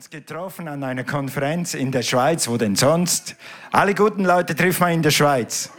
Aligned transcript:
uns 0.00 0.08
getroffen 0.08 0.66
an 0.66 0.82
einer 0.82 1.04
Konferenz 1.04 1.74
in 1.74 1.92
der 1.92 2.00
Schweiz, 2.00 2.48
wo 2.48 2.56
denn 2.56 2.74
sonst? 2.74 3.36
Alle 3.70 3.94
guten 3.94 4.24
Leute 4.24 4.56
trifft 4.56 4.80
man 4.80 4.92
in 4.92 5.02
der 5.02 5.10
Schweiz. 5.10 5.70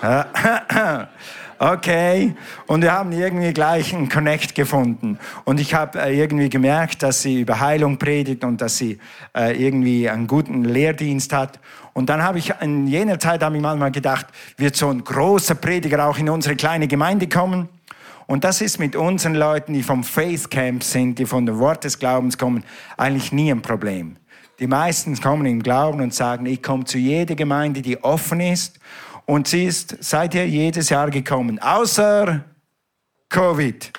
Okay, 1.58 2.34
und 2.66 2.82
wir 2.82 2.92
haben 2.92 3.12
irgendwie 3.12 3.54
gleich 3.54 3.94
einen 3.94 4.10
Connect 4.10 4.54
gefunden. 4.54 5.18
Und 5.46 5.58
ich 5.58 5.72
habe 5.72 5.98
äh, 5.98 6.14
irgendwie 6.14 6.50
gemerkt, 6.50 7.02
dass 7.02 7.22
sie 7.22 7.40
über 7.40 7.58
Heilung 7.58 7.96
predigt 7.96 8.44
und 8.44 8.60
dass 8.60 8.76
sie 8.76 8.98
äh, 9.34 9.56
irgendwie 9.56 10.06
einen 10.10 10.26
guten 10.26 10.64
Lehrdienst 10.64 11.32
hat. 11.32 11.58
Und 11.94 12.10
dann 12.10 12.22
habe 12.22 12.36
ich 12.36 12.52
in 12.60 12.86
jener 12.86 13.18
Zeit 13.18 13.42
habe 13.42 13.56
ich 13.56 13.62
manchmal 13.62 13.90
gedacht, 13.90 14.26
wird 14.58 14.76
so 14.76 14.90
ein 14.90 15.02
großer 15.02 15.54
Prediger 15.54 16.06
auch 16.06 16.18
in 16.18 16.28
unsere 16.28 16.56
kleine 16.56 16.88
Gemeinde 16.88 17.26
kommen? 17.26 17.70
Und 18.26 18.44
das 18.44 18.60
ist 18.60 18.78
mit 18.78 18.96
unseren 18.96 19.34
Leuten, 19.34 19.72
die 19.72 19.82
vom 19.82 20.02
Faith 20.02 20.50
Camp 20.50 20.82
sind, 20.82 21.18
die 21.18 21.26
von 21.26 21.46
dem 21.46 21.58
Wort 21.58 21.84
des 21.84 21.98
Glaubens 21.98 22.36
kommen, 22.36 22.64
eigentlich 22.96 23.32
nie 23.32 23.50
ein 23.50 23.62
Problem. 23.62 24.16
Die 24.58 24.66
meisten 24.66 25.20
kommen 25.20 25.46
im 25.46 25.62
Glauben 25.62 26.00
und 26.00 26.14
sagen, 26.14 26.46
ich 26.46 26.62
komme 26.62 26.84
zu 26.84 26.98
jeder 26.98 27.34
Gemeinde, 27.34 27.82
die 27.82 28.02
offen 28.02 28.40
ist. 28.40 28.80
Und 29.26 29.48
sie 29.48 29.64
ist 29.64 29.96
seither 30.00 30.46
jedes 30.46 30.88
Jahr 30.88 31.10
gekommen, 31.10 31.58
außer 31.58 32.44
Covid. 33.28 33.92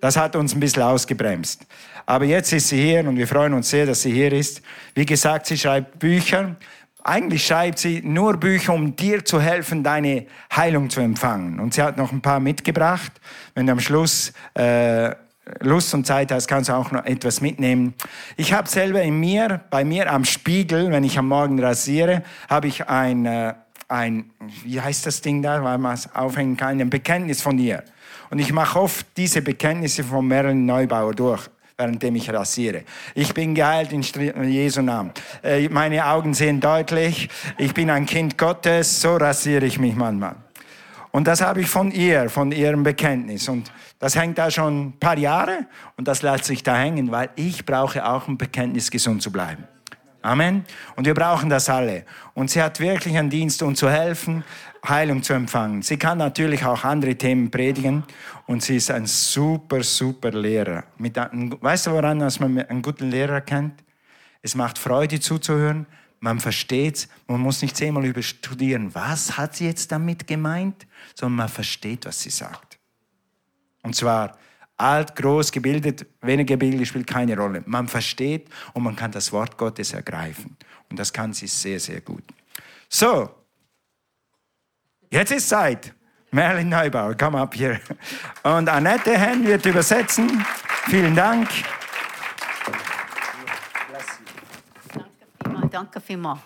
Das 0.00 0.16
hat 0.16 0.34
uns 0.34 0.54
ein 0.54 0.60
bisschen 0.60 0.82
ausgebremst. 0.82 1.66
Aber 2.06 2.24
jetzt 2.24 2.52
ist 2.52 2.68
sie 2.68 2.80
hier 2.82 3.06
und 3.06 3.16
wir 3.16 3.28
freuen 3.28 3.52
uns 3.52 3.68
sehr, 3.68 3.86
dass 3.86 4.02
sie 4.02 4.12
hier 4.12 4.32
ist. 4.32 4.62
Wie 4.94 5.04
gesagt, 5.04 5.46
sie 5.46 5.58
schreibt 5.58 5.98
Bücher. 5.98 6.56
Eigentlich 7.02 7.46
schreibt 7.46 7.78
sie 7.78 8.02
nur 8.02 8.36
Bücher, 8.36 8.74
um 8.74 8.94
dir 8.94 9.24
zu 9.24 9.40
helfen, 9.40 9.82
deine 9.82 10.26
Heilung 10.54 10.90
zu 10.90 11.00
empfangen. 11.00 11.58
Und 11.58 11.74
sie 11.74 11.82
hat 11.82 11.96
noch 11.96 12.12
ein 12.12 12.20
paar 12.20 12.40
mitgebracht. 12.40 13.12
Wenn 13.54 13.66
du 13.66 13.72
am 13.72 13.80
Schluss 13.80 14.32
äh, 14.54 15.14
Lust 15.60 15.94
und 15.94 16.06
Zeit 16.06 16.30
hast, 16.30 16.46
kannst 16.46 16.68
du 16.68 16.74
auch 16.74 16.90
noch 16.90 17.04
etwas 17.04 17.40
mitnehmen. 17.40 17.94
Ich 18.36 18.52
habe 18.52 18.68
selber 18.68 19.02
in 19.02 19.18
mir, 19.18 19.60
bei 19.70 19.84
mir 19.84 20.12
am 20.12 20.24
Spiegel, 20.24 20.90
wenn 20.90 21.04
ich 21.04 21.18
am 21.18 21.28
Morgen 21.28 21.58
rasiere, 21.62 22.22
habe 22.48 22.68
ich 22.68 22.88
ein, 22.88 23.26
äh, 23.26 23.54
ein, 23.88 24.30
wie 24.64 24.80
heißt 24.80 25.06
das 25.06 25.20
Ding 25.20 25.42
da, 25.42 25.62
weil 25.64 25.78
man 25.78 25.94
es 25.94 26.14
aufhängen 26.14 26.56
kann, 26.56 26.80
ein 26.80 26.90
Bekenntnis 26.90 27.42
von 27.42 27.58
ihr. 27.58 27.82
Und 28.30 28.38
ich 28.38 28.52
mache 28.52 28.78
oft 28.78 29.06
diese 29.16 29.42
Bekenntnisse 29.42 30.04
von 30.04 30.28
Marilyn 30.28 30.66
Neubauer 30.66 31.14
durch 31.14 31.48
währenddem 31.80 32.16
ich 32.16 32.30
rasiere. 32.32 32.84
Ich 33.14 33.32
bin 33.32 33.54
geheilt 33.54 33.92
in 33.92 34.02
Jesu 34.44 34.82
Namen. 34.82 35.12
Äh, 35.42 35.68
meine 35.68 36.06
Augen 36.06 36.34
sehen 36.34 36.60
deutlich. 36.60 37.28
Ich 37.56 37.72
bin 37.72 37.90
ein 37.90 38.06
Kind 38.06 38.36
Gottes. 38.36 39.00
So 39.00 39.16
rasiere 39.16 39.64
ich 39.64 39.78
mich 39.78 39.94
manchmal. 39.94 40.36
Und 41.10 41.26
das 41.26 41.40
habe 41.40 41.62
ich 41.62 41.68
von 41.68 41.90
ihr, 41.90 42.28
von 42.28 42.52
ihrem 42.52 42.82
Bekenntnis. 42.82 43.48
Und 43.48 43.72
das 43.98 44.14
hängt 44.14 44.38
da 44.38 44.50
schon 44.50 44.88
ein 44.88 44.98
paar 45.00 45.18
Jahre 45.18 45.66
und 45.96 46.06
das 46.06 46.22
lässt 46.22 46.44
sich 46.44 46.62
da 46.62 46.76
hängen, 46.76 47.10
weil 47.10 47.30
ich 47.34 47.66
brauche 47.66 48.06
auch 48.06 48.28
ein 48.28 48.38
Bekenntnis, 48.38 48.90
gesund 48.90 49.22
zu 49.22 49.32
bleiben. 49.32 49.64
Amen. 50.22 50.66
Und 50.96 51.06
wir 51.06 51.14
brauchen 51.14 51.48
das 51.48 51.70
alle. 51.70 52.04
Und 52.34 52.50
sie 52.50 52.62
hat 52.62 52.78
wirklich 52.78 53.16
einen 53.16 53.30
Dienst, 53.30 53.62
uns 53.62 53.78
zu 53.78 53.90
helfen, 53.90 54.44
Heilung 54.86 55.22
zu 55.22 55.32
empfangen. 55.34 55.82
Sie 55.82 55.98
kann 55.98 56.18
natürlich 56.18 56.64
auch 56.64 56.84
andere 56.84 57.14
Themen 57.14 57.50
predigen 57.50 58.04
und 58.46 58.62
sie 58.62 58.76
ist 58.76 58.90
ein 58.90 59.06
super, 59.06 59.82
super 59.82 60.30
Lehrer. 60.30 60.84
Mit 60.98 61.18
einem, 61.18 61.56
weißt 61.60 61.88
du, 61.88 61.92
woran 61.92 62.18
man 62.18 62.58
einen 62.58 62.82
guten 62.82 63.10
Lehrer 63.10 63.40
kennt? 63.40 63.84
Es 64.42 64.54
macht 64.54 64.78
Freude 64.78 65.20
zuzuhören, 65.20 65.86
man 66.20 66.38
versteht 66.38 67.08
man 67.26 67.40
muss 67.40 67.62
nicht 67.62 67.76
zehnmal 67.76 68.04
überstudieren, 68.04 68.94
was 68.94 69.36
hat 69.36 69.56
sie 69.56 69.66
jetzt 69.66 69.90
damit 69.90 70.26
gemeint, 70.26 70.86
sondern 71.14 71.36
man 71.36 71.48
versteht, 71.48 72.06
was 72.06 72.20
sie 72.20 72.30
sagt. 72.30 72.78
Und 73.82 73.96
zwar 73.96 74.36
alt, 74.76 75.14
groß, 75.16 75.52
gebildet, 75.52 76.06
weniger 76.22 76.56
gebildet 76.56 76.88
spielt 76.88 77.06
keine 77.06 77.36
Rolle. 77.36 77.62
Man 77.66 77.88
versteht 77.88 78.48
und 78.72 78.82
man 78.82 78.96
kann 78.96 79.12
das 79.12 79.32
Wort 79.32 79.56
Gottes 79.56 79.92
ergreifen. 79.92 80.56
Und 80.88 80.98
das 80.98 81.12
kann 81.12 81.32
sie 81.32 81.46
sehr, 81.46 81.78
sehr 81.80 82.00
gut. 82.00 82.24
So, 82.88 83.30
Jetzt 85.12 85.32
ist 85.32 85.48
Zeit. 85.48 85.92
Merlin 86.30 86.68
Neubauer, 86.68 87.16
komm 87.16 87.34
ab 87.34 87.54
hier. 87.54 87.80
Und 88.44 88.68
Annette 88.68 89.18
Henn 89.18 89.44
wird 89.44 89.66
übersetzen. 89.66 90.46
Vielen 90.86 91.16
Dank. 91.16 91.48
Danke 95.72 96.00
vielmals. 96.00 96.40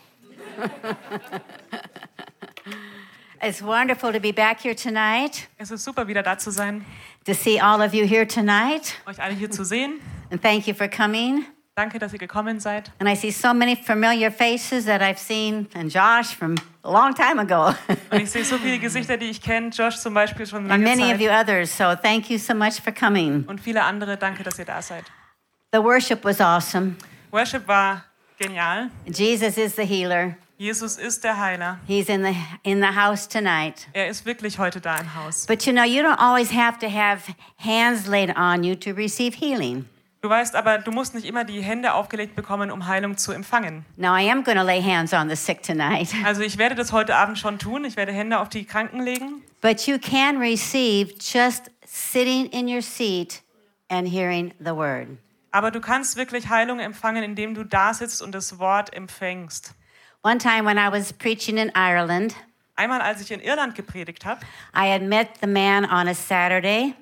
It's 3.42 3.62
wonderful 3.62 4.10
to 4.12 4.20
be 4.20 4.32
back 4.32 4.62
here 4.62 4.74
tonight. 4.74 5.46
Es 5.58 5.70
ist 5.70 5.84
super, 5.84 6.08
wieder 6.08 6.22
da 6.22 6.38
zu 6.38 6.50
sein. 6.50 6.86
To 7.26 7.34
see 7.34 7.60
all 7.60 7.82
of 7.82 7.92
you 7.92 8.06
here 8.06 8.26
tonight. 8.26 8.94
Euch 9.04 9.20
alle 9.20 9.34
hier 9.34 9.50
zu 9.50 9.64
sehen. 9.64 10.00
And 10.30 10.40
thank 10.40 10.66
you 10.66 10.74
for 10.74 10.88
coming. 10.88 11.44
Danke, 11.76 11.98
dass 11.98 12.12
ihr 12.12 12.20
gekommen 12.20 12.60
seid. 12.60 12.92
And 13.00 13.10
I 13.10 13.16
see 13.16 13.32
so 13.32 13.52
many 13.52 13.74
familiar 13.74 14.30
faces 14.30 14.84
that 14.84 15.02
I've 15.02 15.18
seen 15.18 15.66
and 15.74 15.92
Josh 15.92 16.32
from 16.32 16.54
a 16.84 16.90
long 16.90 17.12
time 17.12 17.40
ago. 17.40 17.74
Und 18.12 18.22
ich 18.22 18.30
sehe 18.30 18.44
so 18.44 18.58
viele 18.58 18.78
Gesichter, 18.78 19.16
die 19.16 19.30
ich 19.30 19.42
kenne. 19.42 19.70
Josh 19.70 19.96
zum 19.96 20.14
Beispiel 20.14 20.46
schon 20.46 20.70
and 20.70 20.84
many 20.84 21.02
Zeit. 21.02 21.16
of 21.16 21.20
you 21.20 21.30
others. 21.30 21.76
So 21.76 21.96
thank 21.96 22.30
you 22.30 22.38
so 22.38 22.54
much 22.54 22.80
for 22.80 22.92
coming. 22.92 23.44
Und 23.48 23.60
viele 23.60 23.82
andere. 23.82 24.16
Danke, 24.16 24.44
dass 24.44 24.56
ihr 24.56 24.64
da 24.66 24.80
seid. 24.80 25.04
The 25.72 25.82
worship 25.82 26.24
was 26.24 26.40
awesome. 26.40 26.94
Worship 27.32 27.66
war 27.66 28.04
genial. 28.38 28.90
Jesus 29.06 29.58
is 29.58 29.74
the 29.74 29.84
healer. 29.84 30.36
Jesus 30.56 30.96
ist 30.96 31.24
der 31.24 31.36
Heiler. 31.36 31.80
He's 31.88 32.08
in 32.08 32.22
the 32.22 32.36
in 32.62 32.80
the 32.80 32.94
house 32.94 33.26
tonight. 33.28 33.88
Er 33.94 34.06
ist 34.06 34.24
wirklich 34.24 34.60
heute 34.60 34.80
da 34.80 34.96
im 34.98 35.12
Haus. 35.16 35.44
But 35.46 35.66
you 35.66 35.72
know, 35.72 35.82
you 35.82 36.04
don't 36.04 36.20
always 36.20 36.52
have 36.52 36.78
to 36.78 36.88
have 36.88 37.34
hands 37.56 38.06
laid 38.06 38.30
on 38.36 38.62
you 38.62 38.76
to 38.76 38.92
receive 38.92 39.34
healing. 39.34 39.86
Du 40.24 40.30
weißt 40.30 40.54
aber, 40.54 40.78
du 40.78 40.90
musst 40.90 41.14
nicht 41.14 41.26
immer 41.26 41.44
die 41.44 41.60
Hände 41.60 41.92
aufgelegt 41.92 42.34
bekommen, 42.34 42.70
um 42.70 42.86
Heilung 42.86 43.18
zu 43.18 43.32
empfangen. 43.32 43.84
Now 43.98 44.16
I 44.16 44.30
am 44.30 44.42
going 44.42 44.56
to 44.56 44.64
lay 44.64 44.80
hands 44.80 45.12
on 45.12 45.28
the 45.28 45.36
sick 45.36 45.62
tonight. 45.62 46.08
Also 46.24 46.40
ich 46.40 46.56
werde 46.56 46.74
das 46.74 46.92
heute 46.92 47.14
Abend 47.14 47.38
schon 47.38 47.58
tun. 47.58 47.84
Ich 47.84 47.98
werde 47.98 48.10
Hände 48.10 48.38
auf 48.38 48.48
die 48.48 48.64
Kranken 48.64 49.02
legen. 49.02 49.42
But 49.60 49.86
you 49.86 49.98
can 49.98 50.38
receive 50.38 51.12
just 51.20 51.70
sitting 51.84 52.46
in 52.46 52.66
your 52.66 52.80
seat 52.80 53.42
and 53.90 54.08
hearing 54.08 54.54
the 54.60 54.74
word. 54.74 55.08
Aber 55.50 55.70
du 55.70 55.82
kannst 55.82 56.16
wirklich 56.16 56.48
Heilung 56.48 56.80
empfangen, 56.80 57.22
indem 57.22 57.52
du 57.52 57.62
da 57.62 57.92
sitzt 57.92 58.22
und 58.22 58.34
das 58.34 58.58
Wort 58.58 58.94
empfängst. 58.94 59.74
One 60.22 60.38
time 60.38 60.64
when 60.64 60.78
I 60.78 60.90
was 60.90 61.12
preaching 61.12 61.58
in 61.58 61.70
Ireland, 61.76 62.34
Einmal, 62.76 63.02
als 63.02 63.20
ich 63.20 63.30
in 63.30 63.40
Irland 63.40 63.74
gepredigt 63.74 64.24
habe, 64.24 64.40
I 64.74 64.90
had 64.90 65.02
met 65.02 65.28
the 65.42 65.46
man 65.46 65.84
on 65.84 66.08
a 66.08 66.14
Saturday 66.14 66.94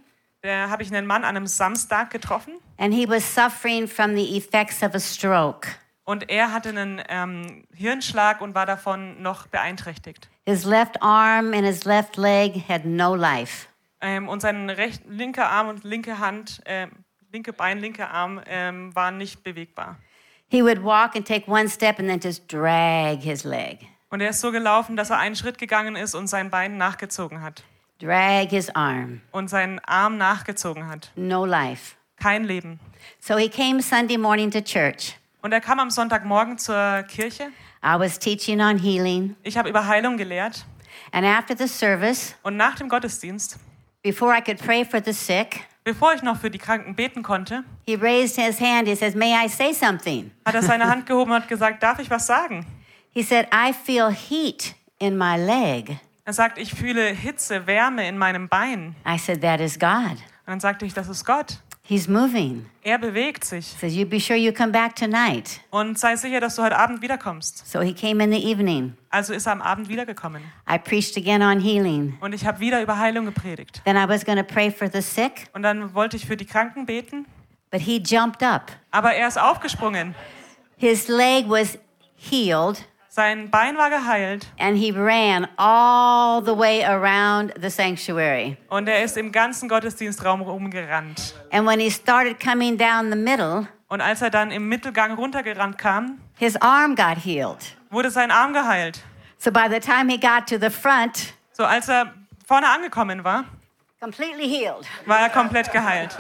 da 0.43 0.69
habe 0.71 0.83
ich 0.83 0.93
einen 0.93 1.07
Mann 1.07 1.25
an 1.25 1.37
einem 1.37 1.47
Samstag 1.47 2.11
getroffen 2.11 2.55
and 2.79 2.93
he 2.93 3.09
was 3.09 3.35
suffering 3.35 3.87
from 3.87 4.15
the 4.17 4.37
effects 4.37 4.83
of 4.83 4.95
a 4.95 5.01
stroke. 5.01 5.69
und 6.05 6.29
er 6.29 6.53
hatte 6.53 6.71
einen 6.71 7.01
ähm, 7.09 7.65
Hirnschlag 7.75 8.41
und 8.41 8.55
war 8.55 8.67
davon 8.67 9.23
noch 9.23 9.47
beeinträchtigt. 9.47 10.29
His 10.45 10.65
left 10.65 11.01
arm 11.01 11.53
and 11.55 11.65
his 11.65 11.85
left 11.85 12.17
leg 12.17 12.69
had 12.69 12.85
no 12.85 13.15
life. 13.15 13.69
Ähm, 14.01 14.29
und 14.29 14.43
sein 14.43 14.69
recht, 14.69 15.03
linker 15.07 15.49
Arm 15.49 15.69
und 15.69 15.85
linke 15.85 16.19
Hand, 16.19 16.61
ähm, 16.67 16.91
linke 17.31 17.53
Bein, 17.53 17.79
linker 17.79 18.11
Arm 18.11 18.41
ähm, 18.47 18.93
waren 18.97 19.17
nicht 19.17 19.45
bewegbar. 19.45 19.97
He 20.49 20.63
would 20.63 20.83
walk 20.83 21.15
and 21.15 21.27
take 21.27 21.49
one 21.49 21.69
step 21.69 22.01
and 22.01 22.09
then 22.09 22.19
just 22.21 22.53
drag 22.53 23.23
his 23.23 23.45
leg, 23.45 23.79
Und 24.11 24.21
er 24.21 24.31
ist 24.31 24.41
so 24.41 24.51
gelaufen, 24.51 24.97
dass 24.97 25.11
er 25.11 25.19
einen 25.19 25.37
Schritt 25.37 25.57
gegangen 25.57 25.95
ist 25.95 26.17
und 26.17 26.27
sein 26.27 26.51
Bein 26.51 26.77
nachgezogen 26.77 27.43
hat 27.43 27.63
drag 28.03 28.51
his 28.51 28.69
arm. 28.75 29.21
und 29.31 29.49
seinen 29.49 29.79
Arm 29.81 30.19
nachgezogen 30.19 30.89
hat. 30.89 31.11
No 31.17 31.45
life. 31.45 31.95
Kein 32.21 32.45
Leben. 32.45 32.81
So 33.21 33.37
he 33.37 33.49
came 33.49 33.81
Sunday 33.81 34.17
morning 34.19 34.51
to 34.51 34.61
church. 34.61 35.17
Und 35.43 35.53
er 35.53 35.61
kam 35.61 35.81
am 35.81 35.91
Sonntagmorgen 35.91 36.59
zur 36.59 37.03
Kirche. 37.09 37.51
I 37.85 37.99
was 37.99 38.19
teaching 38.19 38.61
on 38.61 38.79
healing. 38.79 39.35
Ich 39.43 39.57
habe 39.57 39.69
über 39.69 39.87
Heilung 39.87 40.17
gelehrt. 40.17 40.65
And 41.11 41.27
after 41.27 41.57
the 41.57 41.67
service, 41.67 42.35
Und 42.43 42.57
nach 42.57 42.77
dem 42.77 42.89
Gottesdienst, 42.89 43.59
before 44.03 44.37
I 44.37 44.41
could 44.41 44.59
pray 44.59 44.85
for 44.85 45.03
the 45.05 45.13
sick, 45.13 45.61
bevor 45.85 46.15
ich 46.15 46.23
noch 46.23 46.39
für 46.39 46.51
die 46.51 46.59
Kranken 46.59 46.95
beten 46.95 47.23
konnte, 47.23 47.65
he 47.87 47.97
raised 47.97 48.37
his 48.41 48.61
hand. 48.61 48.87
He 48.87 48.95
says, 48.95 49.15
May 49.17 49.35
I 49.35 49.49
say 49.49 49.73
something? 49.73 50.31
hat 50.45 50.55
er 50.55 50.63
seine 50.63 50.87
Hand 50.89 51.07
gehoben 51.07 51.33
und 51.33 51.43
hat 51.43 51.49
gesagt, 51.49 51.83
darf 51.83 51.99
ich 51.99 52.09
was 52.09 52.27
sagen? 52.27 52.65
He 53.11 53.23
said, 53.23 53.49
I 53.53 53.73
feel 53.73 54.11
heat 54.11 54.75
in 54.99 55.19
my 55.19 55.37
leg. 55.37 55.99
Er 56.25 56.33
sagt, 56.33 56.59
ich 56.59 56.73
fühle 56.73 57.09
Hitze, 57.09 57.67
Wärme 57.67 58.07
in 58.09 58.17
meinem 58.17 58.49
Bein. 58.49 58.95
I 59.07 59.19
said, 59.19 59.41
That 59.43 59.61
is 59.61 59.79
God. 59.79 60.13
Und 60.13 60.19
dann 60.47 60.61
sagte 60.61 60.87
ich, 60.87 60.95
das 60.95 61.09
ist 61.09 61.25
Gott. 61.25 61.59
He's 61.85 62.07
moving. 62.07 62.67
Er 62.83 62.97
bewegt 62.99 63.45
sich. 63.45 63.67
Says, 63.67 63.95
You 63.95 64.07
be 64.07 64.21
sure 64.21 64.39
you 64.39 64.53
come 64.53 64.71
back 64.71 64.95
tonight. 64.95 65.61
Und 65.71 65.99
sei 65.99 66.15
sicher, 66.15 66.39
dass 66.39 66.55
du 66.55 66.63
heute 66.63 66.79
Abend 66.79 67.03
wiederkommst. 67.03 67.67
So 67.69 67.81
he 67.81 67.93
came 67.93 68.23
in 68.23 68.31
the 68.31 68.39
evening. 68.53 68.97
Also 69.11 69.33
ist 69.35 69.47
er 69.47 69.53
am 69.53 69.63
Abend 69.63 69.89
wiedergekommen. 69.89 70.43
I 70.71 70.79
preached 70.79 71.17
again 71.17 71.43
on 71.43 71.59
healing. 71.59 72.17
Und 72.21 72.33
ich 72.35 72.47
habe 72.47 72.61
wieder 72.61 72.81
über 72.83 72.99
Heilung 72.99 73.25
gepredigt. 73.25 73.83
Then 73.85 73.97
I 73.97 74.09
was 74.09 74.25
going 74.25 74.39
to 74.39 74.45
pray 74.45 74.71
for 74.71 74.89
the 74.89 75.03
sick, 75.03 75.49
Und 75.55 75.63
dann 75.63 75.93
wollte 75.93 76.17
ich 76.17 76.25
für 76.25 76.37
die 76.37 76.47
Kranken 76.47 76.87
beten. 76.87 77.27
but 77.73 77.81
he 77.81 77.97
jumped 78.01 78.45
up. 78.45 78.71
Aber 78.93 79.13
er 79.13 79.27
ist 79.27 79.41
aufgesprungen. 79.41 80.15
His 80.77 81.09
leg 81.09 81.49
was 81.49 81.79
healed, 82.17 82.85
Sein 83.15 83.51
Bein 83.51 83.77
war 83.77 83.91
geheilt. 83.91 84.47
and 84.59 84.79
he 84.79 84.91
ran 84.91 85.47
all 85.59 86.43
the 86.43 86.57
way 86.57 86.83
around 86.83 87.53
the 87.61 87.69
sanctuary. 87.69 88.57
Und 88.71 88.89
er 88.89 89.05
ist 89.05 89.19
im 89.19 89.31
ganzen 89.33 89.69
Gottesdienstraum 89.69 90.41
rumgerannt. 90.41 91.35
And 91.51 91.67
when 91.69 91.79
he 91.79 91.91
started 91.91 92.41
coming 92.41 92.79
down 92.79 93.11
the 93.11 93.19
middle, 93.19 93.69
Und 93.89 94.01
als 94.01 94.23
er 94.23 94.31
dann 94.31 94.51
im 94.51 94.67
Mittelgang 94.67 95.13
runtergerannt 95.13 95.77
kam, 95.77 96.21
his 96.39 96.57
arm 96.57 96.95
got 96.97 97.19
healed. 97.23 97.77
wurde 97.91 98.11
sein 98.11 98.31
Arm 98.31 98.55
geheilt. 98.55 99.03
So 99.37 99.51
by 99.51 99.67
the 99.71 99.79
time 99.79 100.11
he 100.11 100.17
got 100.19 100.47
to 100.47 100.57
the 100.59 100.71
front, 100.71 101.35
So 101.53 101.65
als 101.67 101.89
er 101.91 102.15
vorne 102.49 102.67
angekommen 102.67 103.25
war, 103.25 103.45
completely 104.01 104.49
healed. 104.49 104.87
war 105.05 105.19
er 105.19 105.29
komplett 105.29 105.71
geheilt. 105.71 106.17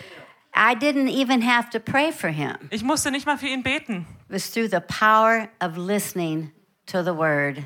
I 0.56 0.74
didn't 0.74 1.08
even 1.08 1.42
have 1.46 1.68
to 1.70 1.78
pray 1.78 2.10
for 2.10 2.30
him. 2.30 2.54
Ich 2.70 2.82
musste 2.82 3.10
nicht 3.10 3.26
mal 3.26 3.36
für 3.36 3.48
ihn 3.48 3.62
beten. 3.62 4.06
Was 4.32 4.50
through 4.50 4.68
the 4.70 4.80
power 4.80 5.48
of 5.60 5.76
listening 5.76 6.50
to 6.86 7.02
the 7.04 7.14
word, 7.14 7.58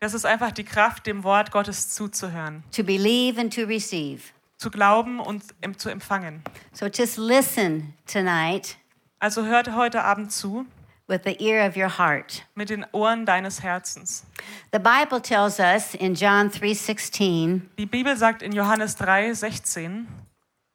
Das 0.00 0.14
ist 0.14 0.24
einfach 0.24 0.50
die 0.50 0.64
Kraft, 0.64 1.06
dem 1.06 1.22
Wort 1.22 1.52
Gottes 1.52 1.90
zuzuhören, 1.90 2.64
to 2.74 2.82
believe 2.82 3.38
and 3.40 3.54
to 3.54 3.62
receive. 3.64 4.32
zu 4.56 4.70
glauben 4.70 5.20
und 5.20 5.44
zu 5.78 5.90
empfangen. 5.90 6.42
So 6.72 6.86
just 6.86 7.18
listen 7.18 7.94
tonight 8.06 8.76
Also 9.20 9.44
hört 9.44 9.74
heute 9.76 10.02
Abend 10.02 10.32
zu 10.32 10.64
with 11.08 11.20
the 11.24 11.36
ear 11.44 11.68
of 11.68 11.76
your 11.76 11.98
heart. 11.98 12.44
mit 12.54 12.70
den 12.70 12.86
Ohren 12.92 13.26
deines 13.26 13.62
Herzens. 13.62 14.24
The 14.72 14.78
Bible 14.78 15.20
tells 15.20 15.58
us 15.60 15.94
in 15.94 16.14
John 16.14 16.50
3:16 16.50 17.68
Die 17.78 17.86
Bibel 17.86 18.16
sagt 18.16 18.40
in 18.42 18.52
Johannes 18.52 18.96
3, 18.96 19.34
16, 19.34 20.08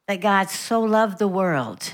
that 0.06 0.20
God 0.20 0.48
so 0.48 0.86
loved 0.86 1.18
the 1.18 1.28
world. 1.28 1.92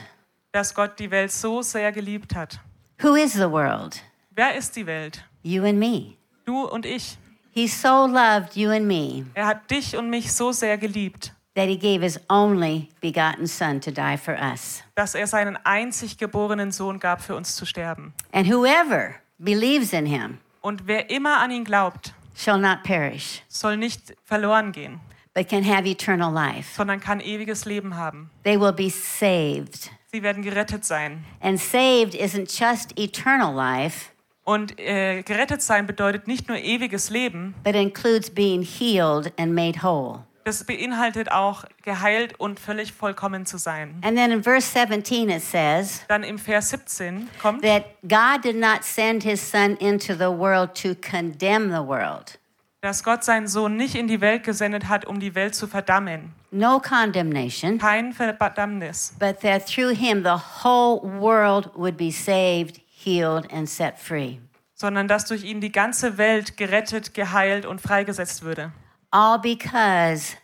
dass 0.53 0.75
Gott 0.75 0.99
die 1.01 1.11
Welt 1.11 1.33
so 1.33 1.63
sehr 1.63 1.91
geliebt 1.91 2.35
hat. 2.37 2.61
Who 3.03 3.15
is 3.17 3.33
the 3.35 3.51
world? 3.51 4.01
Wer 4.31 4.55
ist 4.57 4.77
die 4.77 4.87
Welt? 4.87 5.23
You 5.43 5.65
and 5.65 5.79
me. 5.79 6.17
Du 6.45 6.65
und 6.65 6.87
ich. 6.87 7.19
He 7.53 7.69
so 7.69 8.07
loved 8.07 8.57
you 8.57 8.71
and 8.71 8.87
me 8.87 9.25
Er 9.35 9.47
hat 9.47 9.71
dich 9.71 9.97
und 9.97 10.11
mich 10.11 10.33
so 10.33 10.51
sehr 10.51 10.77
geliebt, 10.77 11.33
that 11.55 11.69
he 11.69 11.77
gave 11.79 12.03
his 12.03 12.19
only 12.29 12.89
begotten 13.01 13.47
son 13.47 13.81
to 13.81 13.91
die 13.93 14.17
for 14.17 14.35
us. 14.35 14.83
dass 14.97 15.15
er 15.15 15.27
seinen 15.29 15.57
einzig 15.65 16.19
geborenen 16.19 16.73
Sohn 16.73 16.99
gab, 16.99 17.21
für 17.23 17.37
uns 17.37 17.55
zu 17.55 17.65
sterben. 17.65 18.13
And 18.33 18.49
whoever 18.49 19.15
believes 19.39 19.93
in 19.93 20.07
him 20.07 20.39
Und 20.63 20.87
wer 20.89 21.11
immer 21.11 21.39
an 21.41 21.51
ihn 21.53 21.65
glaubt, 21.65 22.13
shall 22.35 22.59
not 22.59 22.83
perish, 22.83 23.43
soll 23.49 23.77
nicht 23.77 24.15
verloren 24.25 24.73
gehen, 24.73 24.99
but 25.35 25.49
can 25.49 25.63
have 25.65 25.89
eternal 25.89 26.33
life. 26.33 26.75
sondern 26.75 26.99
kann 26.99 27.21
ewiges 27.21 27.65
Leben 27.67 27.95
haben. 27.97 28.31
They 28.43 28.59
will 28.59 28.73
be 28.73 28.91
saved. 28.91 29.91
Sie 30.15 30.23
werden 30.23 30.45
gerettet 30.45 30.85
sein. 30.85 31.25
And 31.41 31.59
saved 31.59 32.15
isn't 32.15 32.49
just 32.57 32.97
eternal 32.97 33.53
life, 33.53 34.11
Und 34.45 34.79
äh, 34.79 35.25
gerettet 35.25 35.61
sein 35.61 35.89
bedeutet 35.89 36.29
nicht 36.29 36.47
nur 36.47 36.57
ewiges 36.57 37.11
Leben, 37.11 37.53
but 37.65 37.75
includes 37.75 38.31
being 38.31 38.63
healed 38.63 39.33
and 39.37 39.53
made 39.57 39.83
whole. 39.83 40.21
das 40.45 40.63
beinhaltet 40.63 41.33
auch 41.33 41.65
geheilt 41.83 42.39
und 42.39 42.61
völlig 42.61 42.93
vollkommen 42.93 43.45
zu 43.45 43.59
sein. 43.59 43.97
And 44.03 44.17
then 44.17 44.31
in 44.31 44.45
verse 44.45 44.69
17 44.69 45.31
it 45.31 45.43
says 45.43 46.05
Dann 46.07 46.23
im 46.23 46.39
Vers 46.39 46.71
17 46.71 47.29
kommt, 47.43 47.63
that 47.63 47.85
God 48.03 48.45
did 48.45 48.55
not 48.55 48.85
send 48.85 49.25
his 49.25 49.41
son 49.41 49.75
into 49.79 50.15
the 50.15 50.31
world 50.31 50.81
to 50.81 50.95
condemn 50.95 51.71
the 51.73 51.85
world. 51.85 52.39
Dass 52.85 53.03
Gott 53.03 53.25
seinen 53.25 53.49
Sohn 53.49 53.79
nicht 53.79 53.95
in 53.95 54.09
die 54.09 54.21
Welt 54.21 54.45
gesendet 54.45 54.89
hat, 54.89 55.07
um 55.07 55.19
die 55.19 55.35
Welt 55.35 55.55
zu 55.55 55.67
verdammen. 55.67 56.35
No 56.51 56.79
condemnation, 56.81 57.79
Kein 57.79 58.13
Verdammnis, 58.13 59.15
but 59.19 59.41
that 59.41 59.67
through 59.67 59.97
him 59.97 60.23
the 60.23 60.37
whole 60.63 61.01
world 61.19 61.71
would 61.75 61.97
be 61.97 62.11
saved, 62.11 62.83
healed, 62.87 63.51
and 63.51 63.67
set 63.67 63.99
free. 63.99 64.39
sondern 64.75 65.09
dass 65.09 65.25
durch 65.25 65.45
ihn 65.45 65.63
die 65.63 65.73
ganze 65.73 66.19
Welt 66.19 66.59
gerettet, 66.59 67.15
geheilt 67.15 67.65
und 67.65 67.81
freigesetzt 67.81 68.43
würde. 68.43 68.71
All 69.11 69.39
because 69.39 70.37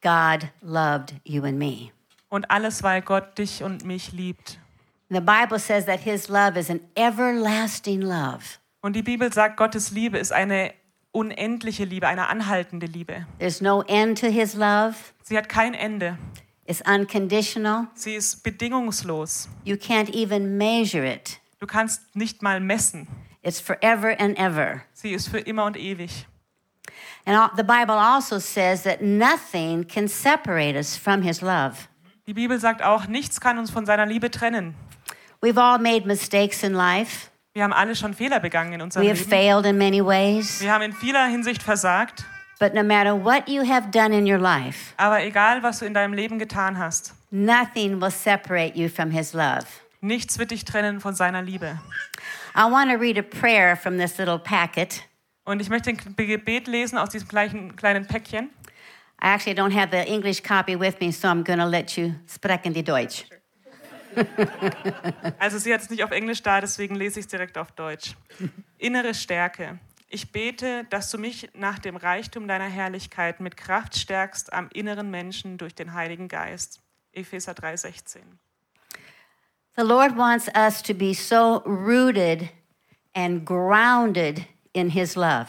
God 0.00 0.48
loved 0.62 1.12
you 1.24 1.44
and 1.44 1.58
me. 1.58 1.90
Und 2.30 2.50
alles, 2.50 2.82
weil 2.82 3.02
Gott 3.02 3.36
dich 3.36 3.62
und 3.62 3.84
mich 3.84 4.12
liebt. 4.12 4.58
The 5.10 5.20
Bible 5.20 5.58
says 5.58 5.84
that 5.84 6.00
his 6.00 6.28
love 6.28 6.58
is 6.58 6.70
an 6.70 6.80
everlasting 6.94 8.00
love. 8.00 8.40
Und 8.80 8.96
die 8.96 9.02
Bibel 9.02 9.30
sagt, 9.30 9.58
Gottes 9.58 9.90
Liebe 9.90 10.16
ist 10.16 10.32
eine 10.32 10.72
unendliche 11.12 11.84
Liebe, 11.84 12.08
eine 12.08 12.28
anhaltende 12.28 12.86
Liebe. 12.86 13.26
There's 13.38 13.60
no 13.60 13.82
end 13.82 14.18
to 14.20 14.26
his 14.28 14.54
love. 14.54 14.96
Sie 15.22 15.36
hat 15.36 15.48
kein 15.48 15.74
Ende. 15.74 16.18
It's 16.66 16.80
unconditional. 16.80 17.88
Sie 17.94 18.14
ist 18.14 18.42
bedingungslos. 18.42 19.48
You 19.64 19.76
can't 19.76 20.10
even 20.14 20.56
measure 20.56 21.04
it. 21.04 21.40
Du 21.60 21.66
kannst 21.66 22.16
nicht 22.16 22.42
mal 22.42 22.60
messen. 22.60 23.06
It's 23.42 23.60
forever 23.60 24.16
and 24.18 24.38
ever. 24.38 24.82
Sie 24.92 25.12
ist 25.12 25.28
für 25.28 25.40
immer 25.40 25.64
und 25.64 25.76
ewig. 25.76 26.26
And 27.24 27.50
the 27.56 27.62
Bible 27.62 27.94
also 27.94 28.38
says 28.38 28.82
that 28.82 29.00
nothing 29.00 29.86
can 29.86 30.08
separate 30.08 30.76
us 30.76 30.96
from 30.96 31.22
his 31.22 31.40
love. 31.40 31.88
Die 32.26 32.34
Bibel 32.34 32.58
sagt 32.58 32.82
auch, 32.82 33.06
nichts 33.06 33.40
kann 33.40 33.58
uns 33.58 33.70
von 33.70 33.84
seiner 33.84 34.06
Liebe 34.06 34.30
trennen. 34.30 34.74
We've 35.40 35.58
all 35.58 35.78
made 35.78 36.06
mistakes 36.06 36.62
in 36.62 36.72
life. 36.72 37.31
Wir 37.54 37.64
haben 37.64 37.72
alle 37.74 37.94
schon 37.94 38.14
Fehler 38.14 38.40
begangen 38.40 38.72
in 38.72 38.80
unserem 38.80 39.04
We 39.04 39.10
have 39.10 39.18
Leben. 39.20 39.30
failed 39.30 39.66
in 39.66 39.76
many 39.76 40.02
ways. 40.04 40.60
Wir 40.62 40.72
haben 40.72 40.82
in 40.82 40.92
vieler 40.92 41.26
Hinsicht 41.26 41.62
versagt. 41.62 42.24
But 42.58 42.74
no 42.74 42.82
matter 42.82 43.12
what 43.14 43.48
you 43.48 43.62
have 43.68 43.90
done 43.90 44.16
in 44.16 44.26
your 44.26 44.38
life, 44.38 44.94
Aber 44.96 45.22
egal, 45.22 45.62
was 45.62 45.80
du 45.80 45.84
in 45.84 45.92
deinem 45.94 46.14
Leben 46.14 46.38
getan 46.38 46.78
hast, 46.78 47.12
nothing 47.30 48.00
will 48.00 48.10
separate 48.10 48.76
you 48.78 48.88
from 48.88 49.10
his 49.10 49.32
love. 49.34 49.66
nichts 50.00 50.38
wird 50.38 50.50
dich 50.52 50.64
trennen 50.64 51.00
von 51.00 51.14
seiner 51.14 51.42
Liebe. 51.42 51.78
I 52.56 52.70
want 52.70 52.90
to 52.90 52.96
read 52.96 53.18
a 53.18 53.22
prayer 53.22 53.76
from 53.76 53.98
this 53.98 54.16
little 54.16 54.38
packet. 54.38 55.02
Und 55.44 55.60
ich 55.60 55.68
möchte 55.68 55.90
ein 55.90 55.98
Gebet 56.16 56.68
lesen 56.68 56.96
aus 56.98 57.10
diesem 57.10 57.28
gleichen 57.28 57.74
kleinen 57.76 58.06
Päckchen. 58.06 58.50
I 59.22 59.26
actually 59.26 59.58
don't 59.58 59.74
have 59.74 59.88
the 59.90 60.08
English 60.10 60.42
copy 60.42 60.78
with 60.78 60.94
me, 61.00 61.12
so 61.12 61.28
I'm 61.28 61.42
going 61.44 61.58
to 61.58 61.66
let 61.66 61.96
you 61.96 62.14
sprechen 62.28 62.72
die 62.72 62.82
Deutsch. 62.84 63.24
Also 65.38 65.58
sie 65.58 65.72
hat 65.74 65.80
es 65.80 65.90
nicht 65.90 66.04
auf 66.04 66.10
Englisch 66.10 66.42
da, 66.42 66.60
deswegen 66.60 66.94
lese 66.94 67.20
ich 67.20 67.26
es 67.26 67.30
direkt 67.30 67.58
auf 67.58 67.72
Deutsch. 67.72 68.14
Innere 68.78 69.14
Stärke. 69.14 69.78
Ich 70.08 70.30
bete, 70.30 70.84
dass 70.90 71.10
du 71.10 71.18
mich 71.18 71.48
nach 71.54 71.78
dem 71.78 71.96
Reichtum 71.96 72.46
deiner 72.46 72.68
Herrlichkeit 72.68 73.40
mit 73.40 73.56
Kraft 73.56 73.96
stärkst 73.96 74.52
am 74.52 74.68
inneren 74.72 75.10
Menschen 75.10 75.56
durch 75.56 75.74
den 75.74 75.94
Heiligen 75.94 76.28
Geist. 76.28 76.80
Epheser 77.12 77.52
3,16. 77.52 78.18
The 79.76 79.82
Lord 79.82 80.16
wants 80.16 80.48
us 80.54 80.82
to 80.82 80.92
be 80.92 81.14
so 81.14 81.62
rooted 81.64 82.50
and 83.14 83.44
grounded 83.46 84.46
in 84.74 84.90
his 84.90 85.16
love. 85.16 85.48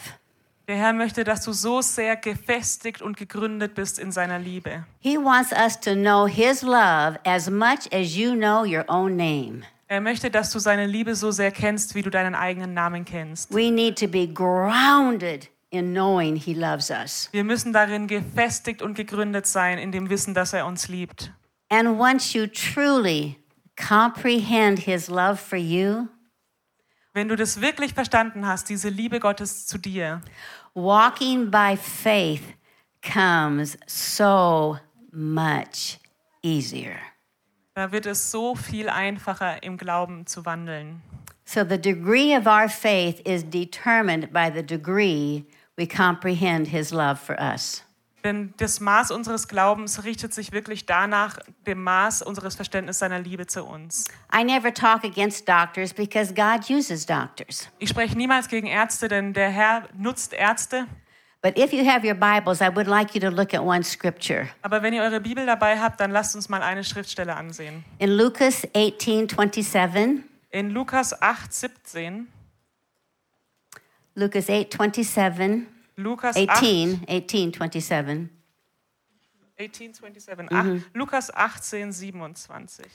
Der 0.66 0.76
Herr 0.76 0.94
möchte, 0.94 1.24
dass 1.24 1.42
du 1.44 1.52
so 1.52 1.82
sehr 1.82 2.16
gefestigt 2.16 3.02
und 3.02 3.18
gegründet 3.18 3.74
bist 3.74 3.98
in 3.98 4.10
seiner 4.10 4.38
Liebe. 4.38 4.86
He 4.98 5.18
wants 5.18 5.52
us 5.52 5.78
to 5.78 5.94
know 5.94 6.26
his 6.26 6.62
love 6.62 7.18
as 7.26 7.50
much 7.50 7.92
as 7.92 8.16
you 8.16 8.34
know 8.34 8.64
your 8.64 8.84
own 8.88 9.14
name. 9.14 9.60
Er 9.88 10.00
möchte, 10.00 10.30
dass 10.30 10.50
du 10.50 10.58
seine 10.58 10.86
Liebe 10.86 11.14
so 11.14 11.30
sehr 11.30 11.50
kennst, 11.50 11.94
wie 11.94 12.00
du 12.00 12.08
deinen 12.08 12.34
eigenen 12.34 12.72
Namen 12.72 13.04
kennst. 13.04 13.52
We 13.54 13.70
need 13.70 13.98
to 13.98 14.08
be 14.08 14.26
grounded 14.26 15.50
in 15.68 15.92
knowing 15.92 16.36
he 16.36 16.54
loves 16.54 16.90
us. 16.90 17.28
Wir 17.32 17.44
müssen 17.44 17.74
darin 17.74 18.06
gefestigt 18.06 18.80
und 18.80 18.94
gegründet 18.94 19.46
sein, 19.46 19.76
in 19.76 19.92
dem 19.92 20.08
Wissen, 20.08 20.32
dass 20.32 20.54
er 20.54 20.64
uns 20.66 20.88
liebt. 20.88 21.30
And 21.68 22.00
once 22.00 22.32
you 22.32 22.46
truly 22.46 23.36
comprehend 23.76 24.78
his 24.78 25.08
love 25.08 25.36
for 25.36 25.58
you, 25.58 26.08
Wenn 27.14 27.28
du 27.28 27.36
das 27.36 27.60
wirklich 27.60 27.94
verstanden 27.94 28.44
hast, 28.44 28.68
diese 28.68 28.88
Liebe 28.88 29.20
Gottes 29.20 29.66
zu 29.66 29.78
dir, 29.78 30.20
walking 30.74 31.48
by 31.48 31.76
faith 31.76 32.42
comes 33.02 33.78
so 33.86 34.76
much 35.12 36.00
easier. 36.42 36.96
da 37.74 37.92
wird 37.92 38.06
es 38.06 38.32
so 38.32 38.56
viel 38.56 38.88
einfacher, 38.88 39.62
im 39.62 39.76
Glauben 39.76 40.26
zu 40.26 40.44
wandeln. 40.44 41.02
So 41.44 41.62
the 41.62 41.78
degree 41.78 42.36
of 42.36 42.46
our 42.46 42.68
faith 42.68 43.20
is 43.24 43.44
determined 43.48 44.32
by 44.32 44.50
the 44.52 44.62
degree 44.62 45.44
we 45.76 45.86
comprehend 45.86 46.66
his 46.66 46.90
love 46.90 47.20
for 47.20 47.36
us. 47.40 47.83
Denn 48.24 48.54
das 48.56 48.80
Maß 48.80 49.10
unseres 49.10 49.48
Glaubens 49.48 50.02
richtet 50.04 50.32
sich 50.32 50.50
wirklich 50.50 50.86
danach, 50.86 51.38
dem 51.66 51.82
Maß 51.82 52.22
unseres 52.22 52.54
Verständnisses 52.54 53.00
seiner 53.00 53.18
Liebe 53.18 53.46
zu 53.46 53.64
uns. 53.64 54.04
I 54.34 54.42
never 54.42 54.72
talk 54.72 55.04
against 55.04 55.46
doctors 55.46 55.92
because 55.92 56.32
God 56.32 56.70
uses 56.70 57.04
doctors. 57.04 57.68
Ich 57.78 57.90
spreche 57.90 58.16
niemals 58.16 58.48
gegen 58.48 58.66
Ärzte, 58.66 59.08
denn 59.08 59.34
der 59.34 59.50
Herr 59.50 59.88
nutzt 59.94 60.32
Ärzte. 60.32 60.86
But 61.42 61.58
if 61.58 61.74
you 61.74 61.86
have 61.86 62.06
your 62.06 62.14
Bibles, 62.14 62.62
I 62.62 62.74
would 62.74 62.86
like 62.86 63.14
you 63.14 63.20
to 63.20 63.28
look 63.28 63.52
at 63.52 63.60
one 63.60 63.84
scripture. 63.84 64.48
Aber 64.62 64.82
wenn 64.82 64.94
ihr 64.94 65.02
eure 65.02 65.20
Bibel 65.20 65.44
dabei 65.44 65.78
habt, 65.78 66.00
dann 66.00 66.10
lasst 66.10 66.34
uns 66.34 66.48
mal 66.48 66.62
eine 66.62 66.82
Schriftstelle 66.82 67.36
ansehen. 67.36 67.84
In 67.98 68.08
Lucas 68.08 68.66
18:27, 68.72 70.22
In 70.48 70.70
Lukas 70.70 71.20
8, 71.20 71.52
17, 71.52 72.28
Lucas 74.14 74.48
8:27, 74.48 75.66
Lukas 75.96 76.36
8, 76.36 76.48
18, 76.48 77.04
18:27. 77.06 78.28
18, 79.56 79.94
27, 79.94 80.48
ach, 80.50 80.66
Lukas 80.94 81.30
18, 81.30 81.92
27. 81.92 82.86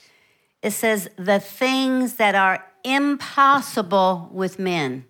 It 0.62 0.72
says, 0.72 1.08
"The 1.16 1.40
things 1.40 2.16
that 2.16 2.34
are 2.34 2.62
impossible 2.82 4.28
with 4.32 4.58
men." 4.58 5.06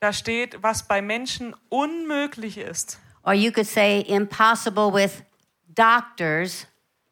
Da 0.00 0.12
steht, 0.12 0.62
was 0.62 0.86
bei 0.86 1.00
Menschen 1.02 1.54
unmöglich 1.68 2.58
ist. 2.58 2.98
Or 3.24 3.34
you 3.34 3.50
could 3.52 3.66
say 3.66 4.00
impossible 4.02 4.92
with 4.92 5.22
doctors 5.74 6.66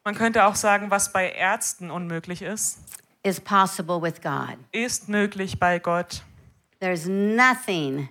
Man 0.05 0.15
könnte 0.15 0.45
auch 0.47 0.55
sagen, 0.57 0.91
was 0.91 1.13
bei 1.13 1.31
Ärzten 1.31 1.91
unmöglich 1.91 2.43
ist. 2.43 2.79
is 3.23 3.41
possible 3.41 4.01
with 4.01 4.21
God. 4.23 4.57
ist 4.73 5.09
möglich 5.09 5.59
bei 5.59 5.79
Gott. 5.79 6.23
There's 6.81 7.07
nothing 7.07 8.09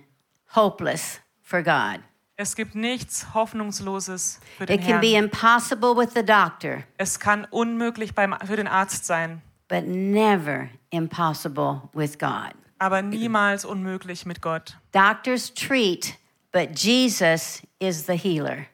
hopeless 0.54 1.20
for 1.42 1.62
God. 1.62 2.00
Es 2.42 2.56
gibt 2.56 2.74
nichts 2.74 3.34
Hoffnungsloses 3.34 4.40
für 4.56 4.64
den 4.64 4.80
It 4.80 4.86
can 4.86 4.98
be 5.02 5.08
Herrn. 5.08 5.24
impossible 5.24 5.94
with 5.94 6.14
the 6.14 6.24
doctor, 6.24 6.84
Es 6.96 7.20
kann 7.20 7.46
unmöglich 7.50 8.14
beim, 8.14 8.34
für 8.46 8.56
den 8.56 8.66
Arzt 8.66 9.04
sein, 9.04 9.42
but 9.68 9.84
never 9.86 10.70
impossible 10.88 11.82
with 11.92 12.18
God. 12.18 12.54
aber 12.78 13.02
niemals 13.02 13.66
unmöglich 13.66 14.24
mit 14.24 14.40
Gott. 14.40 14.78
Doctors 14.92 15.52
treat, 15.52 16.14
but 16.50 16.70
Jesus 16.78 17.60
is 17.78 18.06
the 18.06 18.14
healer. 18.16 18.64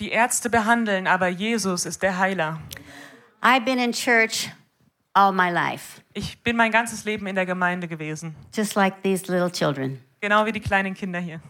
Die 0.00 0.08
Ärzte 0.12 0.48
behandeln, 0.48 1.06
aber 1.06 1.28
Jesus 1.28 1.84
ist 1.84 2.02
der 2.02 2.16
Heiler. 2.16 2.58
I've 3.42 3.66
been 3.66 3.78
in 3.78 3.92
church 3.92 4.48
all 5.12 5.30
my 5.32 5.50
life, 5.50 6.00
Ich 6.14 6.42
bin 6.42 6.56
mein 6.56 6.72
ganzes 6.72 7.04
Leben 7.04 7.26
in 7.26 7.34
der 7.34 7.44
Gemeinde 7.44 7.86
gewesen, 7.86 8.34
just 8.54 8.76
like 8.76 9.02
these 9.02 9.30
little 9.30 9.52
children. 9.52 10.02
genau 10.22 10.46
wie 10.46 10.52
die 10.52 10.60
kleinen 10.60 10.94
Kinder 10.94 11.20
hier. 11.20 11.42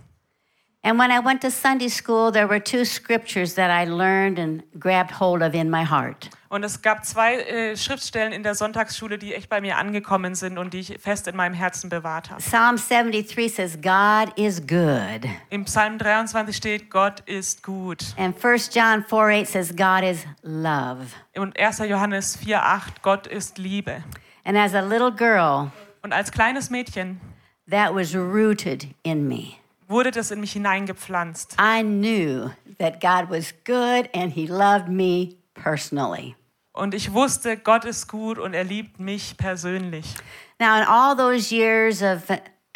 And 0.82 0.98
when 0.98 1.10
I 1.10 1.18
went 1.18 1.42
to 1.42 1.50
Sunday 1.50 1.88
school, 1.88 2.32
there 2.32 2.48
were 2.48 2.58
two 2.58 2.86
scriptures 2.86 3.54
that 3.54 3.70
I 3.70 3.84
learned 3.84 4.38
and 4.38 4.62
grabbed 4.78 5.10
hold 5.10 5.42
of 5.42 5.54
in 5.54 5.68
my 5.68 5.84
heart. 5.84 6.30
Und 6.48 6.64
es 6.64 6.80
gab 6.80 7.04
zwei 7.04 7.36
äh, 7.36 7.76
Schriftstellen 7.76 8.32
in 8.32 8.42
der 8.42 8.54
Sonntagsschule, 8.54 9.18
die 9.18 9.34
echt 9.34 9.48
bei 9.50 9.60
mir 9.60 9.76
angekommen 9.76 10.34
sind 10.34 10.58
und 10.58 10.72
die 10.72 10.80
ich 10.80 10.98
fest 10.98 11.28
in 11.28 11.36
meinem 11.36 11.52
Herzen 11.54 11.90
bewahrt 11.90 12.30
habe. 12.30 12.40
Psalm 12.40 12.76
73 12.76 13.54
says, 13.54 13.78
God 13.80 14.36
is 14.36 14.60
good. 14.66 15.28
Im 15.50 15.64
Psalm 15.66 15.98
23 15.98 16.56
steht, 16.56 16.90
Gott 16.90 17.20
ist 17.26 17.62
gut. 17.62 18.02
And 18.16 18.34
1 18.42 18.74
John 18.74 19.04
4 19.04 19.42
8 19.42 19.46
says, 19.46 19.76
God 19.76 20.02
is 20.02 20.26
love. 20.42 21.08
Und 21.36 21.56
1. 21.60 21.78
Johannes 21.80 22.38
4,8, 22.38 23.02
Gott 23.02 23.26
ist 23.26 23.58
Liebe. 23.58 24.02
And 24.44 24.56
as 24.56 24.74
a 24.74 24.80
little 24.80 25.12
girl, 25.12 25.70
Und 26.02 26.14
als 26.14 26.32
kleines 26.32 26.70
Mädchen 26.70 27.20
that 27.68 27.94
was 27.94 28.14
rooted 28.16 28.88
in 29.04 29.28
me. 29.28 29.59
Wurde 29.90 30.10
das 30.10 30.30
in 30.30 30.40
mich 30.40 30.52
hineingepflanzt. 30.52 31.56
I 31.60 31.82
knew 31.82 32.50
that 32.78 33.00
God 33.00 33.28
was 33.28 33.52
good 33.64 34.08
and 34.14 34.32
He 34.32 34.46
loved 34.46 34.88
me 34.88 35.36
personally. 35.54 36.36
Und 36.72 36.94
ich 36.94 37.12
wusste, 37.12 37.56
Gott 37.56 37.84
ist 37.84 38.08
gut 38.08 38.38
und 38.38 38.54
er 38.54 38.64
liebt 38.64 39.00
mich 39.00 39.36
persönlich. 39.36 40.14
Now, 40.58 40.76
in 40.76 40.86
all 40.86 41.16
those 41.16 41.54
years 41.54 42.02
of 42.02 42.22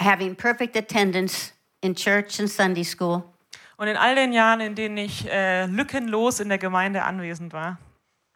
having 0.00 0.34
perfect 0.34 0.76
attendance 0.76 1.52
in 1.80 1.94
church 1.94 2.40
and 2.40 2.50
Sunday 2.50 2.84
school, 2.84 3.22
Und 3.76 3.88
in 3.88 3.96
all 3.96 4.14
den 4.14 4.32
Jahren, 4.32 4.60
in 4.60 4.74
denen 4.74 4.96
ich 4.96 5.28
äh, 5.28 5.66
lückenlos 5.66 6.40
in 6.40 6.48
der 6.48 6.58
Gemeinde 6.58 7.02
anwesend 7.02 7.52
war, 7.52 7.78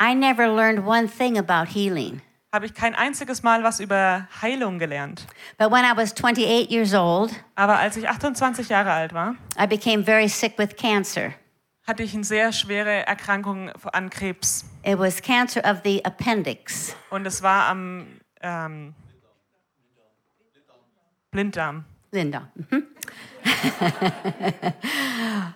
I 0.00 0.14
never 0.14 0.49
learned 0.49 0.85
one 0.85 1.08
thing 1.08 1.38
about 1.38 1.70
healing. 1.73 2.20
Habe 2.52 2.66
ich 2.66 2.74
kein 2.74 2.94
einziges 2.94 3.42
Mal 3.42 3.62
was 3.62 3.80
über 3.80 4.26
Heilung 4.40 4.78
gelernt. 4.78 5.26
But 5.58 5.70
when 5.70 5.84
I 5.84 5.96
was 5.96 6.14
28 6.14 6.70
years 6.70 6.94
old, 6.94 7.32
Aber 7.54 7.78
als 7.78 7.96
ich 7.96 8.08
28 8.08 8.68
Jahre 8.68 8.92
alt 8.92 9.12
war, 9.12 9.34
I 9.60 9.66
became 9.66 10.04
very 10.04 10.28
sick 10.28 10.58
with 10.58 10.76
cancer. 10.76 11.32
hatte 11.86 12.02
ich 12.02 12.14
eine 12.14 12.24
sehr 12.24 12.52
schwere 12.52 13.06
Erkrankung 13.06 13.70
an 13.92 14.10
Krebs. 14.10 14.64
It 14.82 14.98
was 14.98 15.22
cancer 15.22 15.62
of 15.64 15.80
the 15.84 16.04
appendix. 16.04 16.94
Und 17.10 17.26
es 17.26 17.42
war 17.42 17.68
am 17.68 18.06
ähm, 18.42 18.94
Blinddarm. 21.30 21.84
Linda. 22.10 22.48
Mhm. 22.54 22.86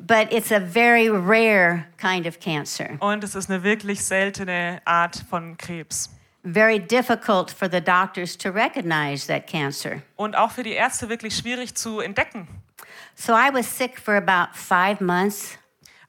but 0.00 0.32
it's 0.32 0.52
a 0.52 0.60
very 0.60 1.08
rare 1.08 1.86
kind 1.98 2.26
of 2.26 2.38
cancer. 2.40 2.96
Und 3.00 3.24
es 3.24 3.34
ist 3.34 3.50
eine 3.50 3.62
wirklich 3.62 4.04
seltene 4.04 4.80
Art 4.84 5.24
von 5.28 5.56
Krebs. 5.56 6.10
Very 6.44 6.78
difficult 6.78 7.50
for 7.50 7.68
the 7.68 7.80
doctors 7.80 8.36
to 8.38 8.50
recognize 8.50 9.26
that 9.26 9.46
cancer. 9.46 10.02
Und 10.16 10.36
auch 10.36 10.52
für 10.52 10.62
die 10.62 10.72
Ärzte 10.72 11.08
wirklich 11.08 11.36
schwierig 11.36 11.74
zu 11.74 12.00
entdecken. 12.00 12.46
So 13.16 13.32
I 13.32 13.50
was 13.52 13.66
sick 13.66 13.98
for 13.98 14.14
about 14.14 14.54
five 14.54 15.00
months, 15.00 15.58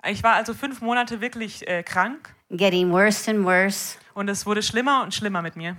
Ich 0.05 0.21
war 0.23 0.35
also 0.35 0.53
fünf 0.53 0.79
Monate 0.81 1.19
wirklich 1.21 1.67
äh, 1.67 1.81
krank 1.83 2.33
getting 2.51 2.91
worse 2.91 3.29
and 3.29 3.43
worse. 3.45 3.97
und 4.13 4.29
es 4.29 4.45
wurde 4.45 4.61
schlimmer 4.61 5.01
und 5.03 5.13
schlimmer 5.13 5.41
mit 5.41 5.55
mir. 5.55 5.75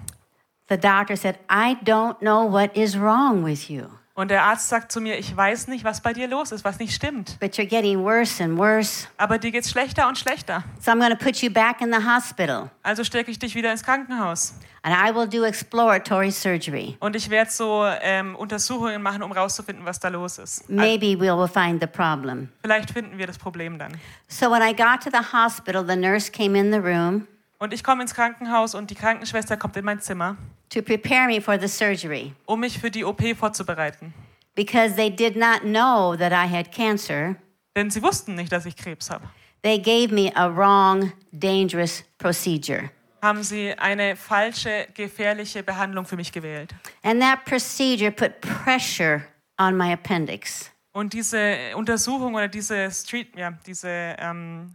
The 0.69 0.77
doctor 0.77 1.17
said, 1.17 1.38
I 1.49 1.77
don't 1.85 2.19
know 2.19 2.50
what 2.50 2.77
is 2.77 2.99
wrong 2.99 3.45
with 3.45 3.69
you, 3.71 3.85
Und 4.19 4.33
der 4.33 4.43
Arzt 4.43 4.69
sagt 4.69 4.91
zu 4.91 5.01
mir, 5.01 5.17
ich 5.17 5.37
weiß 5.37 5.69
nicht, 5.69 5.85
was 5.85 6.01
bei 6.01 6.13
dir 6.13 6.27
los 6.27 6.51
ist, 6.51 6.65
was 6.65 6.81
nicht 6.81 6.93
stimmt. 6.93 7.39
but 7.39 7.55
you're 7.55 7.65
getting 7.69 8.03
worse 8.03 8.43
and 8.43 8.59
worse. 8.59 9.07
Aber 9.17 9.39
dir 9.39 9.53
geht's 9.53 9.71
schlechter 9.71 10.09
und 10.09 10.19
schlechter. 10.19 10.65
So 10.81 10.91
I'm 10.91 10.99
going 10.99 11.17
to 11.17 11.25
put 11.25 11.37
you 11.37 11.51
back 11.51 11.81
in 11.81 11.93
the 11.93 12.05
hospital 12.05 12.69
Also 12.83 13.05
stecke 13.05 13.31
ich 13.31 13.39
dich 13.39 13.55
wieder 13.55 13.71
ins 13.71 13.85
Krankenhaus. 13.85 14.55
and 14.83 14.93
I 14.93 15.15
will 15.15 15.29
do 15.29 15.45
exploratory 15.45 16.33
surgery. 16.33 16.97
Und 16.99 17.15
ich 17.15 17.31
werde 17.31 17.49
so 17.53 17.85
ähm, 18.03 18.35
Untersuchungen 18.35 19.01
machen, 19.03 19.23
um 19.23 19.31
rauszufinden, 19.31 19.85
was 19.85 20.01
da 20.01 20.09
los 20.09 20.39
ist. 20.39 20.63
Also, 20.63 20.73
Maybe 20.75 21.15
we 21.17 21.29
will 21.33 21.47
find 21.47 21.81
the 21.81 21.87
problem. 21.87 22.49
vielleicht 22.61 22.91
finden 22.91 23.19
wir 23.19 23.29
das 23.29 23.39
Problem 23.39 23.79
dann. 23.79 23.93
So 24.27 24.51
when 24.51 24.63
I 24.63 24.75
got 24.75 25.01
to 25.05 25.11
the 25.13 25.33
hospital, 25.33 25.87
the 25.87 25.95
nurse 25.95 26.33
came 26.33 26.59
in 26.59 26.73
the 26.73 26.79
room 26.81 27.29
Und 27.61 27.73
ich 27.73 27.85
komme 27.85 28.03
ins 28.03 28.15
Krankenhaus 28.15 28.75
und 28.75 28.91
die 28.91 28.97
Krankenschwester 28.97 29.57
kommt 29.57 29.77
in 29.77 29.85
mein 29.85 30.01
Zimmer, 30.01 30.37
to 30.71 30.83
prepare 30.83 31.27
me 31.27 31.41
for 31.41 31.59
the 31.59 31.69
surgery 31.69 32.35
um 32.47 32.61
mich 32.61 32.79
für 32.79 32.91
die 32.91 33.05
OP 33.05 33.23
vorzubereiten. 33.37 34.13
because 34.55 34.97
they 34.97 35.09
did 35.09 35.37
not 35.37 35.63
know 35.63 36.17
that 36.17 36.33
I 36.33 36.47
had 36.47 36.73
cancer. 36.73 37.37
Denn 37.77 37.91
sie 37.91 38.03
wussten 38.03 38.35
nicht, 38.35 38.51
dass 38.51 38.67
ich 38.67 38.77
Krebs 38.77 39.09
habe. 39.09 39.29
They 39.63 39.79
gave 39.79 40.13
me 40.13 40.33
a 40.35 40.49
wrong, 40.49 41.13
dangerous 41.33 42.03
procedure. 42.19 42.91
Haben 43.23 43.43
sie 43.43 43.73
eine 43.79 44.17
falsche, 44.17 44.89
gefährliche 44.95 45.63
Behandlung 45.63 46.05
für 46.05 46.17
mich 46.17 46.33
gewählt. 46.33 46.75
And 47.03 47.21
that 47.21 47.45
procedure 47.45 48.11
put 48.11 48.41
pressure 48.41 49.23
on 49.59 49.77
my 49.77 49.93
appendix. 49.93 50.71
Und 50.93 51.13
diese 51.13 51.77
Untersuchung 51.77 52.35
oder 52.35 52.49
diese 52.49 52.91
Street, 52.91 53.37
ja, 53.37 53.53
diese 53.67 53.89
ähm, 54.19 54.75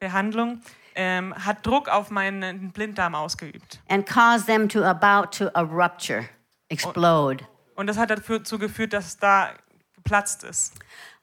Behandlung 0.00 0.60
ähm, 0.94 1.34
hat 1.34 1.66
Druck 1.66 1.88
auf 1.88 2.10
meinen 2.10 2.70
Blinddarm 2.72 3.14
ausgeübt. 3.14 3.80
and 3.88 4.06
caused 4.08 4.46
them 4.46 4.68
to 4.68 4.84
about 4.84 5.36
to 5.36 5.50
a 5.54 5.62
rupture, 5.62 6.28
explode. 6.68 7.44
Und 7.76 7.86
das 7.88 7.96
hat 7.98 8.10
dazu 8.10 8.58
geführt, 8.58 8.92
dass 8.92 9.16
da 9.18 9.50
geplatzt 9.96 10.44
ist. 10.44 10.74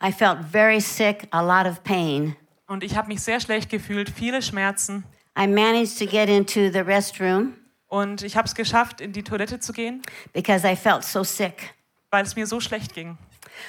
I 0.03 0.11
felt 0.11 0.39
very 0.51 0.81
sick, 0.81 1.27
a 1.31 1.41
lot 1.41 1.69
of 1.69 1.83
pain. 1.83 2.35
Und 2.67 2.83
ich 2.83 2.95
habe 2.95 3.07
mich 3.07 3.21
sehr 3.21 3.39
schlecht 3.39 3.69
gefühlt, 3.69 4.09
viele 4.09 4.41
Schmerzen. 4.41 5.03
I 5.37 5.47
managed 5.47 5.97
to 5.99 6.05
get 6.05 6.27
into 6.29 6.69
the 6.71 6.79
restroom 6.79 7.53
Und 7.87 8.21
ich 8.23 8.35
habe 8.37 8.47
es 8.47 8.55
geschafft, 8.55 9.01
in 9.01 9.11
die 9.13 9.23
Toilette 9.23 9.59
zu 9.59 9.73
gehen, 9.73 10.01
because 10.33 10.65
I 10.69 10.75
felt 10.75 11.03
so 11.03 11.23
sick. 11.23 11.73
weil 12.09 12.23
es 12.23 12.35
mir 12.35 12.47
so 12.47 12.59
schlecht 12.59 12.93
ging. 12.93 13.17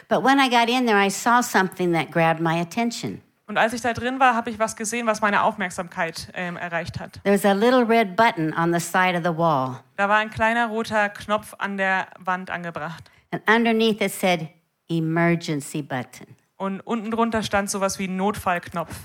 But 0.08 0.24
when 0.24 0.38
I 0.38 0.48
got 0.48 0.68
in 0.68 0.86
there, 0.86 0.98
I 1.04 1.10
saw 1.10 1.40
something 1.42 1.92
that 1.92 2.10
grabbed 2.10 2.40
my 2.40 2.60
attention. 2.60 3.20
Und 3.52 3.58
als 3.58 3.74
ich 3.74 3.82
da 3.82 3.92
drin 3.92 4.18
war, 4.18 4.34
habe 4.34 4.48
ich 4.48 4.58
was 4.58 4.76
gesehen, 4.76 5.06
was 5.06 5.20
meine 5.20 5.42
Aufmerksamkeit 5.42 6.28
ähm, 6.32 6.56
erreicht 6.56 6.98
hat. 6.98 7.20
There 7.22 7.34
was 7.34 7.44
a 7.44 7.52
little 7.52 7.86
red 7.86 8.16
button 8.16 8.54
on 8.56 8.72
the 8.72 8.80
side 8.80 9.14
of 9.14 9.22
the 9.24 9.36
wall, 9.36 9.80
Da 9.98 10.08
war 10.08 10.16
ein 10.16 10.30
kleiner 10.30 10.68
roter 10.68 11.10
Knopf 11.10 11.54
an 11.58 11.76
der 11.76 12.06
Wand 12.18 12.48
angebracht. 12.50 13.10
and 13.30 13.42
underneath 13.46 14.00
it 14.00 14.10
said 14.10 14.48
emergency 14.88 15.82
button. 15.82 16.34
Und 16.56 16.80
unten 16.80 17.10
drunter 17.10 17.42
stand 17.42 17.68
sowas 17.68 17.98
wie 17.98 18.08
Notfallknopf. 18.08 18.96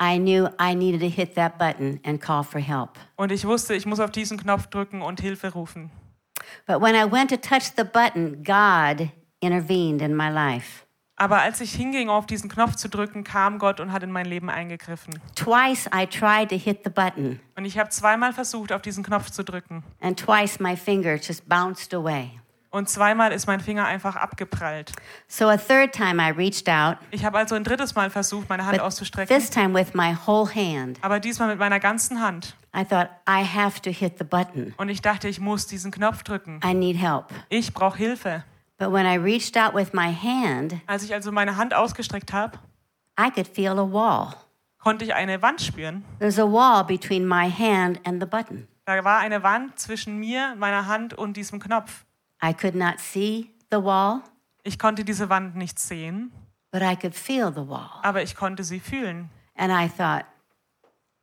I 0.00 0.16
knew 0.18 0.48
I 0.58 0.74
needed 0.74 1.02
to 1.02 1.08
hit 1.08 1.34
that 1.34 1.58
button 1.58 2.00
and 2.02 2.18
call 2.18 2.42
for 2.42 2.62
help. 2.62 2.92
Und 3.16 3.30
ich 3.30 3.44
wusste, 3.46 3.74
ich 3.74 3.84
muss 3.84 4.00
auf 4.00 4.10
diesen 4.10 4.38
Knopf 4.38 4.68
drücken 4.68 5.02
und 5.02 5.20
Hilfe 5.20 5.52
rufen. 5.52 5.90
But 6.66 6.80
when 6.80 6.94
I 6.94 7.04
went 7.12 7.28
to 7.28 7.36
touch 7.36 7.72
the 7.76 7.84
button, 7.84 8.42
God 8.42 9.10
intervened 9.40 10.00
in 10.00 10.16
my 10.16 10.30
life. 10.30 10.81
Aber 11.22 11.40
als 11.40 11.60
ich 11.60 11.72
hinging, 11.72 12.08
auf 12.08 12.26
diesen 12.26 12.50
Knopf 12.50 12.74
zu 12.74 12.88
drücken, 12.88 13.22
kam 13.22 13.58
Gott 13.60 13.78
und 13.78 13.92
hat 13.92 14.02
in 14.02 14.10
mein 14.10 14.26
Leben 14.26 14.50
eingegriffen. 14.50 15.14
Twice 15.36 15.88
I 15.94 16.04
tried 16.04 16.48
to 16.48 16.56
hit 16.56 16.80
the 16.82 16.90
button, 16.90 17.38
Und 17.56 17.64
ich 17.64 17.78
habe 17.78 17.90
zweimal 17.90 18.32
versucht, 18.32 18.72
auf 18.72 18.82
diesen 18.82 19.04
Knopf 19.04 19.30
zu 19.30 19.44
drücken. 19.44 19.84
and 20.00 20.18
twice 20.18 20.58
my 20.58 20.76
finger 20.76 21.14
just 21.14 21.48
bounced 21.48 21.94
away. 21.94 22.30
Und 22.70 22.88
zweimal 22.88 23.30
ist 23.30 23.46
mein 23.46 23.60
Finger 23.60 23.84
einfach 23.84 24.16
abgeprallt. 24.16 24.90
So 25.28 25.46
a 25.46 25.56
third 25.58 25.92
time 25.92 26.20
I 26.20 26.30
reached 26.32 26.68
out, 26.68 26.96
Ich 27.12 27.24
habe 27.24 27.38
also 27.38 27.54
ein 27.54 27.62
drittes 27.62 27.94
Mal 27.94 28.10
versucht, 28.10 28.48
meine 28.48 28.66
Hand 28.66 28.80
auszustrecken. 28.80 29.36
this 29.36 29.48
time 29.48 29.74
with 29.78 29.94
my 29.94 30.16
whole 30.26 30.52
hand. 30.52 30.98
Aber 31.02 31.20
diesmal 31.20 31.48
mit 31.50 31.58
meiner 31.60 31.78
ganzen 31.78 32.20
Hand. 32.20 32.56
I 32.74 32.84
thought, 32.84 33.10
I 33.28 33.44
have 33.44 33.80
to 33.82 33.90
hit 33.90 34.14
the 34.18 34.24
button. 34.24 34.74
Und 34.76 34.88
ich 34.88 35.02
dachte, 35.02 35.28
ich 35.28 35.38
muss 35.38 35.68
diesen 35.68 35.92
Knopf 35.92 36.24
drücken. 36.24 36.58
I 36.64 36.74
need 36.74 36.96
help. 36.96 37.26
Ich 37.48 37.72
brauche 37.74 37.96
Hilfe. 37.98 38.42
But 38.78 38.90
when 38.92 39.06
I 39.06 39.16
reached 39.16 39.56
out 39.56 39.74
with 39.74 39.92
my 39.92 40.10
hand, 40.12 40.80
Als 40.86 41.04
ich 41.04 41.14
also 41.14 41.30
meine 41.32 41.56
Hand 41.56 41.74
ausgestreckt 41.74 42.32
habe, 42.32 42.58
I 43.18 43.30
could 43.30 43.46
feel 43.46 43.78
a 43.78 43.90
wall. 43.92 44.34
konnte 44.78 45.04
ich 45.04 45.14
eine 45.14 45.40
Wand 45.42 45.60
spüren. 45.60 46.04
There's 46.18 46.38
a 46.38 46.50
wall 46.50 46.82
between 46.84 47.26
my 47.26 47.48
hand 47.50 48.00
and 48.04 48.20
the 48.20 48.26
button. 48.26 48.66
Da 48.84 49.04
war 49.04 49.18
eine 49.20 49.42
Wand 49.44 49.78
zwischen 49.78 50.18
mir, 50.18 50.56
meiner 50.58 50.86
Hand 50.86 51.14
und 51.14 51.36
diesem 51.36 51.60
Knopf. 51.60 52.04
I 52.44 52.52
could 52.52 52.74
not 52.74 52.98
see 52.98 53.50
the 53.70 53.76
wall, 53.82 54.22
Ich 54.64 54.78
konnte 54.78 55.04
diese 55.04 55.28
Wand 55.28 55.54
nicht 55.56 55.78
sehen, 55.78 56.32
but 56.72 56.82
I 56.82 56.96
could 56.96 57.14
feel 57.14 57.52
the 57.54 57.68
wall. 57.68 57.90
aber 58.02 58.22
ich 58.22 58.34
konnte 58.34 58.64
sie 58.64 58.80
fühlen. 58.80 59.30
And 59.56 59.70
I 59.72 59.88
thought, 59.88 60.24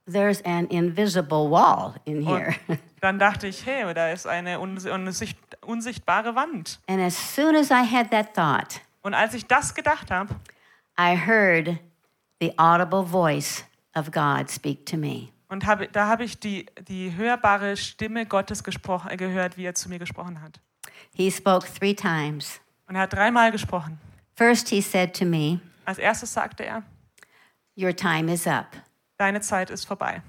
there's 0.10 0.41
an 0.46 0.68
invisible 0.68 1.50
wall 1.50 1.96
in 2.06 2.22
here. 2.25 2.56
Und 2.68 2.79
dann 3.01 3.20
dachte 3.20 3.48
ich, 3.48 3.65
hey, 3.65 3.94
da 3.94 4.10
ist 4.12 4.25
eine 4.27 4.58
unsi- 4.60 4.89
unsicht- 4.91 5.49
unsichtbare 5.69 6.35
Wand. 6.35 6.79
and 6.88 6.99
as 7.01 7.15
soon 7.35 7.55
as 7.55 7.69
I 7.69 7.83
had 7.85 8.09
that 8.11 8.33
thought, 8.33 8.81
Und 9.01 9.13
als 9.13 9.33
ich 9.33 9.45
das 9.47 9.73
gedacht 9.75 10.11
habe, 10.11 10.35
I 10.99 11.15
heard 11.15 11.77
the 12.41 12.53
audible 12.57 13.03
voice 13.03 13.63
of 13.95 14.11
God 14.11 14.49
speak 14.49 14.85
to 14.88 14.97
me. 14.97 15.29
und 15.47 15.65
habe, 15.65 15.88
da 15.88 16.07
habe 16.07 16.23
ich 16.23 16.39
die, 16.39 16.65
die 16.88 17.15
hörbare 17.15 17.75
Stimme 17.77 18.25
Gottes 18.25 18.63
gesprochen, 18.63 19.09
äh, 19.09 19.17
gehört, 19.17 19.57
wie 19.57 19.65
er 19.65 19.73
zu 19.75 19.89
mir 19.89 19.99
gesprochen 19.99 20.41
hat. 20.41 20.59
He 21.13 21.31
spoke 21.31 21.65
three 21.67 21.93
times. 21.93 22.59
Und 22.88 22.95
er 22.95 23.01
hat 23.03 23.13
dreimal 23.13 23.51
gesprochen. 23.51 23.99
First, 24.35 24.69
he 24.69 24.81
said 24.81 25.15
to 25.17 25.25
me, 25.25 25.59
Als 25.85 25.97
erstes 25.97 26.33
sagte 26.33 26.65
er, 26.65 26.83
Your 27.75 27.95
time 27.95 28.31
is 28.31 28.45
up. 28.47 28.67
deine 29.17 29.41
Zeit 29.41 29.69
ist 29.69 29.85
vorbei. 29.85 30.21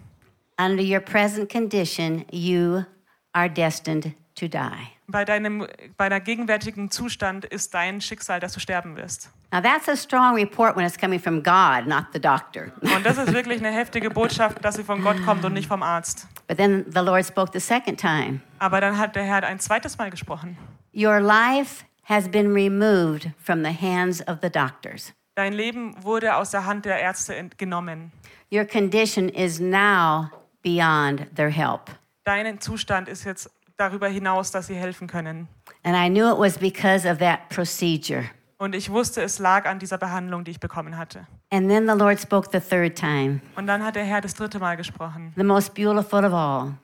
Under 0.59 0.83
your 0.83 1.01
present 1.01 1.51
condition, 1.51 2.25
you 2.31 2.85
are 3.33 3.49
destined 3.49 4.15
to 4.37 4.47
die. 4.49 4.93
Bei 5.11 5.25
deinem 5.25 5.67
bei 5.97 6.09
deinem 6.09 6.25
gegenwärtigen 6.25 6.91
Zustand 6.91 7.45
ist 7.45 7.75
dein 7.75 8.01
Schicksal, 8.01 8.41
dass 8.41 8.53
du 8.53 8.61
sterben 8.61 8.97
wirst. 8.97 9.31
Now, 9.53 9.61
that's 9.61 9.89
a 9.89 9.97
strong 9.97 10.37
report 10.37 10.77
when 10.77 10.87
it's 10.87 10.97
coming 10.97 11.19
from 11.19 11.43
God, 11.43 11.87
not 11.87 12.07
the 12.13 12.21
doctor. 12.21 12.71
Und 12.81 13.05
das 13.05 13.19
ist 13.19 13.33
wirklich 13.33 13.59
eine 13.59 13.73
heftige 13.73 14.09
Botschaft, 14.11 14.65
dass 14.65 14.77
sie 14.77 14.85
von 14.85 15.03
Gott 15.03 15.17
kommt 15.25 15.45
und 15.45 15.55
nicht 15.55 15.67
vom 15.67 15.83
Arzt. 15.83 16.29
But 16.47 16.57
then 16.57 16.85
the 16.89 17.01
Lord 17.01 17.27
spoke 17.27 17.51
the 17.53 17.61
second 17.61 17.99
time 17.99 18.41
Aber 18.61 18.81
dann 18.81 18.97
hat 18.97 19.17
der 19.17 19.25
Herr 19.25 19.43
ein 19.43 19.59
zweites 19.59 19.99
Mal 19.99 20.11
gesprochen. 20.11 20.57
Your 20.95 21.21
life 21.21 21.85
has 22.05 22.29
been 22.29 22.53
removed 22.53 23.31
from 23.39 23.65
the 23.65 23.73
hands 23.73 24.27
of 24.29 24.39
the 24.43 24.51
doctors. 24.51 25.13
Dein 25.35 25.53
Leben 25.53 25.95
wurde 26.03 26.37
aus 26.37 26.51
der 26.51 26.67
Hand 26.67 26.85
der 26.85 27.01
Ärzte 27.01 27.51
genommen. 27.57 28.13
Your 28.53 28.65
condition 28.65 29.29
is 29.29 29.59
now 29.59 30.31
beyond 30.63 31.35
their 31.35 31.51
help. 31.51 31.91
Dein 32.25 32.61
Zustand 32.61 33.09
ist 33.09 33.25
jetzt 33.25 33.51
darüber 33.81 34.09
hinaus, 34.09 34.51
dass 34.51 34.67
sie 34.67 34.75
helfen 34.75 35.09
können. 35.09 35.49
And 35.83 35.97
I 35.97 36.09
knew 36.09 36.31
it 36.31 36.39
was 36.39 36.59
because 36.59 37.11
of 37.11 37.19
that 37.19 37.49
procedure. 37.49 38.25
Und 38.59 38.75
ich 38.75 38.91
wusste, 38.91 39.23
es 39.23 39.39
lag 39.39 39.65
an 39.67 39.79
dieser 39.79 39.97
Behandlung, 39.97 40.45
die 40.45 40.51
ich 40.51 40.61
bekommen 40.61 40.99
hatte. 40.99 41.27
And 41.51 41.69
then 41.69 41.89
the 41.89 41.95
Lord 41.97 42.21
spoke 42.21 42.51
the 42.53 42.61
third 42.61 42.95
time, 42.97 43.41
Und 43.57 43.67
dann 43.67 43.83
hat 43.83 43.97
der 43.97 44.05
Herr 44.05 44.21
das 44.21 44.35
dritte 44.35 44.59
Mal 44.59 44.77
gesprochen. 44.77 45.33
the 45.37 45.43
most 45.43 45.75
beautiful 45.75 46.25
of 46.25 46.33
all, 46.35 46.75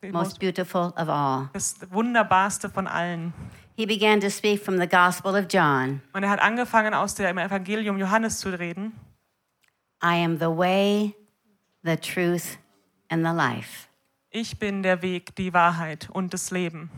Das 0.00 0.12
most 0.12 0.40
beautiful 0.40 0.92
of 0.96 1.08
all. 1.08 1.48
Das 1.52 1.76
wunderbarste 1.90 2.68
von 2.68 2.86
allen. 2.88 3.32
He 3.76 3.86
began 3.86 4.18
to 4.20 4.28
speak 4.28 4.60
from 4.64 4.78
the 4.80 4.88
Gospel 4.88 5.36
of 5.36 5.46
John 5.48 6.02
Und 6.12 6.24
er 6.24 6.30
hat 6.30 6.40
angefangen, 6.40 6.94
aus 6.94 7.14
dem 7.14 7.38
Evangelium 7.38 7.96
Johannes 7.98 8.40
zu 8.40 8.48
reden. 8.50 8.92
I 10.02 10.22
am 10.24 10.36
the 10.38 10.46
way, 10.46 11.14
the 11.84 11.96
truth, 11.96 12.58
and 13.08 13.24
the 13.24 13.32
life. 13.32 13.87
Ich 14.30 14.58
bin 14.58 14.82
der 14.82 15.02
Weg, 15.02 15.34
die 15.36 15.52
Wahrheit 15.54 16.08
und 16.12 16.34
das 16.34 16.50
Leben. 16.50 16.90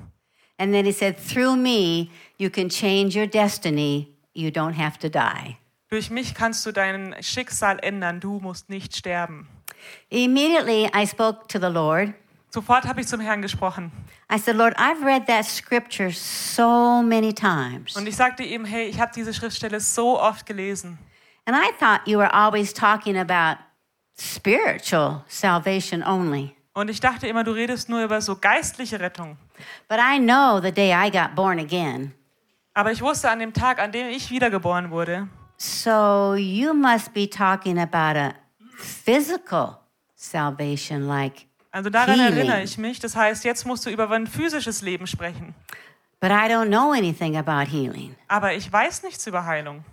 And 0.59 0.73
then 0.73 0.85
he 0.85 0.93
said, 0.93 1.17
Through 1.17 1.57
me, 1.57 2.11
you 2.39 2.51
can 2.51 2.69
change 2.69 3.17
your 3.17 3.27
destiny. 3.27 4.09
You 4.35 4.51
don't 4.51 4.77
have 4.77 4.99
to 4.99 5.09
die. 5.09 5.57
Durch 5.89 6.11
mich 6.11 6.35
kannst 6.35 6.65
du 6.67 6.73
dein 6.73 7.17
Schicksal 7.21 7.79
ändern. 7.81 8.21
Du 8.21 8.39
musst 8.41 8.69
nicht 8.69 8.95
sterben. 8.95 9.49
Immediately, 10.11 10.89
I 10.95 11.07
spoke 11.07 11.49
to 11.49 11.59
the 11.59 11.73
Lord. 11.73 12.15
Sofort 12.51 12.85
habe 12.85 13.01
ich 13.01 13.07
zum 13.07 13.21
Herrn 13.21 13.43
gesprochen. 13.43 13.93
I 14.29 14.39
said, 14.39 14.57
Lord, 14.57 14.77
I've 14.77 15.05
read 15.05 15.27
that 15.27 15.47
scripture 15.47 16.13
so 16.13 17.03
many 17.03 17.33
times. 17.33 17.97
Und 17.97 18.07
ich 18.07 18.17
sagte 18.17 18.43
ihm, 18.43 18.65
hey, 18.65 18.87
ich 18.87 19.01
habe 19.01 19.13
diese 19.15 19.33
Schriftstelle 19.33 19.81
so 19.81 20.21
oft 20.21 20.47
gelesen. 20.47 20.99
And 21.47 21.57
I 21.57 21.71
thought 21.79 22.07
you 22.07 22.19
were 22.19 22.33
always 22.33 22.73
talking 22.73 23.17
about 23.17 23.63
spiritual 24.17 25.25
salvation 25.29 26.03
only. 26.03 26.57
Und 26.73 26.89
ich 26.89 27.01
dachte 27.01 27.27
immer, 27.27 27.43
du 27.45 27.51
redest 27.53 27.89
nur 27.89 28.03
über 28.05 28.21
so 28.21 28.37
geistliche 28.37 29.01
Rettung. 29.01 29.37
But 29.89 29.99
I 29.99 30.19
know 30.19 30.61
the 30.61 30.71
day 30.73 30.93
I 30.93 31.11
got 31.11 31.35
born 31.35 31.59
again. 31.59 32.13
Aber 32.75 32.93
ich 32.93 33.03
wusste 33.03 33.29
an 33.31 33.41
dem 33.41 33.53
Tag, 33.53 33.81
an 33.81 33.91
dem 33.93 34.09
ich 34.09 34.31
wiedergeboren 34.31 34.91
wurde, 34.91 35.29
So 35.57 36.35
you 36.37 36.73
must 36.73 37.13
be 37.13 37.29
talking 37.29 37.79
about 37.79 38.17
a 38.19 38.33
physical 38.79 39.79
salvation, 40.15 41.07
like 41.07 41.47
also 41.73 41.91
daran 41.91 42.15
Healing. 42.19 42.37
erinnere 42.39 42.63
ich 42.63 42.79
mich. 42.79 42.99
Das 43.01 43.15
heißt, 43.17 43.45
jetzt 43.45 43.67
musst 43.67 43.85
du 43.87 43.91
über 43.91 44.11
ein 44.11 44.27
physisches 44.27 44.83
Leben 44.83 45.07
sprechen. 45.07 45.55
But 46.21 46.31
I 46.31 46.49
don't 46.49 46.69
know 46.69 46.93
anything 46.93 47.37
about 47.37 47.71
healing. 47.71 48.15
Aber 48.29 48.55
ich 48.55 48.71
weiß 48.73 49.03
nichts 49.03 49.27
über 49.27 49.45
Heilung. 49.47 49.85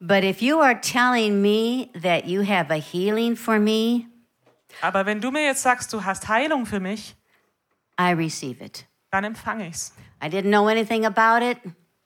But 0.00 0.22
if 0.24 0.40
you 0.42 0.60
are 0.60 0.78
telling 0.80 1.40
me 1.40 1.88
that 2.02 2.26
you 2.26 2.42
have 2.42 2.72
a 2.72 2.78
healing 2.80 3.36
for 3.36 3.58
me, 3.58 4.06
Aber 4.80 5.06
wenn 5.06 5.20
du 5.20 5.30
mir 5.30 5.42
jetzt 5.44 5.62
sagst, 5.62 5.92
du 5.92 6.04
hast 6.04 6.28
Heilung 6.28 6.66
für 6.66 6.80
mich, 6.80 7.16
I 8.00 8.12
receive 8.12 8.62
it. 8.64 8.86
dann 9.10 9.24
empfange 9.24 9.66
ich's. 9.68 9.92
I 10.22 10.26
didn't 10.28 10.50
know 10.50 10.66
anything 10.68 11.04
about 11.06 11.44
it, 11.44 11.58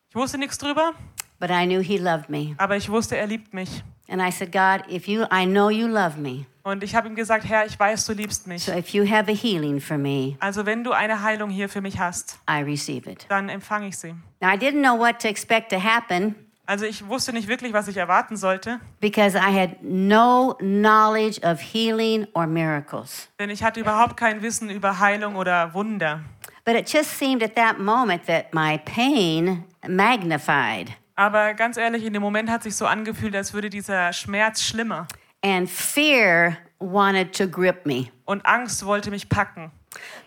Ich 0.08 0.14
wusste 0.16 0.38
nichts 0.38 0.58
drüber, 0.58 0.92
but 1.40 1.50
I 1.50 1.64
knew 1.66 1.80
He 1.80 1.98
loved 1.98 2.28
me. 2.28 2.54
aber 2.58 2.76
ich 2.76 2.88
wusste, 2.88 3.16
er 3.16 3.26
liebt 3.26 3.52
mich. 3.54 3.82
And 4.08 4.20
I 4.20 4.30
said, 4.30 4.52
God, 4.52 4.90
if 4.92 5.06
you, 5.08 5.22
I 5.32 5.46
know 5.46 5.70
you 5.70 5.86
love 5.86 6.18
me. 6.18 6.44
Und 6.64 6.84
ich 6.84 6.94
habe 6.94 7.08
ihm 7.08 7.14
gesagt, 7.16 7.44
Herr, 7.44 7.66
ich 7.66 7.78
weiß, 7.78 8.06
du 8.06 8.12
liebst 8.12 8.46
mich. 8.46 8.64
So 8.64 8.72
if 8.72 8.90
you 8.90 9.04
have 9.08 9.30
a 9.30 9.34
healing 9.34 9.80
for 9.80 9.98
me, 9.98 10.36
Also 10.38 10.64
wenn 10.66 10.84
du 10.84 10.92
eine 10.92 11.22
Heilung 11.22 11.50
hier 11.50 11.68
für 11.68 11.80
mich 11.80 11.98
hast, 11.98 12.38
I 12.48 12.62
receive 12.62 13.10
it. 13.10 13.26
dann 13.28 13.48
empfange 13.48 13.88
ich 13.88 13.98
sie. 13.98 14.14
Now, 14.40 14.50
I 14.52 14.56
didn't 14.56 14.80
know 14.82 14.96
what 14.98 15.18
to 15.22 15.28
expect 15.28 15.70
to 15.70 15.82
happen 15.82 16.34
Also 16.72 16.86
ich 16.86 17.06
wusste 17.06 17.34
nicht 17.34 17.48
wirklich, 17.48 17.74
was 17.74 17.86
ich 17.86 17.98
erwarten 17.98 18.34
sollte, 18.38 18.80
because 18.98 19.36
I 19.36 19.52
had 19.52 19.82
no 19.82 20.54
knowledge 20.58 21.38
of 21.46 21.60
healing 21.60 22.26
or 22.32 22.46
miracles. 22.46 23.28
denn 23.38 23.50
ich 23.50 23.62
hatte 23.62 23.78
überhaupt 23.78 24.16
kein 24.16 24.40
Wissen 24.40 24.70
über 24.70 24.98
Heilung 24.98 25.36
oder 25.36 25.74
Wunder. 25.74 26.22
But 26.64 26.74
it 26.76 26.90
just 26.90 27.18
seemed 27.18 27.42
at 27.42 27.56
that 27.56 27.78
moment 27.78 28.24
that 28.26 28.54
my 28.54 28.78
pain 28.78 29.64
magnified 29.86 30.92
Aber 31.14 31.52
ganz 31.52 31.76
ehrlich, 31.76 32.06
in 32.06 32.14
dem 32.14 32.22
Moment 32.22 32.48
hat 32.48 32.62
sich 32.62 32.74
so 32.74 32.86
angefühlt, 32.86 33.36
als 33.36 33.52
würde 33.52 33.68
dieser 33.68 34.10
Schmerz 34.14 34.62
schlimmer. 34.62 35.06
and 35.44 35.68
fear 35.68 36.56
wanted 36.78 37.34
to 37.36 37.46
grip 37.46 37.84
me. 37.84 38.06
Und 38.24 38.46
Angst 38.46 38.86
wollte 38.86 39.10
mich 39.10 39.28
packen. 39.28 39.72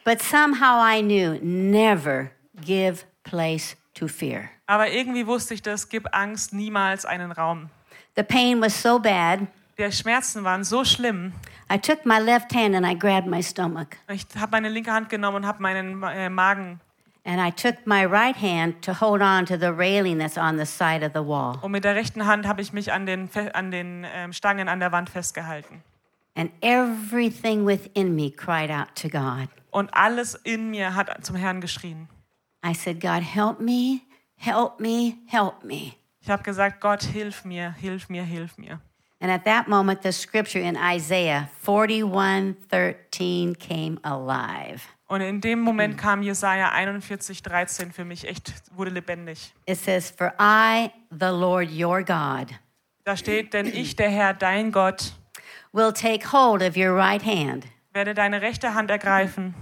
But 0.04 0.22
somehow 0.22 0.80
I 0.80 1.02
knew 1.02 1.40
never 1.42 2.30
give 2.64 3.04
place 3.26 3.76
to 3.96 4.08
fear. 4.08 4.50
Aber 4.68 4.90
irgendwie 4.90 5.28
wusste 5.28 5.54
ich 5.54 5.62
das, 5.62 5.90
gib 5.90 6.08
Angst 6.16 6.54
niemals 6.54 7.06
einen 7.06 7.34
Raum. 7.34 7.70
The 8.16 8.24
pain 8.24 8.62
was 8.62 8.82
so 8.82 8.98
bad, 8.98 9.42
Die 9.78 9.92
Schmerzen 9.92 10.46
waren 10.46 10.64
so 10.64 10.86
schlimm. 10.86 11.34
I 11.70 11.78
took 11.78 12.06
my 12.06 12.18
left 12.18 12.54
hand 12.56 12.76
and 12.76 12.86
I 12.86 12.98
grabbed 12.98 13.28
my 13.28 13.44
stomach. 13.44 13.88
Ich 14.08 14.26
habe 14.40 14.52
meine 14.52 14.70
linke 14.70 14.92
Hand 14.92 15.10
genommen 15.10 15.38
und 15.38 15.46
habe 15.46 15.62
meinen 15.62 16.02
äh, 16.04 16.30
Magen. 16.30 16.80
And 17.26 17.42
I 17.42 17.52
took 17.52 17.86
my 17.86 18.06
right 18.06 18.36
hand 18.40 18.82
to 18.86 18.94
hold 18.94 19.22
on 19.22 19.46
to 19.48 19.58
the 19.58 19.72
railing 19.72 20.20
that's 20.20 20.38
on 20.38 20.58
the 20.58 20.66
side 20.66 21.04
of 21.04 21.12
the 21.14 21.28
wall. 21.28 21.58
Und 21.62 21.72
mit 21.72 21.84
der 21.84 21.96
rechten 21.96 22.26
Hand 22.26 22.48
habe 22.48 22.62
ich 22.62 22.72
mich 22.72 22.94
an 22.94 23.06
den, 23.06 23.30
an 23.54 23.72
den 23.72 24.06
ähm, 24.10 24.32
Stangen 24.32 24.70
an 24.70 24.80
der 24.80 24.94
Wand 24.94 25.10
festgehalten. 25.10 25.84
And 26.36 26.52
everything 26.62 27.66
within 27.66 28.16
me 28.16 28.32
cried 28.32 28.70
out 28.70 28.96
to 28.96 29.10
God. 29.10 29.50
Und 29.72 29.94
alles 29.94 30.36
in 30.36 30.70
mir 30.70 30.96
hat 30.96 31.26
zum 31.26 31.36
Herrn 31.36 31.60
geschrien. 31.60 32.08
I 32.66 32.74
said, 32.74 33.00
God, 33.00 33.22
help 33.22 33.60
me, 33.60 34.02
help 34.38 34.80
me, 34.80 35.20
help 35.28 35.64
me. 35.64 35.94
Ich 36.20 36.30
habe 36.30 36.42
gesagt, 36.42 36.82
Gott, 36.82 37.04
hilf 37.04 37.46
mir, 37.46 37.76
hilf 37.80 38.10
mir, 38.10 38.24
hilf 38.24 38.58
mir. 38.58 38.80
And 39.22 39.32
at 39.32 39.46
that 39.46 39.68
moment, 39.68 40.02
the 40.02 40.12
scripture 40.12 40.60
in 40.60 40.76
Isaiah 40.76 41.50
41 41.64 42.56
13 42.70 43.56
came 43.56 44.00
alive. 44.04 44.82
Und 45.08 45.22
in 45.22 45.40
dem 45.40 45.60
Moment 45.62 46.00
kam 46.00 46.24
Jesaja 46.24 46.72
41, 46.72 47.44
13 47.44 47.92
für 47.92 48.04
mich 48.04 48.28
echt, 48.28 48.54
wurde 48.76 48.90
lebendig. 48.90 49.54
It 49.68 49.78
says, 49.78 50.10
For 50.10 50.34
I, 50.40 50.92
the 51.12 51.32
Lord 51.32 51.70
your 51.70 52.02
God, 52.04 52.52
Da 53.04 53.16
steht, 53.16 53.54
denn 53.54 53.68
ich, 53.68 53.96
der 53.96 54.10
Herr, 54.10 54.34
dein 54.34 54.72
Gott, 54.72 55.14
will 55.72 55.94
take 55.94 56.32
hold 56.32 56.64
of 56.64 56.76
your 56.76 56.96
right 56.96 57.24
hand. 57.24 57.68
werde 57.94 58.16
deine 58.16 58.42
rechte 58.42 58.74
Hand 58.74 58.90
ergreifen. 58.90 59.54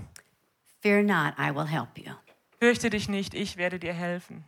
Fear 0.82 1.04
not, 1.04 1.34
I 1.38 1.54
will 1.54 1.68
help 1.68 1.98
you. 1.98 2.13
Fürchte 2.63 2.89
dich 2.89 3.10
nicht, 3.10 3.34
ich 3.34 3.58
werde 3.58 3.78
dir 3.78 3.91
helfen. 3.91 4.45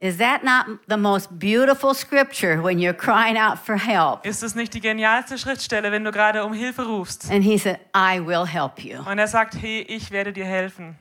Is 0.00 0.16
that 0.16 0.42
not 0.42 0.78
the 0.88 0.96
most 0.96 1.38
beautiful 1.38 1.92
scripture 1.92 2.62
when 2.64 2.78
you're 2.78 2.94
crying 2.94 3.36
out 3.36 3.58
for 3.58 3.76
help? 3.76 4.24
Ist 4.24 4.42
es 4.42 4.54
nicht 4.54 4.72
die 4.72 4.80
genialste 4.80 5.36
Schriftstelle, 5.36 5.92
wenn 5.92 6.02
du 6.02 6.10
gerade 6.10 6.46
um 6.46 6.54
Hilfe 6.54 6.86
rufst? 6.86 7.30
And 7.30 7.44
he 7.44 7.58
said, 7.58 7.78
I 7.94 8.26
will 8.26 8.46
help 8.46 8.82
you. 8.82 9.00
Und 9.00 9.18
er 9.18 9.28
sagt, 9.28 9.54
hey, 9.60 9.82
ich 9.82 10.10
werde 10.10 10.32
dir 10.32 10.46
helfen. 10.46 10.96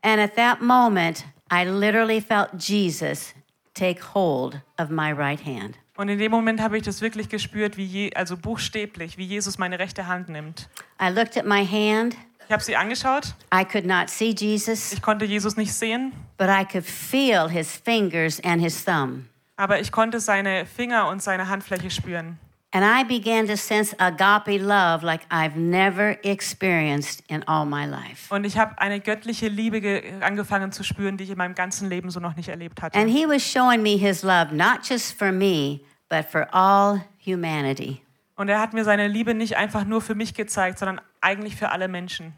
And 0.00 0.20
at 0.20 0.36
that 0.36 0.62
moment, 0.62 1.24
I 1.50 1.64
literally 1.64 2.20
felt 2.20 2.50
Jesus 2.56 3.34
take 3.74 4.00
hold 4.14 4.60
of 4.78 4.90
my 4.90 5.10
right 5.10 5.44
hand. 5.44 5.76
Und 5.96 6.08
in 6.08 6.20
dem 6.20 6.30
Moment 6.30 6.60
habe 6.60 6.76
ich 6.76 6.84
das 6.84 7.00
wirklich 7.00 7.28
gespürt, 7.28 7.76
wie 7.76 7.84
je, 7.84 8.14
also 8.14 8.36
buchstäblich, 8.36 9.18
wie 9.18 9.24
Jesus 9.24 9.58
meine 9.58 9.80
rechte 9.80 10.06
Hand 10.06 10.28
nimmt. 10.28 10.68
I 11.02 11.08
looked 11.08 11.36
at 11.36 11.46
my 11.46 11.66
hand. 11.66 12.16
Ich 12.46 12.52
habe 12.52 12.62
sie 12.62 12.76
angeschaut. 12.76 13.34
I 13.52 13.64
could 13.64 13.84
not 13.86 14.08
see 14.08 14.34
Jesus, 14.36 14.92
Ich 14.92 15.02
konnte 15.02 15.24
Jesus 15.24 15.56
nicht 15.56 15.72
sehen, 15.72 16.12
but 16.38 16.48
I 16.48 16.64
could 16.64 16.84
feel 16.84 17.48
his 17.48 17.76
fingers 17.76 18.40
and 18.44 18.60
his 18.62 18.84
thumb. 18.84 19.26
aber 19.56 19.80
ich 19.80 19.90
konnte 19.90 20.20
seine 20.20 20.66
Finger 20.66 21.08
und 21.08 21.22
seine 21.22 21.48
Handfläche 21.48 21.90
spüren. 21.90 22.38
And 22.72 22.84
I 22.84 23.04
began 23.04 23.46
to 23.46 23.56
sense 23.56 23.96
agape 23.98 24.58
love 24.58 25.02
like 25.04 25.22
I've 25.30 25.56
never 25.56 26.18
experienced 26.24 27.22
in 27.28 27.42
all 27.48 27.64
my 27.64 27.86
life. 27.86 28.32
Und 28.34 28.44
ich 28.44 28.58
habe 28.58 28.78
eine 28.78 29.00
göttliche 29.00 29.48
Liebe 29.48 29.80
ge- 29.80 30.02
angefangen 30.20 30.72
zu 30.72 30.82
spüren, 30.84 31.16
die 31.16 31.24
ich 31.24 31.30
in 31.30 31.38
meinem 31.38 31.54
ganzen 31.54 31.88
Leben 31.88 32.10
so 32.10 32.20
noch 32.20 32.36
nicht 32.36 32.48
erlebt 32.48 32.82
hatte. 32.82 32.98
And 32.98 33.08
he 33.08 33.26
was 33.26 33.42
showing 33.42 33.82
me 33.82 33.96
his 33.96 34.22
love, 34.22 34.54
not 34.54 34.80
just 34.86 35.16
for 35.18 35.32
me, 35.32 35.80
but 36.10 36.26
for 36.30 36.46
all 36.54 37.00
humanity. 37.24 38.02
Und 38.36 38.48
er 38.50 38.60
hat 38.60 38.74
mir 38.74 38.84
seine 38.84 39.08
Liebe 39.08 39.32
nicht 39.32 39.56
einfach 39.56 39.84
nur 39.84 40.02
für 40.02 40.14
mich 40.14 40.34
gezeigt, 40.34 40.78
sondern 40.78 41.00
eigentlich 41.20 41.56
für 41.56 41.70
alle 41.70 41.88
Menschen. 41.88 42.32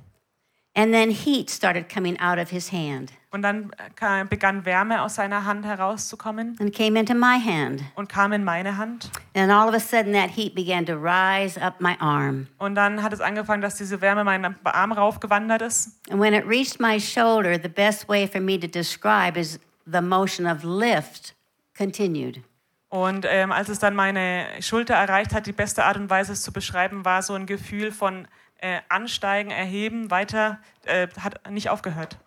And 0.75 0.93
then 0.93 1.11
heat 1.11 1.51
started 1.51 1.88
coming 1.93 2.21
out 2.21 2.38
of 2.38 2.51
his 2.51 2.71
hand 2.71 3.11
Und 3.33 3.43
dann 3.43 3.73
äh, 4.01 4.25
begann 4.27 4.64
Wärme 4.64 5.03
aus 5.03 5.17
seiner 5.17 5.45
Hand 5.45 5.64
herauszukommen 5.64 6.57
and 6.61 6.73
came 6.73 6.97
into 7.01 7.14
my 7.14 7.37
hand. 7.41 7.83
und 7.97 8.09
kam 8.09 8.33
in 8.33 8.45
meine 8.45 8.77
Hand. 8.77 9.11
And 9.35 9.51
all 9.51 9.69
of 9.69 9.75
a 9.75 9.81
sudden, 9.81 10.12
that 10.12 10.31
heat 10.31 10.55
began 10.55 10.87
to 10.87 10.93
rise 10.95 11.61
up 11.61 11.81
my 11.81 11.97
arm. 11.99 12.47
Und 12.59 12.77
dann 12.77 13.03
hat 13.03 13.12
es 13.12 13.21
angefangen, 13.21 13.61
dass 13.61 13.75
diese 13.75 14.01
Wärme 14.01 14.23
meinen 14.23 14.55
Arm 14.62 14.93
raufgewandert 14.93 15.62
ist. 15.62 15.99
And 16.11 16.21
when 16.21 16.33
it 16.33 16.47
reached 16.47 16.79
my 16.79 17.01
shoulder, 17.01 17.59
the 17.61 17.69
best 17.69 18.09
way 18.09 18.29
for 18.29 18.41
me 18.41 18.59
to 18.61 18.69
describe 18.69 19.37
is 19.38 19.59
the 19.85 20.01
motion 20.01 20.47
of 20.47 20.62
lift 20.62 21.35
continued. 21.77 22.41
Und 22.88 23.27
ähm, 23.29 23.51
als 23.53 23.69
es 23.69 23.81
dann 23.81 23.95
meine 23.97 24.47
Schulter 24.61 24.95
erreicht 24.95 25.35
hat, 25.35 25.47
die 25.47 25.53
beste 25.53 25.85
Art 25.85 25.97
und 25.97 26.09
Weise 26.09 26.33
es 26.33 26.43
zu 26.43 26.53
beschreiben, 26.53 27.05
war 27.05 27.23
so 27.23 27.35
ein 27.35 27.47
Gefühl 27.47 27.91
von 27.91 28.29
äh, 28.59 28.81
Ansteigen, 28.88 29.51
Erheben, 29.51 30.11
weiter, 30.11 30.59
äh, 30.85 31.09
hat 31.21 31.51
nicht 31.51 31.71
aufgehört. 31.71 32.18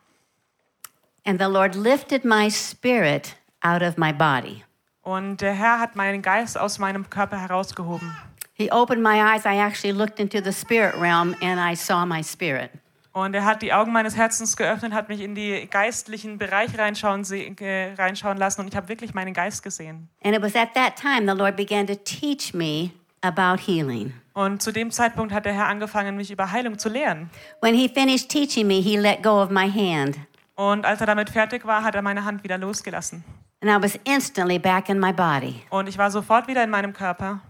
And 1.26 1.39
the 1.39 1.48
Lord 1.48 1.76
lifted 1.76 2.26
my 2.26 2.50
spirit 2.50 3.36
out 3.62 3.82
of 3.82 3.98
my 3.98 4.12
body. 4.12 4.63
Und 5.04 5.41
der 5.41 5.54
Herr 5.54 5.80
hat 5.80 5.96
meinen 5.96 6.22
Geist 6.22 6.58
aus 6.58 6.80
meinem 6.80 7.10
Körper 7.10 7.38
herausgehoben. 7.39 8.15
He 8.54 8.72
opened 8.72 9.02
my 9.02 9.20
eyes. 9.20 9.46
I 9.46 9.58
actually 9.58 9.91
looked 9.91 10.20
into 10.20 10.39
the 10.44 10.52
spirit 10.52 10.96
realm 11.00 11.36
and 11.41 11.60
I 11.60 11.76
saw 11.76 12.06
my 12.06 12.24
spirit. 12.24 12.72
Und 13.13 13.34
er 13.34 13.44
hat 13.44 13.62
die 13.62 13.74
Augen 13.74 13.91
meines 13.91 14.15
Herzens 14.15 14.56
geöffnet, 14.56 14.94
hat 14.94 15.10
mich 15.10 15.20
in 15.20 15.36
die 15.36 15.67
geistlichen 15.70 16.38
Bereich 16.38 16.78
reinschauen, 16.78 17.26
äh, 17.32 17.94
reinschauen 17.98 18.38
lassen 18.38 18.62
und 18.62 18.67
ich 18.70 18.76
habe 18.76 18.88
wirklich 18.88 19.13
meinen 19.13 19.34
Geist 19.34 19.63
gesehen. 19.63 20.08
And 20.24 20.34
it 20.34 20.41
was 20.41 20.56
at 20.56 20.74
that 20.76 20.96
time 20.96 21.30
the 21.30 21.38
Lord 21.38 21.58
began 21.58 21.88
to 21.88 21.96
teach 21.96 22.54
me 22.54 22.91
about 23.22 23.62
healing. 23.65 24.13
Und 24.34 24.62
zu 24.62 24.72
dem 24.72 24.91
Zeitpunkt 24.91 25.34
hat 25.34 25.46
der 25.46 25.54
Herr 25.54 25.67
angefangen, 25.67 26.15
mich 26.15 26.32
über 26.32 26.52
Heilung 26.52 26.80
zu 26.80 26.89
lehren. 26.89 27.30
When 27.62 27.76
he 27.76 27.89
finished 27.89 28.30
teaching 28.30 28.67
me, 28.67 28.76
he 28.76 28.98
let 28.98 29.22
go 29.22 29.41
of 29.41 29.50
my 29.50 29.70
hand. 29.70 30.17
Und 30.56 30.86
als 30.86 31.02
er 31.02 31.08
damit 31.08 31.30
fertig 31.30 31.65
war, 31.65 31.84
hat 31.84 31.96
er 31.96 32.02
meine 32.02 32.24
Hand 32.24 32.44
wieder 32.44 32.58
losgelassen. 32.58 33.24
And 33.62 33.72
I 33.72 33.84
was 33.84 34.00
instantly 34.06 34.58
back 34.58 34.89
in 34.89 35.00
my 35.00 35.12
body. 35.12 35.63
Und 35.70 35.88
ich 35.88 35.98
war 35.98 36.10
sofort 36.10 36.48
wieder 36.48 36.63
in 36.63 36.70
meinem 36.70 36.94
Körper. 36.94 37.41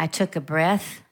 I 0.00 0.06
took 0.06 0.36
a 0.36 0.40
breath 0.40 1.02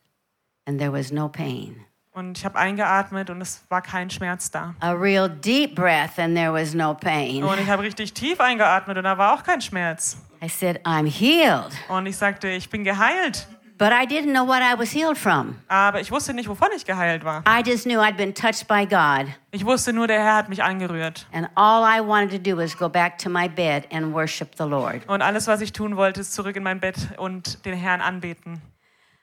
and 0.67 0.79
there 0.79 0.93
was 0.93 1.11
no 1.11 1.29
pain. 1.29 1.85
Und 2.13 2.37
ich 2.37 2.45
habe 2.45 2.59
eingeatmet 2.59 3.31
und 3.31 3.41
es 3.41 3.63
war 3.69 3.81
kein 3.81 4.11
Schmerz 4.11 4.51
da. 4.51 4.75
A 4.81 4.91
real 4.91 5.29
deep 5.29 5.75
breath 5.77 6.19
and 6.19 6.35
there 6.35 6.53
was 6.53 6.75
no 6.75 6.95
pain. 6.95 7.45
Und 7.45 7.61
ich 7.61 7.69
habe 7.69 7.83
richtig 7.83 8.13
tief 8.13 8.41
eingeatmet 8.41 8.97
und 8.99 9.05
da 9.05 9.17
war 9.17 9.35
auch 9.35 9.45
kein 9.45 9.61
Schmerz. 9.61 10.17
I 10.43 10.49
said, 10.49 10.85
I'm 10.85 11.07
healed. 11.07 11.73
Und 11.89 12.07
ich 12.07 12.17
sagte, 12.17 12.49
ich 12.49 12.69
bin 12.71 12.83
geheilt. 12.83 13.47
But 13.79 13.93
I 13.93 14.07
didn't 14.07 14.33
know 14.33 14.45
what 14.45 14.61
I 14.61 14.77
was 14.77 14.91
healed 14.91 15.17
from. 15.17 15.61
Aber 15.69 16.01
ich 16.01 16.11
wusste 16.11 16.35
nicht, 16.35 16.49
wovon 16.49 16.71
ich 16.75 16.85
geheilt 16.85 17.25
war. 17.25 17.45
I 17.47 17.63
just 17.65 17.85
knew 17.85 18.01
I'd 18.01 18.17
been 18.17 18.35
touched 18.35 18.67
by 18.67 18.85
God. 18.85 19.33
Ich 19.53 19.65
wusste 19.65 19.93
nur, 19.93 20.09
der 20.09 20.21
Herr 20.21 20.35
hat 20.35 20.49
mich 20.49 20.65
angerührt. 20.65 21.27
And 21.33 21.49
all 21.55 21.85
I 21.85 22.01
wanted 22.01 22.33
to 22.33 22.39
do 22.39 22.57
was 22.57 22.77
go 22.77 22.89
back 22.89 23.19
to 23.19 23.31
my 23.31 23.49
bed 23.49 23.87
and 23.93 24.13
worship 24.13 24.57
the 24.59 24.65
Lord. 24.65 25.09
Und 25.09 25.23
alles, 25.23 25.47
was 25.47 25.61
ich 25.61 25.73
tun 25.73 25.97
wollte, 25.97 26.23
ist 26.23 26.35
zurück 26.35 26.57
in 26.57 26.65
mein 26.65 26.81
Bett 26.81 26.97
und 27.19 27.65
den 27.65 27.75
Herrn 27.75 28.01
anbeten. 28.01 28.61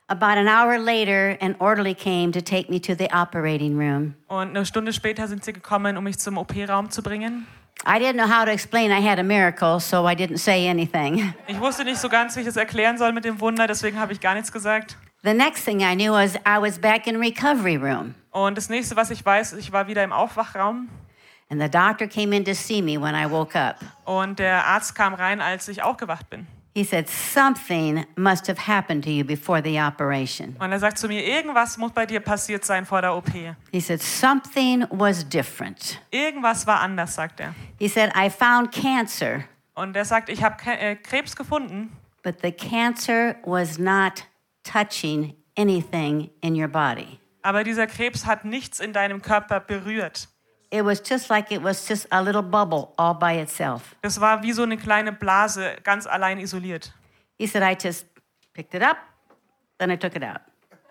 About 0.08 0.38
an 0.38 0.48
hour 0.48 0.78
later, 0.78 1.36
an 1.42 1.56
orderly 1.60 1.94
came 1.94 2.32
to 2.32 2.40
take 2.40 2.70
me 2.70 2.80
to 2.80 2.96
the 2.96 3.10
operating 3.14 3.78
room. 3.78 4.16
Und 4.28 4.56
eine 4.56 4.66
Stunde 4.66 4.94
später 4.94 5.28
sind 5.28 5.44
sie 5.44 5.52
gekommen, 5.52 5.98
um 5.98 6.06
mich 6.06 6.18
zum 6.18 6.38
OP-Raum 6.38 6.92
zu 6.92 7.04
bringen. 7.04 7.46
I 7.88 8.00
didn't 8.00 8.16
know 8.18 8.28
how 8.28 8.46
to 8.46 8.52
explain 8.52 8.92
I 8.92 9.00
had 9.00 9.20
a 9.20 9.24
miracle, 9.24 9.80
so 9.80 10.08
I 10.08 10.16
didn't 10.16 10.40
say 10.40 10.68
anything. 10.68 11.34
Ich 11.48 11.60
wusste 11.60 11.84
nicht 11.84 12.00
so 12.00 12.10
ganz, 12.10 12.36
wie 12.36 12.40
ich 12.42 12.46
das 12.48 12.58
erklären 12.58 12.98
soll 12.98 13.12
mit 13.14 13.26
dem 13.26 13.40
Wunder, 13.40 13.68
deswegen 13.68 14.00
habe 14.00 14.12
ich 14.14 14.20
gar 14.20 14.34
nichts 14.34 14.52
gesagt. 14.52 14.98
The 15.24 15.34
next 15.34 15.66
thing 15.66 15.82
I 15.82 15.96
knew 15.96 16.12
was 16.12 16.36
I 16.46 16.60
was 16.60 16.80
back 16.80 17.08
in 17.08 17.18
recovery 17.18 17.76
room. 17.78 18.16
Und 18.32 18.58
das 18.58 18.70
nächste, 18.70 18.96
was 18.96 19.12
ich 19.12 19.26
weiß, 19.26 19.54
ich 19.54 19.72
war 19.72 19.88
wieder 19.88 20.04
im 20.04 20.12
Aufwachraum 20.12 20.90
And 21.50 21.62
the 21.62 21.70
doctor 21.70 22.08
came 22.08 22.36
in 22.36 22.44
to 22.46 22.56
see 22.56 22.82
me 22.82 23.00
when 23.00 23.14
I 23.14 23.30
woke 23.30 23.56
up. 23.56 23.76
und 24.06 24.40
der 24.40 24.66
Arzt 24.66 24.96
kam 24.96 25.14
rein, 25.14 25.42
als 25.42 25.68
ich 25.68 25.84
aufgewacht 25.84 26.28
bin. 26.30 26.48
He 26.76 26.84
said, 26.84 27.08
Something 27.08 28.06
must 28.18 28.48
have 28.48 28.58
happened 28.68 29.06
to 29.06 29.10
you 29.10 29.24
before 29.24 29.62
the 29.62 29.80
operation. 29.80 30.58
Und 30.60 30.74
er 30.74 30.80
sagt 30.80 30.98
zu 30.98 31.08
mir, 31.08 31.24
irgendwas 31.26 31.78
muss 31.78 31.94
bei 31.94 32.06
dir 32.06 32.20
passiert 32.20 32.66
sein 32.66 32.86
vor 32.86 33.02
der 33.02 33.16
OP. 33.16 33.30
He 33.72 33.80
said, 33.80 34.02
Something 34.02 34.86
was 34.90 35.24
different. 35.24 36.00
Irgendwas 36.12 36.68
war 36.68 36.82
anders, 36.82 37.16
sagt 37.16 37.40
er. 37.40 37.56
He 37.80 37.88
said, 37.88 38.12
I 38.14 38.30
found 38.30 38.74
cancer, 38.74 39.46
Und 39.74 39.96
er 39.96 40.04
sagt, 40.06 40.28
ich 40.30 40.44
habe 40.44 40.58
äh, 40.66 40.96
Krebs 40.98 41.36
gefunden, 41.36 41.92
but 42.24 42.36
the 42.42 42.52
cancer 42.52 43.36
was 43.46 43.78
not 43.78 44.26
touching 44.64 45.34
anything 45.58 46.30
in 46.42 46.56
your 46.62 46.68
body. 46.68 47.20
aber 47.42 47.64
dieser 47.64 47.88
Krebs 47.88 48.26
hat 48.26 48.44
nichts 48.44 48.80
in 48.82 48.92
deinem 48.92 49.22
Körper 49.22 49.60
berührt. 49.62 50.28
It 50.72 50.84
was 50.84 51.02
just 51.02 51.30
like 51.30 51.52
it 51.52 51.62
was 51.62 51.88
just 51.88 52.08
a 52.12 52.22
little 52.22 52.42
bubble 52.42 52.94
all 52.98 53.14
by 53.14 53.40
itself. 53.40 53.96
Das 54.02 54.20
war 54.20 54.42
wie 54.44 54.52
so 54.52 54.64
eine 54.64 54.78
kleine 54.78 55.12
Blase, 55.12 55.78
ganz 55.84 56.06
allein 56.08 56.40
isoliert. 56.40 56.94
He 57.38 57.48
said, 57.48 57.64
I 57.64 57.76
just 57.76 58.06
picked 58.54 58.74
it 58.74 58.82
up, 58.82 58.98
then 59.78 59.92
I 59.92 59.98
took 59.98 60.16
it 60.16 60.24
out. 60.24 60.42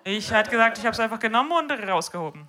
Ich 0.04 0.30
hatte 0.32 0.50
gesagt, 0.50 0.78
ich 0.78 0.84
habe 0.84 0.92
es 0.92 1.00
einfach 1.00 1.18
genommen 1.18 1.52
und 1.52 1.70
rausgehoben. 1.70 2.46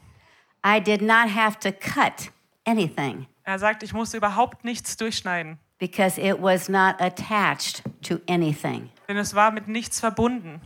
I 0.66 0.80
did 0.80 1.02
not 1.02 1.30
have 1.30 1.58
to 1.60 1.72
cut 1.72 2.32
anything 2.66 3.28
Er 3.44 3.60
sagt, 3.60 3.84
ich 3.84 3.94
musste 3.94 4.18
überhaupt 4.18 4.66
nichts 4.66 4.98
durchschneiden, 4.98 5.60
because 5.78 6.20
it 6.20 6.42
was 6.42 6.68
not 6.68 7.00
attached 7.00 7.84
to 8.02 8.20
anything. 8.28 8.90
denn 9.08 9.18
es 9.18 9.36
war 9.36 9.52
mit 9.52 9.68
nichts 9.68 10.00
verbunden. 10.00 10.62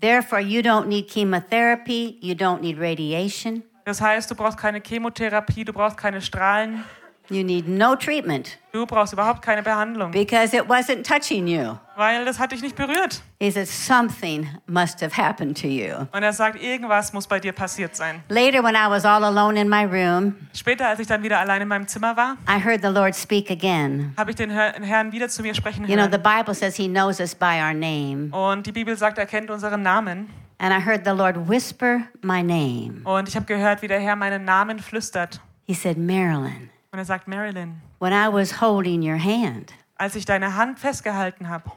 Therefore, 0.00 0.40
you 0.40 0.60
don't 0.60 0.86
need 0.86 1.08
chemotherapy, 1.10 2.18
you 2.20 2.34
don't 2.34 2.60
need 2.60 2.78
radiation, 2.78 3.62
Das 3.86 4.00
heißt, 4.00 4.28
du 4.28 4.34
brauchst 4.34 4.58
keine 4.58 4.80
Chemotherapie, 4.84 5.64
du 5.64 5.72
brauchst 5.72 5.96
keine 5.96 6.20
Strahlen, 6.20 6.82
you 7.30 7.44
need 7.44 7.68
no 7.68 7.94
treatment 7.96 8.58
du 8.72 8.84
brauchst 8.84 9.12
überhaupt 9.12 9.42
keine 9.42 9.62
Behandlung, 9.62 10.10
because 10.10 10.52
it 10.56 10.64
wasn't 10.64 11.04
touching 11.04 11.46
you. 11.46 11.76
weil 11.94 12.24
das 12.24 12.40
hat 12.40 12.50
dich 12.50 12.62
nicht 12.62 12.74
berührt. 12.74 13.22
He 13.40 13.48
said, 13.48 13.68
Something 13.68 14.48
must 14.66 15.00
have 15.02 15.16
happened 15.16 15.56
to 15.60 15.68
you. 15.68 15.94
Und 16.12 16.22
er 16.24 16.32
sagt, 16.32 16.60
irgendwas 16.60 17.12
muss 17.12 17.28
bei 17.28 17.38
dir 17.38 17.52
passiert 17.52 17.94
sein. 17.94 18.24
Later, 18.28 18.64
when 18.64 18.74
I 18.74 18.88
was 18.90 19.04
all 19.04 19.22
alone 19.22 19.56
in 19.60 19.68
my 19.68 19.84
room, 19.84 20.34
Später, 20.52 20.88
als 20.88 20.98
ich 20.98 21.06
dann 21.06 21.22
wieder 21.22 21.38
allein 21.38 21.62
in 21.62 21.68
meinem 21.68 21.86
Zimmer 21.86 22.16
war, 22.16 22.36
I 22.48 22.60
heard 22.62 22.82
the 22.82 22.88
Lord 22.90 23.14
speak 23.14 23.52
again. 23.52 24.12
habe 24.16 24.30
ich 24.30 24.36
den 24.36 24.50
Herr- 24.50 24.72
den 24.72 24.82
Herrn 24.82 25.12
wieder 25.12 25.28
zu 25.28 25.42
mir 25.42 25.54
sprechen 25.54 25.86
You 25.86 25.94
know, 25.94 26.06
the 26.06 26.18
hören. 26.18 26.22
Bible 26.40 26.54
says 26.54 26.74
He 26.74 26.88
knows 26.88 27.20
us 27.20 27.36
by 27.36 27.60
our 27.64 27.72
name. 27.72 28.30
Und 28.32 28.66
die 28.66 28.72
Bibel 28.72 28.96
sagt, 28.96 29.16
er 29.18 29.26
kennt 29.26 29.48
unseren 29.48 29.82
Namen. 29.82 30.28
And 30.58 30.72
I 30.72 30.80
heard 30.80 31.04
the 31.04 31.12
Lord 31.12 31.48
whisper 31.48 32.08
my 32.22 32.42
name. 32.42 33.02
Und 33.04 33.28
ich 33.28 33.36
habe 33.36 33.44
gehört, 33.46 33.82
wie 33.82 33.88
der 33.88 34.00
Herr 34.00 34.16
meinen 34.16 34.44
Namen 34.44 34.78
flüstert. 34.78 35.40
He 35.66 35.74
said, 35.74 35.98
Marilyn, 35.98 36.70
Und 36.92 36.98
er 36.98 37.04
sagt, 37.04 37.28
Marilyn, 37.28 37.80
when 37.98 38.12
I 38.12 38.28
was 38.32 38.60
holding 38.60 39.02
your 39.02 39.18
hand, 39.18 39.72
als 39.96 40.14
ich 40.14 40.24
deine 40.24 40.56
Hand 40.56 40.78
festgehalten 40.78 41.48
habe, 41.48 41.70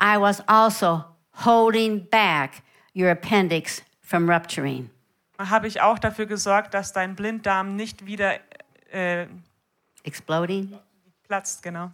I 0.00 0.16
was 0.18 0.40
also 0.48 1.04
holding 1.44 2.06
back 2.10 2.62
your 2.94 3.10
appendix 3.10 3.82
from 4.00 4.28
rupturing. 4.28 4.90
habe 5.38 5.68
ich 5.68 5.80
auch 5.80 5.98
dafür 5.98 6.26
gesorgt, 6.26 6.74
dass 6.74 6.92
dein 6.92 7.14
Blinddarm 7.14 7.76
nicht 7.76 8.06
wieder 8.06 8.34
äh, 8.92 9.26
Exploding? 10.02 10.78
platzt, 11.28 11.62
genau. 11.62 11.90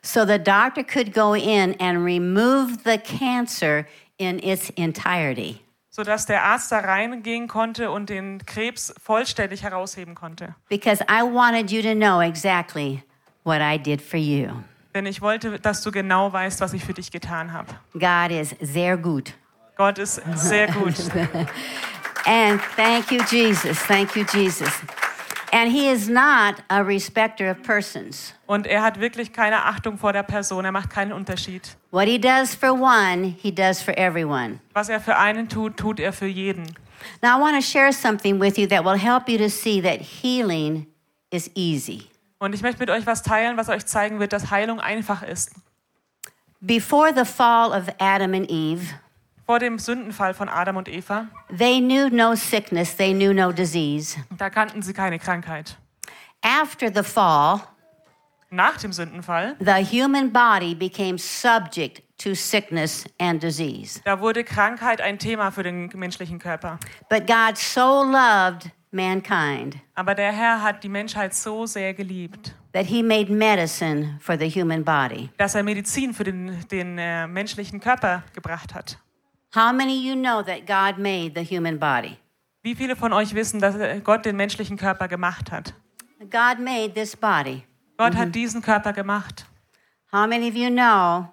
So 0.00 0.24
the 0.24 0.38
doctor 0.38 0.82
could 0.82 1.12
go 1.12 1.34
in 1.34 1.78
and 1.78 2.02
remove 2.04 2.78
the 2.84 2.96
cancer 2.96 3.84
in 4.16 4.38
its 4.38 4.70
entirety. 4.70 5.60
Sodass 5.90 6.26
der 6.26 6.42
Arzt 6.42 6.72
da 6.72 6.80
reingehen 6.80 7.46
konnte 7.46 7.90
und 7.90 8.10
den 8.10 8.44
Krebs 8.44 8.92
vollständig 9.00 9.62
herausheben 9.62 10.14
konnte. 10.14 10.54
Because 10.68 11.04
I 11.04 11.22
wanted 11.22 11.70
you 11.70 11.82
to 11.82 11.94
know 11.94 12.20
exactly 12.20 13.02
what 13.44 13.60
I 13.60 13.78
did 13.78 14.02
for 14.02 14.18
you. 14.18 14.48
Denn 14.94 15.06
ich 15.06 15.20
wollte, 15.20 15.58
dass 15.58 15.82
du 15.82 15.90
genau 15.90 16.32
weißt, 16.32 16.60
was 16.60 16.72
ich 16.72 16.84
für 16.84 16.94
dich 16.94 17.10
getan 17.10 17.52
habe. 17.52 17.68
God 17.92 18.30
is 18.30 18.54
sehr 18.60 18.96
gut. 18.96 19.34
Gott 19.76 19.98
ist 19.98 20.20
sehr 20.34 20.68
gut. 20.68 20.94
And 22.26 22.60
thank 22.76 23.10
you, 23.10 23.20
Jesus. 23.28 23.78
Thank 23.86 24.16
you, 24.16 24.24
Jesus. 24.24 24.70
And 25.52 25.70
He 25.70 25.88
is 25.88 26.08
not 26.08 26.62
a 26.68 26.80
respecter 26.80 27.50
of 27.50 27.62
persons. 27.62 28.34
Und 28.46 28.66
er 28.66 28.82
hat 28.82 28.98
wirklich 28.98 29.32
keine 29.32 29.64
Achtung 29.64 29.98
vor 29.98 30.12
der 30.12 30.22
Person. 30.22 30.64
Er 30.64 30.72
macht 30.72 30.90
keinen 30.90 31.12
Unterschied. 31.12 31.76
What 31.94 32.08
He 32.08 32.18
does 32.18 32.56
for 32.56 32.74
one, 32.74 33.36
He 33.40 33.52
does 33.52 33.80
for 33.80 33.94
everyone. 33.96 34.58
Was 34.74 34.88
er 34.88 34.98
für 34.98 35.16
einen 35.16 35.48
tut, 35.48 35.76
tut 35.76 36.00
er 36.00 36.12
für 36.12 36.26
jeden. 36.26 36.74
Now, 37.22 37.38
I 37.38 37.40
want 37.40 37.54
to 37.54 37.62
share 37.62 37.92
something 37.92 38.40
with 38.40 38.58
you 38.58 38.66
that 38.66 38.84
will 38.84 38.98
help 38.98 39.28
you 39.28 39.38
to 39.38 39.48
see 39.48 39.80
that 39.80 40.00
healing 40.00 40.88
is 41.30 41.48
easy. 41.54 42.08
Und 42.40 42.52
ich 42.52 42.62
möchte 42.62 42.80
mit 42.80 42.90
euch 42.90 43.06
was 43.06 43.22
teilen, 43.22 43.56
was 43.56 43.68
euch 43.68 43.86
zeigen 43.86 44.18
wird, 44.18 44.32
dass 44.32 44.50
Heilung 44.50 44.80
einfach 44.80 45.22
ist. 45.22 45.52
Before 46.60 47.14
the 47.14 47.24
fall 47.24 47.70
of 47.72 47.88
Adam 48.00 48.34
and 48.34 48.50
Eve, 48.50 48.82
vor 49.46 49.60
dem 49.60 49.78
Sündenfall 49.78 50.34
von 50.34 50.48
Adam 50.48 50.76
und 50.76 50.88
Eva, 50.88 51.28
they 51.56 51.78
knew 51.78 52.08
no 52.08 52.34
sickness, 52.34 52.96
they 52.96 53.14
knew 53.14 53.32
no 53.32 53.52
disease. 53.52 54.16
da 54.36 54.50
kannten 54.50 54.82
sie 54.82 54.94
keine 54.94 55.20
Krankheit. 55.20 55.76
After 56.42 56.90
the 56.92 57.04
fall, 57.04 57.60
Nach 58.54 58.76
dem 58.76 58.92
Sündenfall, 58.92 59.56
the 59.58 59.84
human 59.84 60.32
body 60.32 60.74
became 60.74 61.18
subject 61.18 62.02
to 62.18 62.34
sickness 62.34 63.04
and 63.18 63.42
disease. 63.42 64.00
da 64.04 64.20
wurde 64.20 64.44
Krankheit 64.44 65.00
ein 65.00 65.18
Thema 65.18 65.50
für 65.50 65.64
den 65.64 65.90
menschlichen 65.94 66.38
Körper. 66.38 66.78
But 67.08 67.26
God 67.26 67.58
so 67.58 68.04
loved 68.04 68.70
mankind 68.92 69.76
Aber 69.96 70.14
der 70.14 70.30
Herr 70.32 70.62
hat 70.62 70.84
die 70.84 70.88
Menschheit 70.88 71.34
so 71.34 71.66
sehr 71.66 71.94
geliebt, 71.94 72.54
that 72.72 72.86
he 72.86 73.02
made 73.02 73.32
medicine 73.32 74.18
for 74.20 74.38
the 74.38 74.48
human 74.48 74.84
body. 74.84 75.30
dass 75.36 75.56
er 75.56 75.64
Medizin 75.64 76.14
für 76.14 76.22
den, 76.24 76.56
den 76.70 76.96
äh, 76.96 77.26
menschlichen 77.26 77.80
Körper 77.80 78.22
gebracht 78.34 78.72
hat. 78.72 78.98
How 79.56 79.72
many 79.72 79.94
you 80.08 80.14
know 80.14 80.42
that 80.42 80.66
God 80.66 80.98
made 81.02 81.32
the 81.34 81.44
human 81.44 81.78
body? 81.80 82.16
Wie 82.62 82.74
viele 82.76 82.94
von 82.94 83.12
euch 83.12 83.34
wissen, 83.34 83.60
dass 83.60 83.74
äh, 83.74 84.00
Gott 84.02 84.24
den 84.24 84.36
menschlichen 84.36 84.76
Körper 84.76 85.08
gemacht 85.08 85.50
hat? 85.50 85.74
God 86.20 86.60
made 86.60 86.94
this 86.94 87.16
body. 87.16 87.64
Gott 87.96 88.16
hat 88.16 88.34
diesen 88.34 88.62
Körper 88.62 88.92
gemacht. 88.92 89.46
How 90.12 90.26
many 90.26 90.48
of 90.48 90.54
you 90.54 90.68
know 90.70 91.28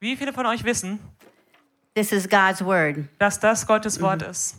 Wie 0.00 0.16
viele 0.16 0.32
von 0.32 0.46
euch 0.46 0.64
wissen, 0.64 0.98
this 1.94 2.12
is 2.12 2.28
God's 2.28 2.64
word? 2.64 3.04
dass 3.18 3.40
das 3.40 3.66
Gottes 3.66 4.00
Wort 4.00 4.22
ist? 4.22 4.56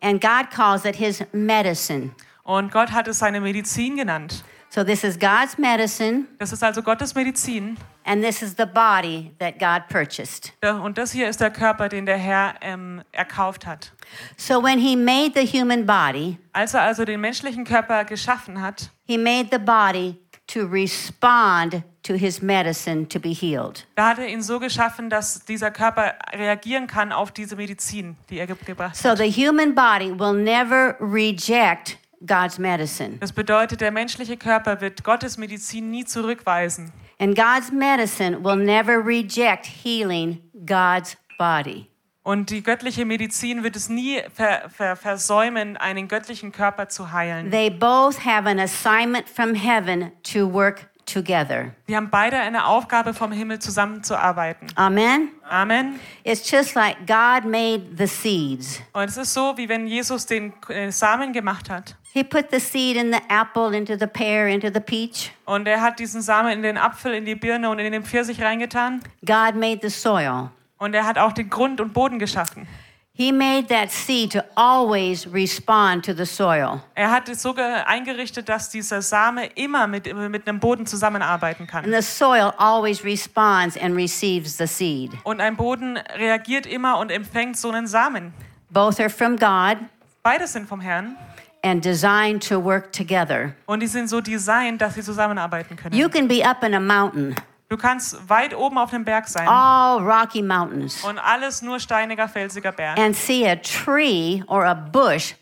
And 0.00 0.20
God 0.20 0.50
calls 0.50 0.84
it 0.84 0.96
his 0.96 1.24
medicine. 1.32 2.10
Und 2.44 2.72
Gott 2.72 2.90
hat 2.92 3.06
es 3.08 3.18
seine 3.20 3.40
Medizin 3.40 3.96
genannt. 3.96 4.44
So 4.68 4.82
this 4.82 5.04
is 5.04 5.18
God's 5.18 5.58
medicine, 5.58 6.24
Das 6.38 6.52
ist 6.52 6.62
also 6.64 6.82
Gottes 6.82 7.14
Medizin. 7.14 7.76
and 8.04 8.24
this 8.24 8.40
is 8.42 8.54
the 8.56 8.64
body 8.66 9.30
that 9.38 9.58
God 9.58 9.86
purchased. 9.88 10.52
Und 10.62 10.96
das 10.98 11.12
hier 11.12 11.28
ist 11.28 11.40
der 11.40 11.50
Körper, 11.50 11.88
den 11.88 12.06
der 12.06 12.16
Herr 12.16 12.54
ähm, 12.62 13.02
erkauft 13.12 13.66
hat. 13.66 13.92
So 14.36 14.62
when 14.62 14.78
he 14.78 14.96
made 14.96 15.32
the 15.34 15.46
human 15.46 15.86
body, 15.86 16.38
Als 16.52 16.74
er 16.74 16.82
also 16.82 17.04
den 17.04 17.20
menschlichen 17.20 17.64
Körper 17.64 18.04
geschaffen 18.04 18.60
hat, 18.62 18.90
he 19.06 19.18
made 19.18 19.48
the 19.52 19.58
body 19.58 20.16
to 20.52 20.66
respond 20.66 21.82
to 22.02 22.14
his 22.14 22.42
medicine 22.42 23.06
to 23.08 23.18
be 23.20 23.32
healed. 23.32 23.86
da 23.94 24.08
hat 24.08 24.18
er 24.18 24.28
ihn 24.28 24.42
so 24.42 24.58
geschaffen, 24.58 25.08
dass 25.10 25.44
dieser 25.44 25.70
Körper 25.70 26.14
reagieren 26.32 26.86
kann 26.86 27.12
auf 27.12 27.30
diese 27.30 27.56
Medizin, 27.56 28.16
die 28.30 28.38
er 28.38 28.46
ge 28.46 28.56
gebracht 28.64 28.90
hat. 28.90 28.96
So 28.96 29.14
the 29.14 29.30
human 29.30 29.74
body 29.74 30.10
will 30.18 30.34
never 30.34 30.96
reject 31.00 31.98
God's 32.26 32.58
medicine. 32.58 33.18
Das 33.18 33.32
bedeutet, 33.32 33.80
der 33.80 33.90
menschliche 33.90 34.36
Körper 34.36 34.80
wird 34.80 35.02
Gottes 35.04 35.38
Medizin 35.38 35.90
nie 35.90 36.04
zurückweisen. 36.04 36.92
And 37.18 37.36
God's 37.36 37.70
medicine 37.70 38.42
will 38.44 38.56
never 38.56 38.98
reject 39.04 39.66
healing 39.66 40.40
God's 40.66 41.16
body. 41.38 41.91
Und 42.24 42.50
die 42.50 42.62
göttliche 42.62 43.04
Medizin 43.04 43.64
wird 43.64 43.74
es 43.74 43.88
nie 43.88 44.20
ver 44.32 44.70
ver 44.70 44.94
versäumen, 44.94 45.76
einen 45.76 46.06
göttlichen 46.06 46.52
Körper 46.52 46.88
zu 46.88 47.12
heilen. 47.12 47.50
They 47.50 47.68
both 47.68 48.24
have 48.24 48.48
an 48.48 48.60
assignment 48.60 49.28
from 49.28 49.54
heaven 49.54 50.12
to 50.32 50.52
work 50.52 50.88
together. 51.04 51.72
Wir 51.86 51.96
haben 51.96 52.10
beide 52.10 52.36
eine 52.38 52.66
Aufgabe 52.66 53.12
vom 53.12 53.32
Himmel 53.32 53.58
zusammenzuarbeiten. 53.58 54.68
Amen. 54.76 55.30
Amen. 55.48 55.98
It's 56.22 56.48
just 56.48 56.74
like 56.74 56.96
God 57.06 57.44
made 57.44 57.96
the 57.98 58.06
seeds. 58.06 58.80
Und 58.92 59.04
es 59.04 59.16
ist 59.16 59.34
so, 59.34 59.54
wie 59.56 59.68
wenn 59.68 59.86
Jesus 59.86 60.24
den 60.26 60.52
äh, 60.68 60.90
Samen 60.92 61.32
gemacht 61.32 61.70
hat. 61.70 61.96
He 62.12 62.22
put 62.22 62.50
the 62.50 62.60
seed 62.60 62.96
in 62.96 63.12
the 63.12 63.20
apple, 63.28 63.76
into 63.76 63.96
the 63.98 64.06
pear, 64.06 64.46
into 64.46 64.68
the 64.72 64.80
peach. 64.80 65.32
Und 65.44 65.66
er 65.66 65.80
hat 65.80 65.98
diesen 65.98 66.22
Samen 66.22 66.52
in 66.52 66.62
den 66.62 66.76
Apfel, 66.76 67.14
in 67.14 67.24
die 67.24 67.34
Birne 67.34 67.70
und 67.70 67.78
in 67.78 67.90
den 67.90 68.04
Pfirsich 68.04 68.40
reingetan. 68.40 69.00
God 69.24 69.54
made 69.56 69.80
the 69.82 69.88
soil. 69.88 70.50
Und 70.82 70.94
er 70.94 71.06
hat 71.06 71.16
auch 71.16 71.32
den 71.32 71.48
Grund 71.48 71.80
und 71.80 71.92
Boden 71.92 72.18
geschaffen. 72.18 72.66
He 73.14 73.30
made 73.30 73.66
that 73.68 73.90
seed 73.92 74.32
to 74.32 74.40
always 74.56 75.28
respond 75.32 76.04
to 76.06 76.12
the 76.14 76.24
soil. 76.24 76.80
Er 76.94 77.10
hat 77.10 77.28
es 77.28 77.42
so 77.42 77.52
ge- 77.54 77.62
eingerichtet, 77.62 78.48
dass 78.48 78.70
dieser 78.70 79.00
Same 79.02 79.46
immer 79.54 79.86
mit, 79.86 80.12
mit 80.30 80.48
einem 80.48 80.58
Boden 80.58 80.86
zusammenarbeiten 80.86 81.66
kann. 81.66 81.84
And 81.84 81.94
the 81.94 82.00
soil 82.02 82.52
always 82.56 83.04
responds 83.04 83.76
and 83.76 83.94
receives 83.94 84.56
the 84.56 84.66
seed. 84.66 85.12
Und 85.24 85.40
ein 85.40 85.56
Boden 85.56 85.98
reagiert 86.16 86.66
immer 86.66 86.98
und 86.98 87.12
empfängt 87.12 87.58
so 87.58 87.70
einen 87.70 87.86
Samen. 87.86 88.32
Both 88.70 88.98
are 88.98 89.10
from 89.10 89.36
God 89.36 89.76
Beides 90.22 90.54
sind 90.54 90.66
vom 90.68 90.80
Herrn. 90.80 91.14
and 91.62 91.84
designed 91.84 92.42
to 92.48 92.58
work 92.64 92.92
together. 92.92 93.52
Und 93.66 93.80
die 93.80 93.86
sind 93.88 94.08
so 94.08 94.20
designt, 94.22 94.80
dass 94.80 94.94
sie 94.94 95.02
zusammenarbeiten 95.02 95.76
können. 95.76 95.94
You 95.94 96.08
can 96.08 96.26
be 96.26 96.42
up 96.44 96.64
in 96.64 96.74
a 96.74 96.80
mountain, 96.80 97.36
Du 97.72 97.78
kannst 97.78 98.28
weit 98.28 98.54
oben 98.54 98.76
auf 98.76 98.90
dem 98.90 99.02
Berg 99.02 99.26
sein 99.26 99.48
all 99.48 99.98
rocky 100.02 100.42
mountains, 100.42 101.02
und 101.04 101.18
alles 101.18 101.62
nur 101.62 101.80
steiniger, 101.80 102.28
felsiger 102.28 102.70
Berg. 102.70 102.98
and 102.98 103.16
see 103.16 103.48
a 103.48 103.56
tree 103.56 104.42
or 104.46 104.66
a 104.66 104.74
bush 104.74 105.32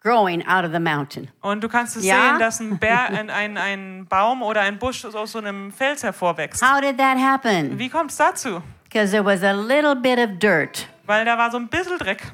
growing 0.00 0.46
out 0.46 0.64
of 0.64 0.70
the 0.72 0.78
mountain. 0.78 1.28
Und 1.40 1.60
du 1.64 1.68
kannst 1.68 1.96
es 1.96 2.04
Ja? 2.04 2.14
sehen, 2.30 2.38
dass 2.38 2.60
ein, 2.60 2.78
Berg, 2.78 3.10
ein, 3.18 3.30
ein, 3.30 3.56
ein 3.58 4.06
Baum 4.08 4.44
oder 4.44 4.60
ein 4.60 4.78
Busch 4.78 5.04
aus 5.04 5.32
so 5.32 5.38
einem 5.38 5.72
Fels 5.72 6.04
hervorwächst. 6.04 6.62
How 6.62 6.80
did 6.80 6.98
that 6.98 7.18
happen? 7.18 7.76
Wie 7.76 7.88
kommt 7.88 8.12
es 8.12 8.16
dazu? 8.16 8.62
Because 8.84 9.10
there 9.10 9.24
was 9.24 9.42
a 9.42 9.50
little 9.52 9.96
bit 9.96 10.20
of 10.20 10.38
dirt 10.38 10.86
Weil 11.06 11.24
da 11.24 11.36
war 11.36 11.50
so 11.50 11.56
ein 11.56 11.66
bisschen 11.66 11.98
Dreck 11.98 12.30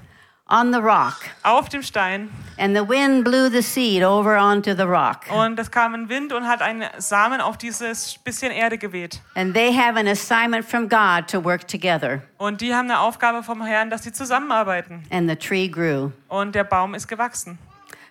on 0.48 0.72
the 0.72 0.80
rock, 0.80 1.16
auf 1.42 1.68
dem 1.68 1.82
Stein 1.82 2.30
and 2.58 2.74
the 2.74 2.82
wind 2.82 3.24
blew 3.24 3.48
the 3.50 3.62
seed 3.62 4.02
over 4.02 4.36
onto 4.36 4.74
the 4.74 4.86
rock. 4.86 5.26
und 5.30 5.58
es 5.58 5.70
kam 5.70 5.94
ein 5.94 6.08
Wind 6.08 6.32
und 6.32 6.46
hat 6.46 6.62
einen 6.62 6.88
Samen 6.98 7.40
auf 7.40 7.56
dieses 7.56 8.18
bisschen 8.18 8.50
Erde 8.50 8.78
geweht. 8.78 9.20
And 9.34 9.54
they 9.54 9.72
have 9.72 9.98
an 9.98 10.08
assignment 10.08 10.64
from 10.64 10.88
God 10.88 11.28
to 11.28 11.42
work 11.42 11.68
together. 11.68 12.22
Und 12.38 12.60
die 12.60 12.74
haben 12.74 12.90
eine 12.90 13.00
Aufgabe 13.00 13.42
vom 13.42 13.62
Herrn, 13.62 13.90
dass 13.90 14.04
sie 14.04 14.12
zusammenarbeiten. 14.12 15.04
And 15.10 15.28
the 15.28 15.36
tree 15.36 15.68
grew. 15.68 16.10
Und 16.28 16.54
der 16.54 16.64
Baum 16.64 16.94
ist 16.94 17.06
gewachsen. 17.08 17.58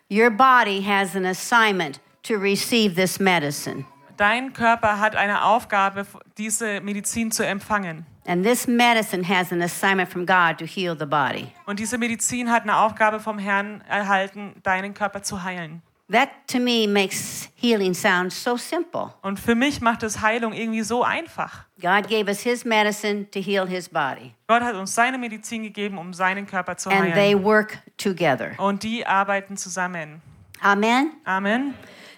Your 0.10 0.30
body 0.30 0.82
has 0.84 1.16
an 1.16 1.26
assignment 1.26 2.00
to 2.24 2.36
receive 2.36 2.96
this 2.96 3.20
medicine. 3.20 3.86
Dein 4.18 4.52
Körper 4.52 5.00
hat 5.00 5.16
eine 5.16 5.46
Aufgabe, 5.46 6.06
diese 6.38 6.82
Medizin 6.82 7.32
zu 7.32 7.46
empfangen. 7.46 8.06
And 8.26 8.44
this 8.44 8.68
medicine 8.68 9.24
has 9.24 9.54
an 9.54 9.62
assignment 9.62 10.10
from 10.10 10.26
God 10.26 10.58
to 10.58 10.66
heal 10.66 10.98
the 10.98 11.06
body. 11.06 11.48
Und 11.66 11.80
diese 11.80 11.98
Medizin 11.98 12.52
hat 12.52 12.64
eine 12.64 12.78
Aufgabe 12.78 13.20
vom 13.20 13.40
Herrn 13.40 13.82
erhalten, 13.88 14.56
deinen 14.64 14.94
Körper 14.94 15.22
zu 15.22 15.44
heilen. 15.44 15.82
That 16.12 16.30
to 16.48 16.60
me 16.60 16.88
makes 16.88 17.50
healing 17.56 17.94
sound 17.94 18.32
so 18.34 18.58
simple. 18.58 19.14
Und 19.22 19.40
für 19.40 19.56
mich 19.56 19.82
macht 19.82 20.04
es 20.04 20.22
Heilung 20.22 20.54
irgendwie 20.54 20.82
so 20.82 21.04
einfach. 21.04 21.66
God 21.82 22.08
gave 22.08 22.28
us 22.28 22.40
his 22.40 22.66
medicine 22.66 23.30
to 23.30 23.40
heal 23.40 23.68
his 23.68 23.88
body, 23.88 24.34
Gott 24.48 24.64
hat 24.64 24.76
uns 24.76 24.96
seine 24.96 25.18
Medizin 25.18 25.64
gegeben, 25.64 25.98
um 25.98 26.14
seinen 26.14 26.48
Körper 26.48 26.76
zu 26.76 26.90
and 26.90 27.14
they 27.14 27.34
heilen. 27.34 27.44
work 27.44 27.80
together. 27.98 28.52
Und 28.58 28.84
die 28.84 29.06
arbeiten 29.06 29.58
zusammen. 29.58 30.22
Amen. 30.62 31.12
Amen. 31.24 31.76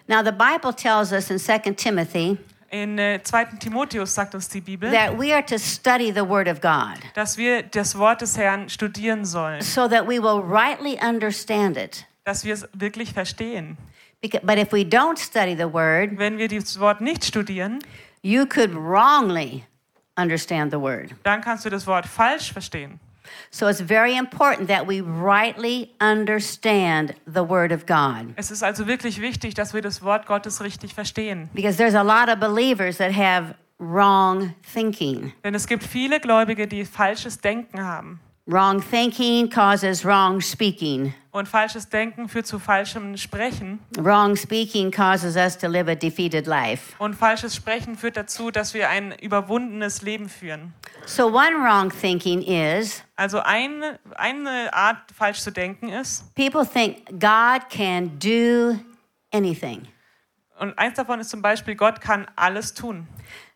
Now, 0.10 0.24
the 0.24 0.32
Bible 0.32 0.74
tells 0.74 1.13
us 1.13 1.30
in 1.30 1.38
2 1.38 1.76
Timothy 1.76 2.38
In 2.72 2.98
äh, 3.00 3.19
2. 3.24 3.45
Timotheus 3.60 4.13
sagt 4.13 4.34
uns 4.36 4.48
die 4.50 4.60
Bibel, 4.62 4.91
that 4.91 5.17
we 5.17 5.32
are 5.34 5.43
to 5.45 5.58
study 5.58 6.12
the 6.12 6.28
Word 6.28 6.48
of 6.48 6.60
God 6.62 7.00
dass 7.15 7.38
wir 7.38 7.63
das 7.63 7.95
Wort 7.98 8.22
des 8.22 8.38
Herrn 8.38 8.69
studieren 8.69 9.24
sollen, 9.26 9.62
so 9.62 9.88
that 9.88 10.08
we 10.08 10.19
will 10.22 10.39
rightly 10.41 10.98
understand 11.02 11.78
it. 11.78 12.06
dass 12.26 12.43
wir 12.43 12.54
es 12.56 12.67
wirklich 12.74 13.13
verstehen. 13.13 13.78
Beca- 14.22 14.41
But 14.43 14.58
if 14.58 14.72
we 14.72 14.82
don't 14.84 15.17
study 15.17 15.56
the 15.56 15.72
Word, 15.72 16.17
Wenn 16.17 16.38
wir 16.38 16.48
das 16.48 16.80
Wort 16.80 17.02
nicht 17.02 17.24
studieren, 17.26 17.80
you 18.22 18.45
could 18.45 18.74
wrongly 18.76 19.63
understand 20.17 20.72
the 20.72 20.80
Word. 20.80 21.12
dann 21.24 21.41
kannst 21.41 21.65
du 21.65 21.69
das 21.72 21.88
Wort 21.88 22.06
falsch 22.06 22.52
verstehen. 22.52 23.00
So 23.51 23.67
it's 23.67 23.81
very 23.81 24.15
important 24.15 24.67
that 24.67 24.87
we 24.87 25.01
rightly 25.01 25.91
understand 25.99 27.15
the 27.25 27.43
Word 27.43 27.71
of 27.71 27.85
God. 27.85 28.33
Es 28.35 28.51
ist 28.51 28.63
also 28.63 28.87
wirklich 28.87 29.21
wichtig, 29.21 29.53
dass 29.53 29.73
wir 29.73 29.81
das 29.81 30.01
Wort 30.01 30.25
Gottes 30.25 30.61
richtig 30.61 30.93
verstehen. 30.93 31.49
Because 31.53 31.77
there's 31.77 31.95
a 31.95 32.03
lot 32.03 32.29
of 32.29 32.39
believers 32.39 32.97
that 32.97 33.11
have 33.13 33.55
wrong 33.79 34.53
thinking. 34.61 35.33
Denn 35.43 35.55
es 35.55 35.67
gibt 35.67 35.83
viele 35.83 36.19
Gläubige, 36.19 36.67
die 36.67 36.85
falsches 36.85 37.39
Denken 37.39 37.83
haben. 37.83 38.19
Wrong 38.51 38.81
thinking 38.81 39.47
causes 39.47 40.03
wrong 40.03 40.41
speaking. 40.41 41.13
Und 41.29 41.47
falsches 41.47 41.88
Denken 41.88 42.27
führt 42.27 42.47
zu 42.47 42.57
falschem 42.57 43.15
Sprechen. 43.15 43.77
Wrong 43.99 44.35
speaking 44.35 44.89
causes 44.89 45.35
us 45.35 45.55
to 45.55 45.67
live 45.67 45.88
a 45.88 45.93
defeated 45.93 46.47
life. 46.47 46.95
Und 46.97 47.13
falsches 47.13 47.55
Sprechen 47.55 47.95
führt 47.95 48.17
dazu, 48.17 48.49
dass 48.49 48.73
wir 48.73 48.89
ein 48.89 49.12
überwundenes 49.19 50.01
Leben 50.01 50.29
führen. 50.29 50.73
So, 51.05 51.27
one 51.27 51.57
wrong 51.59 51.91
thinking 51.91 52.41
is 52.41 53.03
Also 53.15 53.39
eine, 53.41 53.99
eine 54.15 54.73
Art, 54.73 54.97
falsch 55.15 55.41
zu 55.41 55.51
denken 55.51 55.89
ist, 55.89 56.33
people 56.33 56.65
think 56.65 57.05
God 57.19 57.69
can 57.69 58.17
do 58.17 58.79
anything. 59.31 59.88
und 60.59 60.75
eins 60.79 60.95
davon 60.95 61.19
ist 61.19 61.29
zum 61.29 61.43
Beispiel, 61.43 61.75
Gott 61.75 62.01
kann 62.01 62.25
alles 62.35 62.73
tun. 62.73 63.07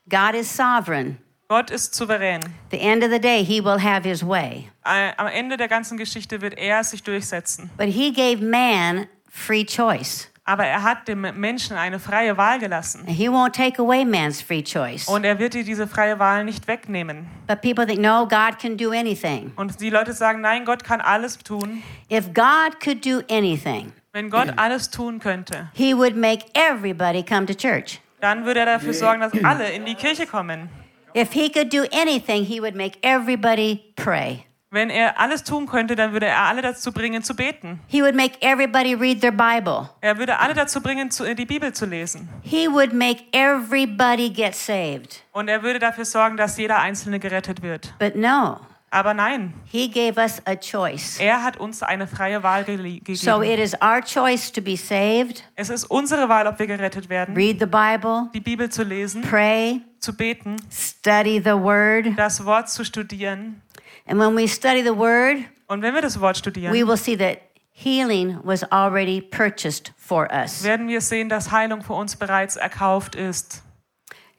God 0.08 0.36
is 0.36 0.56
sovereign. 0.56 1.18
Gott 1.54 1.70
ist 1.70 1.94
souverän. 1.94 2.42
The 2.72 2.80
end 2.80 3.04
of 3.04 3.12
the 3.12 3.20
day, 3.20 3.44
He 3.46 3.64
will 3.64 3.80
have 3.80 4.10
His 4.10 4.26
way. 4.26 4.72
Äh, 4.84 5.12
Am 5.18 5.28
Ende 5.28 5.56
der 5.56 5.68
ganzen 5.68 6.00
Geschichte 6.00 6.42
wird 6.42 6.58
er 6.58 6.84
sich 6.84 7.04
durchsetzen. 7.04 7.70
But 7.78 7.90
He 7.90 8.12
gave 8.12 8.44
man 8.44 9.06
free 9.30 9.64
choice. 9.64 10.32
Aber 10.46 10.66
er 10.66 10.82
hat 10.82 11.08
dem 11.08 11.22
Menschen 11.22 11.78
eine 11.78 12.00
freie 12.00 12.36
Wahl 12.38 12.58
gelassen. 12.58 13.02
And 13.02 13.16
he 13.16 13.30
won't 13.30 13.52
take 13.54 13.80
away 13.80 14.04
man's 14.04 14.42
free 14.42 14.64
choice. 14.64 15.08
Und 15.08 15.26
er 15.26 15.38
wird 15.38 15.54
dir 15.54 15.64
diese 15.64 15.86
freie 15.86 16.18
Wahl 16.18 16.44
nicht 16.44 16.68
wegnehmen. 16.68 17.28
But 17.46 17.62
people 17.62 17.86
think, 17.86 18.02
no, 18.02 18.28
God 18.28 18.58
can 18.60 18.76
do 18.76 18.90
anything. 18.90 19.52
Und 19.56 19.80
die 19.80 19.92
Leute 19.92 20.14
sagen, 20.14 20.42
nein, 20.42 20.66
Gott 20.66 20.84
kann 20.84 21.02
alles 21.02 21.38
tun. 21.38 21.84
If 22.12 22.34
God 22.34 22.80
could 22.84 23.06
do 23.06 23.22
anything, 23.30 23.94
Wenn 24.12 24.32
Gott 24.32 24.48
alles 24.58 24.90
tun 24.90 25.20
könnte, 25.20 25.70
he 25.76 25.94
would 25.96 26.16
make 26.16 26.46
everybody 26.56 27.22
come 27.24 27.46
to 27.46 27.54
church. 27.54 28.02
dann 28.22 28.44
würde 28.44 28.62
er 28.62 28.66
dafür 28.66 28.94
sorgen, 28.96 29.22
dass 29.22 29.32
alle 29.44 29.70
in 29.70 29.86
die 29.86 29.96
Kirche 29.96 30.26
kommen. 30.26 30.68
If 31.16 31.32
he 31.34 31.50
could 31.52 31.70
do 31.72 31.84
anything, 31.92 32.44
he 32.46 32.60
would 32.60 32.76
make 32.76 32.98
everybody 33.02 33.82
pray. 33.96 34.46
Wenn 34.72 34.90
er 34.90 35.20
alles 35.20 35.44
tun 35.44 35.68
könnte, 35.68 35.96
dann 35.96 36.14
würde 36.14 36.26
er 36.26 36.40
alle 36.46 36.64
dazu 36.64 36.92
bringen, 36.92 37.22
zu 37.22 37.36
beten. 37.36 37.80
He 37.88 38.02
would 38.02 38.16
make 38.16 38.42
everybody 38.42 38.96
read 38.96 39.22
their 39.22 39.32
Bible. 39.32 39.90
Er 40.02 40.18
würde 40.18 40.40
alle 40.40 40.56
dazu 40.56 40.82
bringen, 40.82 41.12
zu- 41.12 41.36
die 41.36 41.46
Bibel 41.46 41.72
zu 41.74 41.86
lesen. 41.86 42.28
He 42.42 42.68
would 42.68 42.92
make 42.92 43.24
everybody 43.34 44.30
get 44.32 44.56
saved. 44.56 45.22
Und 45.32 45.48
er 45.48 45.62
würde 45.62 45.78
dafür 45.78 46.06
sorgen, 46.06 46.38
dass 46.38 46.58
jeder 46.58 46.80
Einzelne 46.80 47.20
gerettet 47.20 47.62
wird. 47.62 47.94
But 48.00 48.16
no, 48.16 48.62
Aber 48.90 49.14
nein, 49.14 49.54
he 49.72 49.88
gave 49.90 50.20
us 50.20 50.42
a 50.46 50.56
choice. 50.56 51.20
er 51.20 51.44
hat 51.44 51.58
uns 51.58 51.84
eine 51.84 52.08
freie 52.08 52.42
Wahl 52.42 52.66
So 52.66 52.74
gegeben. 52.74 53.44
it 53.44 53.60
is 53.60 53.76
our 53.82 54.02
choice 54.04 54.52
to 54.52 54.62
be 54.62 54.76
saved, 54.76 55.44
Es 55.56 55.70
ist 55.70 55.86
unsere 55.86 56.30
Wahl, 56.30 56.48
ob 56.48 56.58
wir 56.60 56.66
gerettet 56.68 57.10
werden, 57.10 57.36
read 57.36 57.60
the 57.60 57.66
Bible, 57.68 58.30
die 58.34 58.40
Bibel 58.40 58.70
zu 58.70 58.84
lesen, 58.84 59.22
pray, 59.22 59.82
zu 60.04 60.14
beten, 60.14 60.58
study 60.70 61.40
the 61.40 61.54
Word. 61.54 62.18
das 62.18 62.44
Wort 62.46 62.70
zu 62.70 62.84
studieren. 62.84 63.62
And 64.06 64.20
when 64.20 64.36
we 64.36 64.48
study 64.48 64.84
the 64.84 64.96
Word, 64.96 65.38
Und 65.68 65.82
wenn 65.82 65.94
wir 65.94 66.02
das 66.02 66.20
Wort 66.20 66.38
studieren, 66.38 66.74
we 66.74 66.86
will 66.86 66.98
see 66.98 67.16
that 67.16 67.40
healing 67.72 68.38
was 68.44 68.64
already 68.72 69.22
purchased 69.22 69.94
for 69.98 70.28
us. 70.32 70.64
werden 70.64 70.88
wir 70.90 71.00
sehen, 71.00 71.30
dass 71.30 71.52
Heilung 71.52 71.82
für 71.82 71.94
uns 71.94 72.18
bereits 72.18 72.58
erkauft 72.58 73.16
ist. 73.16 73.64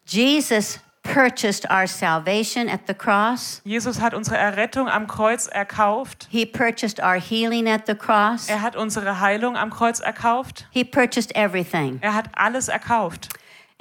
Jesus 0.06 0.80
purchased 1.02 1.70
our 1.70 1.86
salvation 1.86 2.68
at 2.68 2.80
the 2.86 2.94
cross. 2.94 3.62
Jesus 3.64 4.00
hat 4.00 4.12
unsere 4.12 4.36
Errettung 4.36 4.86
am 4.88 5.06
Kreuz 5.06 5.46
erkauft. 5.46 6.28
He 6.30 6.44
purchased 6.44 7.00
our 7.00 7.18
healing 7.18 7.66
at 7.68 7.86
the 7.86 7.94
cross. 7.94 8.48
Er 8.48 8.60
hat 8.60 8.76
unsere 8.76 9.20
Heilung 9.20 9.56
am 9.56 9.70
Kreuz 9.70 10.00
erkauft. 10.00 10.66
He 10.72 10.84
purchased 10.84 11.34
everything. 11.34 11.98
Er 12.02 12.14
hat 12.14 12.28
alles 12.34 12.68
erkauft. 12.68 13.30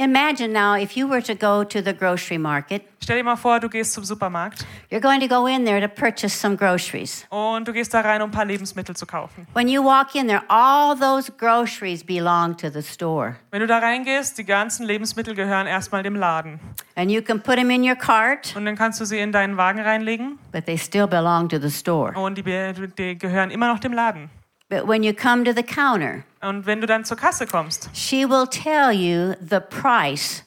Imagine 0.03 0.51
now 0.53 0.75
if 0.75 0.97
you 0.97 1.07
were 1.07 1.21
to 1.21 1.35
go 1.35 1.63
to 1.63 1.79
the 1.79 1.93
grocery 1.93 2.39
market, 2.39 2.81
Stell 2.99 3.17
dir 3.17 3.23
mal 3.23 3.35
vor, 3.35 3.59
du 3.59 3.69
gehst 3.69 3.93
zum 3.93 4.03
Supermarkt 4.03 4.65
you're 4.89 4.99
going 4.99 5.19
to 5.19 5.27
go 5.27 5.45
in 5.45 5.65
there 5.65 5.79
to 5.79 5.87
purchase 5.87 6.35
some 6.35 6.55
groceries. 6.57 7.27
und 7.29 7.67
du 7.67 7.73
gehst 7.73 7.93
da 7.93 8.01
rein, 8.01 8.19
um 8.23 8.29
ein 8.29 8.31
paar 8.31 8.45
Lebensmittel 8.45 8.95
zu 8.95 9.05
kaufen. 9.05 9.45
When 9.53 9.67
you 9.67 9.83
walk 9.83 10.15
in 10.15 10.27
there, 10.27 10.41
all 10.47 10.97
those 10.97 11.31
groceries 11.31 12.03
belong 12.03 12.57
to 12.57 12.71
the 12.71 12.81
store. 12.81 13.35
Wenn 13.51 13.59
du 13.59 13.67
da 13.67 13.77
reingehst, 13.77 14.35
die 14.39 14.45
ganzen 14.45 14.87
Lebensmittel 14.87 15.35
gehören 15.35 15.67
erstmal 15.67 16.01
dem 16.01 16.15
Laden. 16.15 16.59
And 16.95 17.11
you 17.11 17.21
can 17.21 17.39
put 17.39 17.57
them 17.57 17.69
in 17.69 17.83
your 17.87 17.95
cart, 17.95 18.55
Und 18.55 18.65
dann 18.65 18.75
kannst 18.75 18.99
du 18.99 19.05
sie 19.05 19.19
in 19.19 19.31
deinen 19.31 19.57
Wagen 19.57 19.79
reinlegen 19.79 20.39
but 20.51 20.65
they 20.65 20.77
still 20.77 21.05
belong 21.05 21.47
to 21.49 21.59
the 21.59 21.69
store. 21.69 22.17
und 22.19 22.35
die, 22.39 22.43
die 22.97 23.15
gehören 23.15 23.51
immer 23.51 23.67
noch 23.67 23.77
dem 23.77 23.93
Laden. 23.93 24.31
But 24.69 24.87
when 24.87 25.03
you 25.03 25.13
come 25.13 25.43
to 25.45 25.53
the 25.53 25.63
counter, 25.63 26.25
Und 26.41 26.65
wenn 26.65 26.81
du 26.81 26.87
dann 26.87 27.05
zur 27.05 27.17
Kasse 27.17 27.45
kommst, 27.45 27.89
she 27.93 28.25
will 28.25 28.47
tell 28.47 28.91
you 28.91 29.35
the 29.39 29.59
price 29.59 30.43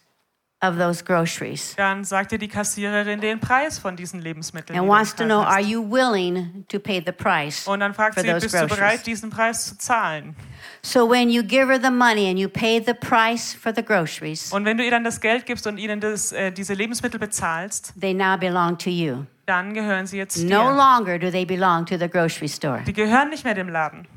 of 0.63 0.79
those 0.79 1.05
groceries 1.05 1.75
dann 1.77 2.03
sagt 2.03 2.33
dir 2.33 2.39
die 2.39 2.49
Kassiererin 2.49 3.21
den 3.21 3.39
Preis 3.41 3.79
von 3.79 3.95
diesen 3.95 4.21
Lebensmitteln. 4.23 4.79
and 4.79 4.87
du 4.89 4.93
wants 4.93 5.15
to 5.15 5.25
know 5.25 5.41
are 5.43 5.61
you 5.61 5.83
willing 5.83 6.65
to 6.69 6.79
pay 6.79 7.03
the 7.05 7.13
price 7.13 7.67
Und 7.69 7.81
dann 7.81 7.93
fragt 7.93 8.19
sie, 8.19 8.23
bist 8.33 8.47
du 8.47 8.49
groceries? 8.51 8.77
bereit, 8.77 9.07
diesen 9.07 9.29
Preis 9.31 9.67
zu 9.67 9.77
zahlen? 9.79 10.35
So 10.83 11.09
when 11.11 11.29
you 11.29 11.43
give 11.43 11.69
her 11.69 11.79
the 11.81 11.91
money 11.91 12.29
and 12.31 12.39
you 12.39 12.49
pay 12.49 12.83
the 12.85 12.95
price 12.95 13.53
for 13.53 13.73
the 13.75 13.83
groceries, 13.83 14.51
Und 14.53 14.65
wenn 14.65 14.79
du 14.79 14.85
ihr 14.85 14.91
dann 14.91 15.05
das 15.05 15.21
Geld 15.21 15.45
gibst 15.47 15.67
und 15.67 15.77
ihnen 15.79 16.01
das, 16.01 16.33
äh, 16.33 16.51
diese 16.51 16.73
Lebensmittel 16.75 17.21
bezahlst, 17.21 17.93
they 18.01 18.15
now 18.15 18.37
belong 18.39 18.79
to 18.79 18.89
you. 18.91 19.25
dann 19.45 19.75
gehören 19.75 20.07
sie 20.07 20.17
jetzt 20.17 20.39
No 20.39 20.49
dir. 20.71 20.75
longer 20.77 21.19
do 21.19 21.31
they 21.31 21.45
belong 21.45 21.85
to 21.87 21.99
the 21.99 22.09
grocery 22.09 22.49
store. 22.49 22.83
Die 22.87 22.93
gehören 22.95 23.29
nicht 23.29 23.45
mehr 23.45 23.55
dem 23.55 23.69
Laden. 23.69 24.09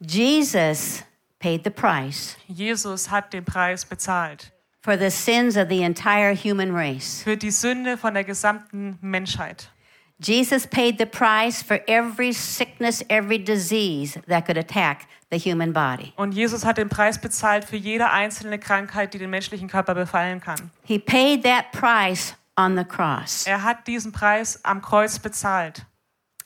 Jesus 0.00 1.04
paid 1.38 1.62
the 1.64 1.70
price 1.70 2.36
Jesus 2.48 3.08
hat 3.10 3.32
den 3.32 3.44
Preis 3.44 3.84
bezahlt 3.84 4.51
for 4.82 4.98
the 4.98 5.10
sins 5.10 5.56
of 5.56 5.68
the 5.68 5.82
entire 5.82 6.34
human 6.34 6.74
race. 6.74 7.22
für 7.22 7.36
die 7.36 7.50
Sünde 7.50 7.96
von 7.96 8.14
der 8.14 8.24
gesamten 8.24 8.98
Menschheit. 9.00 9.70
Jesus 10.18 10.66
paid 10.66 10.98
the 10.98 11.06
price 11.06 11.62
for 11.62 11.80
every 11.88 12.32
sickness, 12.32 13.02
every 13.08 13.38
disease 13.38 14.20
that 14.28 14.46
could 14.46 14.56
attack 14.56 15.08
the 15.30 15.38
human 15.38 15.72
body. 15.72 16.12
Und 16.16 16.32
Jesus 16.32 16.64
hat 16.64 16.78
den 16.78 16.88
Preis 16.88 17.20
bezahlt 17.20 17.64
für 17.64 17.76
jede 17.76 18.08
einzelne 18.10 18.58
Krankheit, 18.58 19.14
die 19.14 19.18
den 19.18 19.30
menschlichen 19.30 19.68
Körper 19.68 19.94
befallen 19.94 20.40
kann. 20.40 20.70
He 20.84 20.98
paid 20.98 21.42
that 21.42 21.72
price 21.72 22.34
on 22.56 22.76
the 22.76 22.84
cross. 22.84 23.46
Er 23.46 23.64
hat 23.64 23.86
diesen 23.88 24.12
Preis 24.12 24.60
am 24.62 24.80
Kreuz 24.80 25.18
bezahlt. 25.18 25.84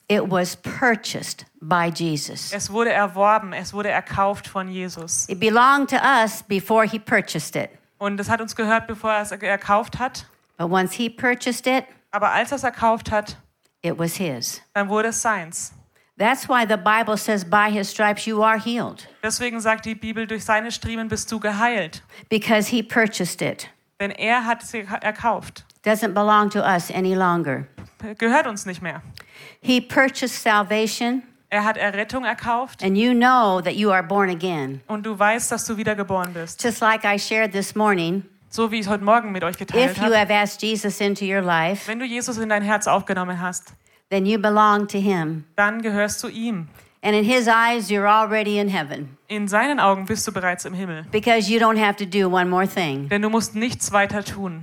It 0.08 0.22
was 0.30 0.56
purchased 0.56 1.44
by 1.60 1.90
Jesus. 1.92 2.52
Es 2.52 2.70
wurde 2.70 2.92
erworben, 2.92 3.52
es 3.52 3.72
wurde 3.74 3.90
erkauft 3.90 4.46
von 4.46 4.68
Jesus. 4.68 5.28
It 5.28 5.40
belonged 5.40 5.90
to 5.90 5.96
us 5.96 6.42
before 6.44 6.86
he 6.86 6.98
purchased 6.98 7.56
it. 7.56 7.70
Und 7.98 8.20
es 8.20 8.28
hat 8.28 8.40
uns 8.40 8.54
gehört, 8.54 8.86
bevor 8.86 9.12
er 9.12 9.22
es 9.22 9.30
erkauft 9.32 9.98
hat. 9.98 10.26
But 10.58 10.70
once 10.70 10.92
he 10.94 11.08
purchased 11.10 11.66
it, 11.66 11.84
Aber 12.10 12.30
als 12.30 12.50
er 12.52 12.56
es 12.56 12.64
erkauft 12.64 13.10
hat, 13.10 13.36
it 13.82 13.98
was 13.98 14.16
his. 14.16 14.62
dann 14.74 14.88
wurde 14.88 15.08
es 15.08 15.20
seins. 15.22 15.72
That's 16.18 16.48
why 16.48 16.64
the 16.66 16.78
Bible 16.78 17.16
says, 17.18 17.44
by 17.44 17.70
his 17.70 17.90
stripes 17.90 18.24
you 18.24 18.42
are 18.42 18.58
healed, 18.58 19.06
Deswegen 19.22 19.60
sagt 19.60 19.84
die 19.84 19.94
Bibel, 19.94 20.26
durch 20.26 20.44
seine 20.44 20.72
Striemen 20.72 21.08
bist 21.08 21.30
du 21.30 21.38
geheilt. 21.38 22.02
because 22.30 22.70
he 22.70 22.82
purchased 22.82 23.42
it. 23.42 23.68
Denn 24.00 24.10
er 24.12 24.44
hat 24.46 24.62
sie 24.62 24.86
erkauft. 25.02 25.64
Doesn't 25.84 26.14
belong 26.14 26.48
to 26.50 26.60
us 26.60 26.90
any 26.90 27.14
longer. 27.14 27.66
Gehört 28.18 28.46
uns 28.46 28.64
nicht 28.66 28.80
mehr. 28.82 29.02
He 29.60 29.80
purchased 29.80 30.42
salvation, 30.42 31.22
Er 31.56 31.64
hat 31.64 31.78
Errettung 31.78 32.26
erkauft. 32.26 32.82
and 32.84 32.98
you 32.98 33.14
know 33.14 33.62
that 33.62 33.76
you 33.76 33.90
are 33.90 34.02
born 34.02 34.28
again. 34.28 34.82
Und 34.88 35.06
du 35.06 35.18
weißt, 35.18 35.50
dass 35.50 35.64
du 35.64 35.78
wiedergeboren 35.78 36.34
bist. 36.34 36.62
Just 36.62 36.82
like 36.82 37.02
I 37.02 37.18
shared 37.18 37.52
this 37.52 37.74
morning, 37.74 38.24
So 38.50 38.70
wie 38.70 38.80
ich 38.80 38.88
heute 38.88 39.02
Morgen 39.02 39.32
mit 39.32 39.42
euch 39.42 39.56
geteilt 39.56 39.92
if 39.92 39.96
you 39.96 40.04
habe. 40.04 40.18
have 40.18 40.30
asked 40.30 40.60
Jesus 40.62 41.00
into 41.00 41.24
your 41.24 41.40
life, 41.40 41.88
Wenn 41.88 41.98
du 41.98 42.04
Jesus 42.04 42.36
in 42.36 42.50
dein 42.50 42.60
Herz 42.62 42.86
aufgenommen 42.86 43.40
hast, 43.40 43.72
then 44.10 44.26
you 44.26 44.38
belong 44.38 44.86
to 44.88 44.98
him. 44.98 45.44
dann 45.56 45.80
gehörst 45.80 46.22
du 46.22 46.28
ihm. 46.28 46.68
And 47.02 47.14
in 47.14 47.24
his 47.24 47.46
eyes, 47.48 47.88
you're 47.90 48.06
already 48.06 48.58
in 48.58 48.68
heaven 48.68 49.16
In 49.28 49.48
seinen 49.48 49.80
Augen 49.80 50.04
bist 50.04 50.26
du 50.28 50.32
bereits 50.32 50.66
im 50.66 50.74
Himmel. 50.74 51.06
because 51.10 51.50
you 51.50 51.58
don't 51.58 51.78
have 51.82 51.96
to 51.96 52.04
do 52.04 52.28
one 52.28 52.50
more 52.50 52.68
thing. 52.68 53.08
Denn 53.08 53.22
du 53.22 53.30
musst 53.30 53.54
nichts 53.54 53.92
weiter 53.92 54.22
tun. 54.22 54.62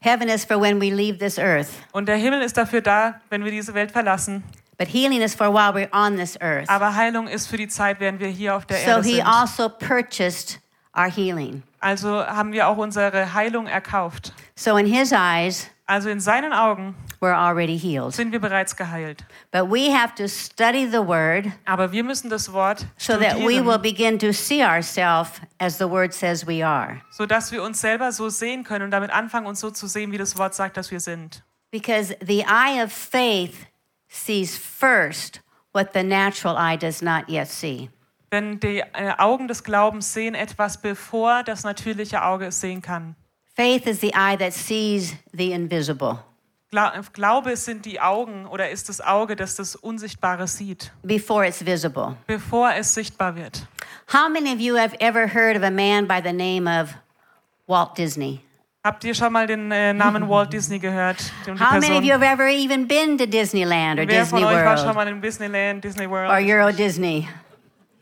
Heaven 0.00 0.28
is 0.30 0.42
for 0.46 0.58
when 0.58 0.80
we 0.80 0.88
leave 0.90 1.18
this 1.18 1.38
earth, 1.38 1.68
Und 1.92 2.08
der 2.08 2.16
Himmel 2.16 2.40
ist 2.40 2.56
dafür 2.56 2.80
da, 2.80 3.20
wenn 3.28 3.44
wir 3.44 3.50
diese 3.50 3.74
Welt 3.74 3.90
verlassen. 3.92 4.42
But 4.78 4.88
healing 4.88 5.20
is 5.22 5.34
for 5.34 5.48
while 5.52 5.72
we're 5.72 5.88
on 5.92 6.16
this 6.16 6.36
earth. 6.40 6.68
Aber 6.68 6.94
Heilung 6.94 7.28
ist 7.28 7.46
für 7.48 7.56
die 7.56 7.68
Zeit, 7.68 8.00
während 8.00 8.20
wir 8.20 8.28
hier 8.28 8.56
auf 8.56 8.66
der 8.66 8.78
So 8.78 8.90
Erde 8.90 9.02
he 9.08 9.14
sind. 9.16 9.26
also 9.26 9.68
purchased 9.68 10.60
our 10.96 11.10
healing. 11.10 11.62
Also 11.80 12.24
haben 12.26 12.52
wir 12.52 12.68
auch 12.68 12.76
unsere 12.78 13.34
Heilung 13.34 13.66
erkauft. 13.66 14.32
So 14.56 14.76
in 14.76 14.86
his 14.86 15.12
eyes, 15.12 15.68
Also 15.86 16.08
in 16.08 16.18
seinen 16.18 16.54
Augen 16.54 16.94
we're 17.20 17.34
already 17.36 17.78
healed. 17.78 18.14
sind 18.14 18.32
wir 18.32 18.40
bereits 18.40 18.74
geheilt. 18.74 19.24
But 19.50 19.70
we 19.70 19.92
have 19.94 20.14
to 20.14 20.26
study 20.28 20.86
the 20.90 21.06
word 21.06 21.46
Aber 21.66 21.92
wir 21.92 22.02
müssen 22.04 22.30
das 22.30 22.50
Wort 22.52 22.86
so 22.96 23.18
that 23.18 23.36
we 23.36 23.62
will 23.62 23.74
studieren, 23.74 23.82
begin 23.82 24.18
to 24.18 24.32
see 24.32 24.64
ourselves 24.64 25.32
as 25.58 25.76
the 25.76 25.84
word 25.88 26.14
says 26.14 26.46
we 26.46 26.64
are. 26.66 27.02
sodass 27.10 27.52
wir 27.52 27.62
uns 27.62 27.80
selber 27.82 28.12
so 28.12 28.30
sehen 28.30 28.64
können 28.64 28.86
und 28.86 28.90
damit 28.92 29.10
anfangen, 29.10 29.46
uns 29.46 29.60
so 29.60 29.70
zu 29.70 29.86
sehen, 29.86 30.10
wie 30.10 30.18
das 30.18 30.38
Wort 30.38 30.54
sagt, 30.54 30.78
dass 30.78 30.90
wir 30.90 31.00
sind. 31.00 31.42
Because 31.70 32.16
the 32.24 32.44
eye 32.46 32.82
of 32.82 32.90
faith 32.90 33.66
sees 34.14 34.56
first 34.56 35.40
what 35.72 35.92
the 35.92 36.02
natural 36.02 36.56
eye 36.56 36.76
does 36.76 37.02
not 37.02 37.28
yet 37.28 37.48
see. 37.48 37.90
Denn 38.32 38.58
die 38.58 38.80
äh, 38.80 39.12
Augen 39.18 39.48
des 39.48 39.62
Glaubens 39.62 40.12
sehen 40.12 40.34
etwas, 40.34 40.80
bevor 40.80 41.42
das 41.44 41.64
natürliche 41.64 42.22
Auge 42.22 42.46
es 42.46 42.60
sehen 42.60 42.80
kann. 42.82 43.16
Faith 43.54 43.86
is 43.86 44.00
the 44.00 44.12
eye 44.14 44.36
that 44.36 44.52
sees 44.52 45.14
the 45.32 45.52
invisible. 45.52 46.18
Gla 46.70 47.00
Glaube 47.12 47.56
sind 47.56 47.84
die 47.84 48.00
Augen 48.00 48.46
oder 48.46 48.68
ist 48.70 48.88
das 48.88 49.00
Auge, 49.00 49.36
das 49.36 49.54
das 49.54 49.76
Unsichtbare 49.76 50.48
sieht, 50.48 50.90
before 51.04 51.46
it's 51.46 51.64
visible. 51.64 52.16
bevor 52.26 52.72
es 52.74 52.92
sichtbar 52.92 53.36
wird. 53.36 53.68
How 54.12 54.28
many 54.28 54.52
of 54.52 54.58
you 54.58 54.76
have 54.76 54.96
ever 55.00 55.28
heard 55.32 55.56
of 55.56 55.62
a 55.62 55.70
man 55.70 56.08
by 56.08 56.20
the 56.20 56.32
name 56.32 56.66
of 56.66 56.92
Walt 57.68 57.96
Disney? 57.96 58.40
Habt 58.86 59.02
ihr 59.04 59.14
schon 59.14 59.32
mal 59.32 59.46
den 59.46 59.72
äh, 59.72 59.94
Namen 59.94 60.28
Walt 60.28 60.52
Disney 60.52 60.78
gehört? 60.78 61.32
How 61.46 61.80
many 61.80 61.96
of 61.96 62.04
you 62.04 62.12
have 62.12 62.22
ever 62.22 62.48
even 62.48 62.86
been 62.86 63.16
to 63.16 63.24
Disneyland 63.24 63.98
or 63.98 64.06
Wer 64.06 64.26
von 64.26 64.40
Disney 64.40 64.54
euch 64.54 64.62
war 64.62 64.76
schon 64.76 64.86
World 64.88 64.96
mal 64.96 65.08
in 65.08 65.22
Disneyland, 65.22 65.82
Disney 65.82 66.08
World? 66.10 66.30
or 66.30 66.36
Euro 66.38 66.70
Disney? 66.70 67.26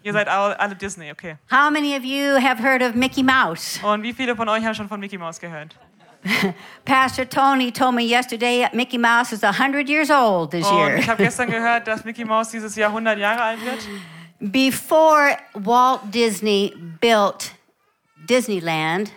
Ihr 0.02 0.12
seid 0.12 0.26
alle, 0.26 0.58
alle 0.58 0.74
Disney, 0.74 1.12
okay. 1.12 1.36
How 1.48 1.70
many 1.70 1.96
of 1.96 2.02
you 2.02 2.34
have 2.36 2.60
heard 2.60 2.82
of 2.82 2.96
Mickey 2.96 3.22
Mouse? 3.22 3.78
Und 3.84 4.02
wie 4.02 4.12
viele 4.12 4.34
von 4.34 4.48
euch 4.48 4.64
haben 4.64 4.74
schon 4.74 4.88
von 4.88 4.98
Mickey 4.98 5.16
Mouse 5.16 5.38
gehört? 5.38 5.76
Pastor 6.84 7.28
Tony 7.28 7.70
told 7.70 7.94
me 7.94 8.02
yesterday 8.02 8.68
Mickey 8.72 8.98
Mouse 8.98 9.32
is 9.32 9.44
100 9.44 9.88
years 9.88 10.10
old 10.10 10.50
this 10.50 10.66
Und 10.66 10.78
year. 10.78 10.96
ich 10.96 11.08
habe 11.08 11.22
gestern 11.22 11.48
gehört, 11.50 11.86
dass 11.86 12.04
Mickey 12.04 12.24
Mouse 12.24 12.50
dieses 12.50 12.74
Jahr 12.74 12.88
100 12.90 13.18
Jahre 13.20 13.40
alt 13.40 13.58
wird. 13.64 13.78
Before 14.40 15.36
Walt 15.54 16.00
Disney 16.12 16.74
built 17.00 17.52
Disneyland, 18.28 19.12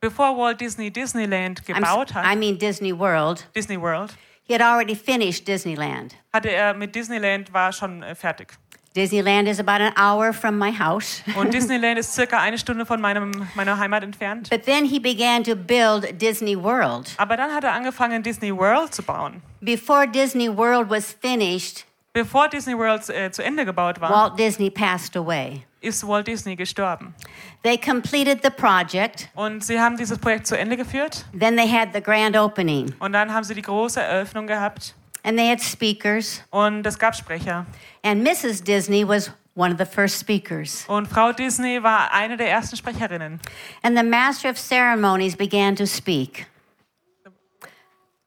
Bevor 0.00 0.36
Walt 0.36 0.60
Disney 0.60 0.90
Disneyland 0.90 1.66
gebaut 1.66 2.14
hat, 2.14 2.24
I 2.24 2.36
mean 2.36 2.56
Disney 2.56 2.92
World, 2.92 3.48
Disney 3.54 3.76
World, 3.76 4.14
he 4.44 4.54
had 4.54 4.62
already 4.62 4.94
finished 4.94 5.46
Disneyland. 5.48 6.14
hatte 6.32 6.50
er 6.50 6.72
mit 6.74 6.94
Disneyland 6.94 7.52
war 7.52 7.72
schon 7.72 8.04
äh, 8.04 8.14
fertig. 8.14 8.56
Disneyland 8.94 9.48
is 9.48 9.58
about 9.60 9.82
an 9.82 9.92
hour 9.96 10.32
from 10.32 10.56
my 10.56 10.72
house. 10.72 11.22
Und 11.36 11.52
Disneyland 11.54 11.98
ist 11.98 12.14
circa 12.14 12.38
eine 12.40 12.58
Stunde 12.58 12.86
von 12.86 13.00
meinem, 13.00 13.48
meiner 13.54 13.78
Heimat 13.78 14.02
entfernt. 14.04 14.50
But 14.50 14.64
then 14.64 14.84
he 14.84 15.00
began 15.00 15.42
to 15.44 15.56
build 15.56 16.20
Disney 16.20 16.56
World. 16.56 17.10
Aber 17.16 17.36
dann 17.36 17.52
hat 17.52 17.64
er 17.64 17.72
angefangen, 17.72 18.22
Disney 18.22 18.56
World 18.56 18.94
zu 18.94 19.02
bauen. 19.02 19.42
Before 19.60 20.06
Disney 20.06 20.48
World 20.48 20.88
was 20.88 21.12
finished, 21.12 21.84
Bevor 22.12 22.48
Disney 22.48 22.76
World 22.76 23.08
äh, 23.10 23.30
zu 23.30 23.42
Ende 23.42 23.64
gebaut 23.64 24.00
war, 24.00 24.10
Walt 24.10 24.38
Disney 24.38 24.70
passed 24.70 25.16
away. 25.16 25.64
Ist 25.80 26.06
Walt 26.06 26.26
Disney 26.26 26.56
gestorben. 26.56 27.14
They 27.62 27.78
completed 27.78 28.40
the 28.42 28.50
project. 28.50 29.28
Und 29.34 29.64
sie 29.64 29.80
haben 29.80 29.96
dieses 29.96 30.18
Projekt 30.18 30.46
zu 30.46 30.58
Ende 30.58 30.76
geführt. 30.76 31.24
Then 31.38 31.56
they 31.56 31.68
had 31.68 31.90
the 31.92 32.00
grand 32.00 32.36
opening. 32.36 32.94
Und 32.98 33.12
dann 33.12 33.32
haben 33.32 33.44
sie 33.44 33.54
die 33.54 33.62
große 33.62 34.00
Eröffnung 34.00 34.46
gehabt. 34.46 34.94
And 35.22 35.36
they 35.36 35.48
had 35.48 35.60
speakers. 35.60 36.42
Und 36.50 36.86
es 36.86 36.98
gab 36.98 37.14
Sprecher. 37.14 37.66
And 38.02 38.22
Mrs. 38.22 38.62
Disney 38.62 39.06
was 39.06 39.30
one 39.54 39.72
of 39.72 39.78
the 39.78 39.84
first 39.84 40.20
speakers. 40.20 40.84
Und 40.88 41.06
Frau 41.08 41.32
Disney 41.32 41.82
war 41.82 42.12
eine 42.12 42.36
der 42.36 42.50
ersten 42.50 42.76
Sprecherinnen. 42.76 43.40
And 43.82 43.96
the 43.96 44.04
master 44.04 44.50
of 44.50 44.56
ceremonies 44.56 45.36
began 45.36 45.74
to 45.76 45.86
speak. 45.86 46.46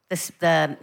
The, 0.10 0.76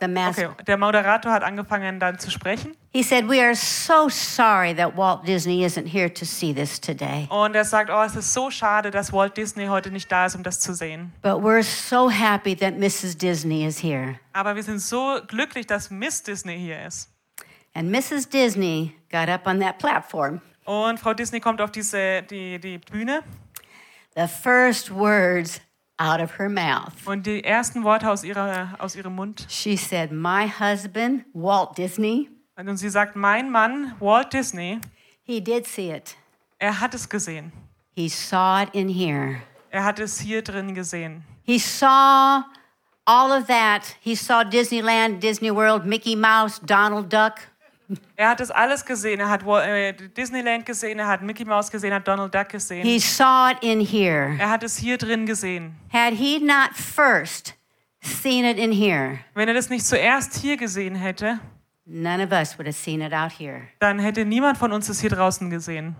the 0.00 0.08
master. 0.08 0.50
Okay, 0.50 0.64
der 0.64 0.78
Moderator 0.78 1.32
hat 1.32 1.42
angefangen 1.42 1.98
dann 1.98 2.18
zu 2.18 2.30
sprechen. 2.30 2.76
He 2.94 3.02
said, 3.02 3.26
We 3.26 3.40
are 3.40 3.54
so 3.54 4.10
sorry 4.10 4.74
that 4.74 4.94
Walt 4.96 5.24
Disney 5.24 5.64
isn't 5.64 5.86
here 5.86 6.10
to 6.10 6.26
see 6.26 6.52
this 6.52 6.78
today. 6.78 7.26
Und 7.30 7.56
er 7.56 7.64
sagt, 7.64 7.88
oh, 7.90 8.02
es 8.02 8.14
ist 8.16 8.34
so 8.34 8.50
schade, 8.50 8.90
dass 8.90 9.12
Walt 9.14 9.34
Disney 9.36 9.66
heute 9.68 9.90
nicht 9.90 10.12
da 10.12 10.26
ist, 10.26 10.34
um 10.34 10.42
das 10.42 10.60
zu 10.60 10.74
sehen. 10.74 11.10
But 11.22 11.42
we're 11.42 11.62
so 11.62 12.10
happy 12.10 12.54
that 12.56 12.74
Mrs. 12.78 13.16
Disney 13.16 13.64
is 13.64 13.82
here. 13.82 14.18
Aber 14.34 14.56
wir 14.56 14.62
sind 14.62 14.80
so 14.80 15.20
glücklich, 15.26 15.66
dass 15.66 15.90
Miss 15.90 16.22
Disney 16.22 16.58
hier 16.58 16.84
ist. 16.86 17.08
And 17.74 17.90
Mrs. 17.90 18.28
Disney 18.28 18.94
got 19.10 19.30
up 19.30 19.46
on 19.46 19.58
that 19.60 19.78
platform. 19.78 20.42
Und 20.66 21.00
Frau 21.00 21.14
Disney 21.14 21.40
kommt 21.40 21.62
auf 21.62 21.70
diese, 21.70 22.22
die, 22.22 22.58
die 22.58 22.76
Bühne 22.78 23.22
The 24.14 24.28
first 24.28 24.90
words 24.94 25.62
out 25.96 26.20
of 26.20 26.38
her 26.38 26.50
mouth. 26.50 26.92
und 27.06 27.26
die 27.26 27.42
ersten 27.42 27.84
Worte 27.84 28.10
aus, 28.10 28.22
ihrer, 28.22 28.74
aus 28.78 28.94
ihrem 28.94 29.14
Mund. 29.14 29.46
She 29.48 29.76
said, 29.78 30.12
My 30.12 30.46
husband, 30.46 31.24
Walt 31.32 31.78
Disney, 31.78 32.28
Und 32.56 32.76
sie 32.76 32.90
sagt, 32.90 33.16
mein 33.16 33.50
Mann, 33.50 33.94
Walt 33.98 34.32
Disney, 34.32 34.80
he 35.24 35.40
did 35.40 35.66
see 35.66 35.90
it. 35.90 36.16
er 36.58 36.80
hat 36.80 36.94
es 36.94 37.08
gesehen. 37.08 37.52
He 37.94 38.08
saw 38.08 38.62
it 38.62 38.68
in 38.74 38.88
here. 38.88 39.42
Er 39.70 39.84
hat 39.84 39.98
es 39.98 40.20
hier 40.20 40.42
drin 40.42 40.74
gesehen. 40.74 41.24
He 41.44 41.58
saw 41.58 42.42
all 43.04 43.32
of 43.32 43.46
that. 43.46 43.96
He 44.00 44.14
saw 44.14 44.44
Disneyland, 44.44 45.20
Disney 45.20 45.50
World, 45.50 45.84
Mickey 45.86 46.14
Mouse, 46.14 46.60
Donald 46.60 47.12
Duck. 47.12 47.34
Er 48.16 48.28
hat 48.30 48.40
es 48.40 48.50
alles 48.50 48.84
gesehen. 48.84 49.20
Er 49.20 49.28
hat 49.28 49.42
äh, 49.46 49.92
Disneyland 49.92 50.64
gesehen, 50.64 50.98
er 50.98 51.08
hat 51.08 51.20
Mickey 51.22 51.44
Mouse 51.44 51.70
gesehen, 51.70 51.90
er 51.90 51.96
hat 51.96 52.08
Donald 52.08 52.34
Duck 52.34 52.48
gesehen. 52.48 52.82
He 52.82 52.98
saw 52.98 53.50
it 53.50 53.58
in 53.62 53.80
here. 53.80 54.36
Er 54.38 54.50
hat 54.50 54.62
es 54.62 54.76
hier 54.76 54.96
drin 54.96 55.26
gesehen. 55.26 55.74
Had 55.92 56.14
he 56.14 56.38
not 56.38 56.74
first 56.74 57.54
seen 58.00 58.44
it 58.44 58.58
in 58.58 58.72
here, 58.72 59.18
Wenn 59.34 59.48
er 59.48 59.54
das 59.54 59.68
nicht 59.68 59.84
zuerst 59.84 60.36
hier 60.36 60.56
gesehen 60.56 60.94
hätte, 60.94 61.38
none 61.92 62.20
of 62.24 62.32
us 62.32 62.58
would 62.58 62.66
have 62.66 62.76
seen 62.76 63.00
it 63.02 63.12
out 63.12 63.32
here. 63.38 63.68
dann 63.78 63.98
hätte 63.98 64.24
niemand 64.24 64.56
von 64.58 64.72
uns 64.72 64.88
es 64.88 65.00
hier 65.00 65.10
draußen 65.10 65.50
gesehen. 65.50 65.94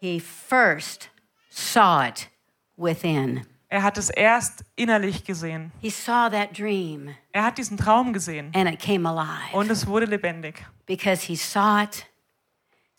He 0.00 0.20
first 0.20 1.10
saw 1.50 2.06
it 2.06 2.28
within. 2.76 3.46
Er 3.68 3.82
hat 3.82 3.98
es 3.98 4.10
erst 4.10 4.64
innerlich 4.76 5.24
gesehen. 5.24 5.72
He 5.80 5.90
saw 5.90 6.28
that 6.30 6.56
dream 6.56 7.14
Er 7.32 7.44
hat 7.44 7.58
diesen 7.58 7.76
Traum 7.76 8.12
gesehen 8.12 8.52
and 8.54 8.68
it 8.70 8.80
came 8.80 9.08
alive 9.08 9.52
und 9.56 9.70
es 9.70 9.86
wurde 9.86 10.06
lebendig. 10.06 10.64
because 10.86 11.26
he 11.26 11.36
saw 11.36 11.82
it 11.82 12.06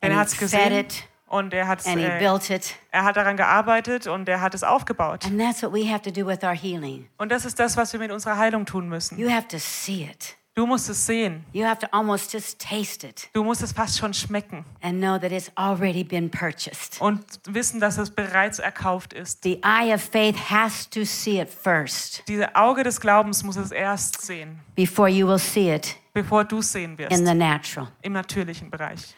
Denn 0.02 0.12
er 0.12 0.18
hat 0.20 0.28
es 0.28 0.38
gesehen 0.38 0.74
it 0.74 1.04
und 1.30 1.54
er 1.54 1.68
hat, 1.68 1.86
and 1.86 2.00
he 2.00 2.06
äh, 2.06 2.20
built 2.20 2.50
it. 2.50 2.76
er 2.92 3.04
hat 3.04 3.18
daran 3.18 3.36
gearbeitet 3.36 4.08
und 4.08 4.30
er 4.30 4.40
hat 4.40 4.54
es 4.56 4.64
aufgebaut. 4.64 5.26
And 5.26 5.38
that's 5.40 5.62
what 5.62 5.74
we 5.74 5.92
have 5.92 6.02
to 6.04 6.12
do 6.12 6.26
with 6.26 6.44
our 6.44 6.56
healing. 6.56 7.10
Und 7.18 7.32
das 7.32 7.44
ist 7.46 7.60
das, 7.60 7.76
was 7.76 7.92
wir 7.92 8.00
mit 8.00 8.12
unserer 8.12 8.38
Heilung 8.38 8.66
tun 8.66 8.88
müssen. 8.88 9.18
You 9.20 9.30
have 9.30 9.48
to 9.50 9.58
see 9.60 10.04
it. 10.10 10.37
Du 10.58 10.66
musst 10.66 10.90
es 10.90 11.06
sehen. 11.06 11.46
You 11.54 11.66
have 11.66 11.78
to 11.82 11.88
almost 11.92 12.34
just 12.34 12.58
taste 12.60 13.04
it 13.08 13.30
Du 13.32 13.44
musst 13.44 13.62
es 13.62 13.72
fast 13.72 14.00
schon 14.00 14.12
schmecken 14.12 14.66
and 14.82 15.00
know 15.00 15.20
that 15.20 15.32
it's 15.32 15.52
already 15.56 16.04
been 16.04 16.32
purchased. 16.32 17.00
und 17.00 17.24
wissen, 17.48 17.80
dass 17.80 18.00
es 18.00 18.10
bereits 18.10 18.58
erkauft 18.58 19.14
ist. 19.14 19.44
The 19.44 19.62
eye 19.64 19.94
of 19.94 20.02
faith 20.02 20.36
has 20.50 20.90
to 20.90 21.06
see 21.06 21.40
it 21.40 21.50
first 21.50 22.24
Diese 22.28 22.56
Auge 22.56 22.82
des 22.82 23.00
Glaubens 23.00 23.44
muss 23.44 23.56
es 23.56 23.72
erst 23.72 24.20
sehen, 24.26 24.60
before 24.74 25.08
you 25.08 25.28
will 25.28 25.38
see 25.38 25.72
it 25.76 25.96
bevor 26.16 26.44
du 26.44 26.58
es 26.58 26.72
sehen 26.72 26.94
in 26.94 26.98
wirst 26.98 27.26
the 27.28 27.36
natural. 27.36 27.90
im 28.02 28.14
natürlichen 28.14 28.72
Bereich. 28.72 29.14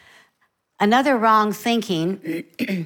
Another 0.76 1.18
wrong 1.18 1.52
thinking 1.54 2.20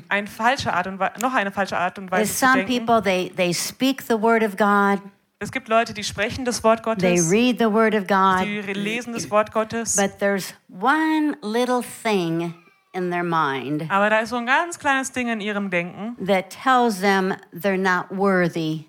Eine 0.08 0.28
falsche 0.28 0.72
Art 0.72 0.86
und 0.86 1.00
noch 1.20 1.34
eine 1.34 1.50
falsche 1.50 1.76
Art 1.76 1.98
und 1.98 2.04
is 2.06 2.12
Weise 2.12 2.32
zu 2.32 2.38
some 2.46 2.64
denken. 2.64 2.86
people 2.86 3.02
they, 3.02 3.30
they 3.34 3.52
speak 3.52 4.00
the 4.02 4.14
word 4.14 4.44
of 4.44 4.56
God, 4.56 5.00
Es 5.44 5.52
gibt 5.52 5.68
Leute, 5.68 5.92
die 5.92 6.04
sprechen 6.04 6.46
das 6.46 6.64
Wort 6.64 6.82
they 6.82 7.16
Gottes, 7.16 7.30
read 7.30 7.58
the 7.58 7.70
word 7.70 7.94
of 7.94 8.06
God, 8.06 8.46
die 8.46 8.72
lesen 8.72 9.12
das 9.12 9.30
Wort 9.30 9.52
Gottes, 9.52 9.94
but 9.94 10.18
there's 10.18 10.54
one 10.70 11.36
little 11.42 11.82
thing 12.02 12.54
in 12.94 13.10
their 13.10 13.22
mind 13.22 13.90
aber 13.90 14.08
da 14.08 14.20
ist 14.20 14.30
so 14.30 14.36
ein 14.36 14.46
ganz 14.46 14.78
kleines 14.78 15.12
Ding 15.12 15.28
in 15.28 15.42
ihrem 15.42 15.68
Denken, 15.68 16.16
that 16.24 16.48
tells 16.48 17.00
them 17.00 17.34
they're 17.52 17.76
not 17.76 18.06
worthy 18.10 18.86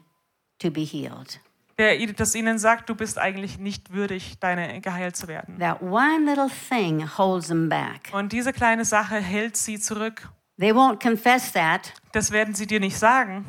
to 0.60 0.72
be 0.72 0.86
healed. 0.86 1.42
der, 1.78 1.98
das 2.14 2.34
ihnen 2.36 2.58
sagt, 2.58 2.88
du 2.90 2.96
bist 2.96 3.20
eigentlich 3.20 3.60
nicht 3.60 3.92
würdig, 3.92 4.40
deine 4.40 4.80
geheilt 4.80 5.18
zu 5.18 5.28
werden. 5.28 5.60
That 5.60 5.82
one 5.82 6.24
little 6.24 6.50
thing 6.70 7.06
holds 7.18 7.50
them 7.50 7.68
back. 7.68 8.14
Und 8.14 8.32
diese 8.32 8.54
kleine 8.54 8.86
Sache 8.86 9.16
hält 9.16 9.58
sie 9.58 9.78
zurück. 9.78 10.30
They 10.58 10.72
won't 10.72 11.04
confess 11.04 11.52
that, 11.52 11.92
Das 12.14 12.32
werden 12.32 12.56
sie 12.56 12.66
dir 12.66 12.80
nicht 12.80 12.98
sagen, 12.98 13.46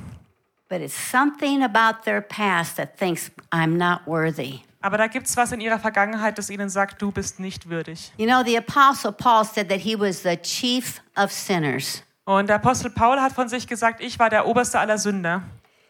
but 0.69 0.81
it's 0.81 0.95
something 0.95 1.63
about 1.63 2.05
their 2.05 2.21
past 2.21 2.77
that 2.77 2.99
thinks 2.99 3.31
I'm 3.53 3.77
not 3.77 4.07
worthy. 4.07 4.61
aber 4.87 4.99
da 4.99 5.09
gibt 5.09 5.27
es 5.27 5.37
was 5.37 5.51
in 5.51 5.61
ihrer 5.61 5.81
Vergangenheit, 5.81 6.39
das 6.39 6.49
ihnen 6.49 6.69
sagt, 6.69 7.03
du 7.03 7.11
bist 7.11 7.41
nicht 7.41 7.69
würdig. 7.69 8.13
You 8.19 8.27
know, 8.27 8.45
the 8.45 8.57
Apostle 8.57 9.11
Paul 9.13 9.45
said 9.45 9.69
that 9.69 9.81
he 9.81 9.99
was 9.99 10.23
the 10.23 10.37
chief 10.37 11.01
of 11.17 11.33
sinners. 11.33 12.03
Und 12.25 12.49
der 12.49 12.57
Apostel 12.57 12.91
Paul 12.91 13.21
hat 13.21 13.33
von 13.33 13.49
sich 13.49 13.67
gesagt, 13.69 14.01
ich 14.01 14.19
war 14.19 14.31
der 14.31 14.47
oberste 14.47 14.81
aller 14.81 14.99
Sünder. 14.99 15.43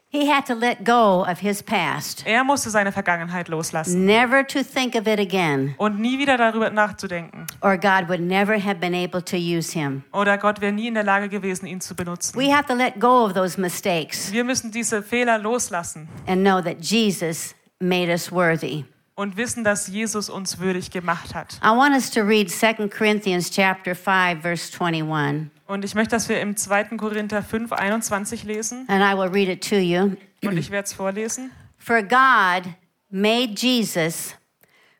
He 0.08 0.30
had 0.32 0.46
to 0.46 0.54
let 0.54 0.84
go 0.84 1.24
of 1.28 1.40
his 1.40 1.62
past, 1.62 2.24
Er 2.26 2.44
musste 2.44 2.70
seine 2.70 2.92
Vergangenheit 2.92 3.48
loslassen 3.48 4.06
never 4.06 4.46
to 4.46 4.62
think 4.62 4.94
of 4.94 5.06
it 5.06 5.18
again, 5.18 5.74
und 5.78 5.98
nie 5.98 6.18
wieder 6.18 6.36
darüber 6.38 6.70
nachzudenken. 6.70 7.46
or 7.60 7.76
God 7.76 8.08
would 8.08 8.20
never 8.20 8.54
have 8.58 8.76
been 8.78 8.94
able 8.94 9.20
to 9.22 9.36
use 9.36 9.72
him. 9.72 10.04
Oder 10.12 10.38
Gott 10.38 10.60
wäre 10.60 10.72
nie 10.72 10.86
in 10.86 10.94
der 10.94 11.02
Lage 11.04 11.28
gewesen, 11.28 11.66
ihn 11.66 11.80
zu 11.80 11.94
benutzen. 11.96 12.38
We 12.38 12.54
have 12.54 12.66
to 12.68 12.74
let 12.74 13.00
go 13.00 13.24
of 13.24 13.34
those 13.34 13.60
mistakes 13.60 14.30
Wir 14.32 14.44
müssen 14.44 14.70
diese 14.70 15.02
Fehler 15.02 15.38
loslassen 15.38 16.08
and 16.26 16.42
know 16.42 16.60
that 16.62 16.80
Jesus 16.80 17.54
made 17.80 18.08
us 18.10 18.30
worthy. 18.30 18.84
und 19.16 19.36
wissen, 19.36 19.64
dass 19.64 19.88
Jesus 19.88 20.28
uns 20.30 20.60
würdig 20.60 20.90
gemacht 20.92 21.34
hat. 21.34 21.58
I 21.64 21.76
want 21.76 21.94
us 21.94 22.10
to 22.12 22.20
read 22.20 22.48
2 22.48 22.88
Corinthians 22.88 23.50
chapter 23.50 23.94
5 23.96 24.40
verse 24.40 24.70
21 24.72 25.50
Und 25.66 25.84
ich 25.84 25.94
möchte, 25.94 26.12
dass 26.14 26.28
wir 26.28 26.40
im 26.40 26.56
2. 26.56 26.96
Korinther 26.96 27.42
5, 27.42 27.72
21 27.72 28.44
lesen. 28.44 28.84
and 28.88 29.02
I 29.02 29.16
will 29.16 29.28
read 29.28 29.48
it 29.48 29.68
to 29.68 29.76
you. 29.76 30.16
Und 30.44 30.56
ich 30.58 30.70
werde 30.70 30.86
es 30.86 30.92
vorlesen. 30.92 31.50
For 31.78 32.02
God 32.02 32.72
made 33.10 33.54
Jesus 33.56 34.34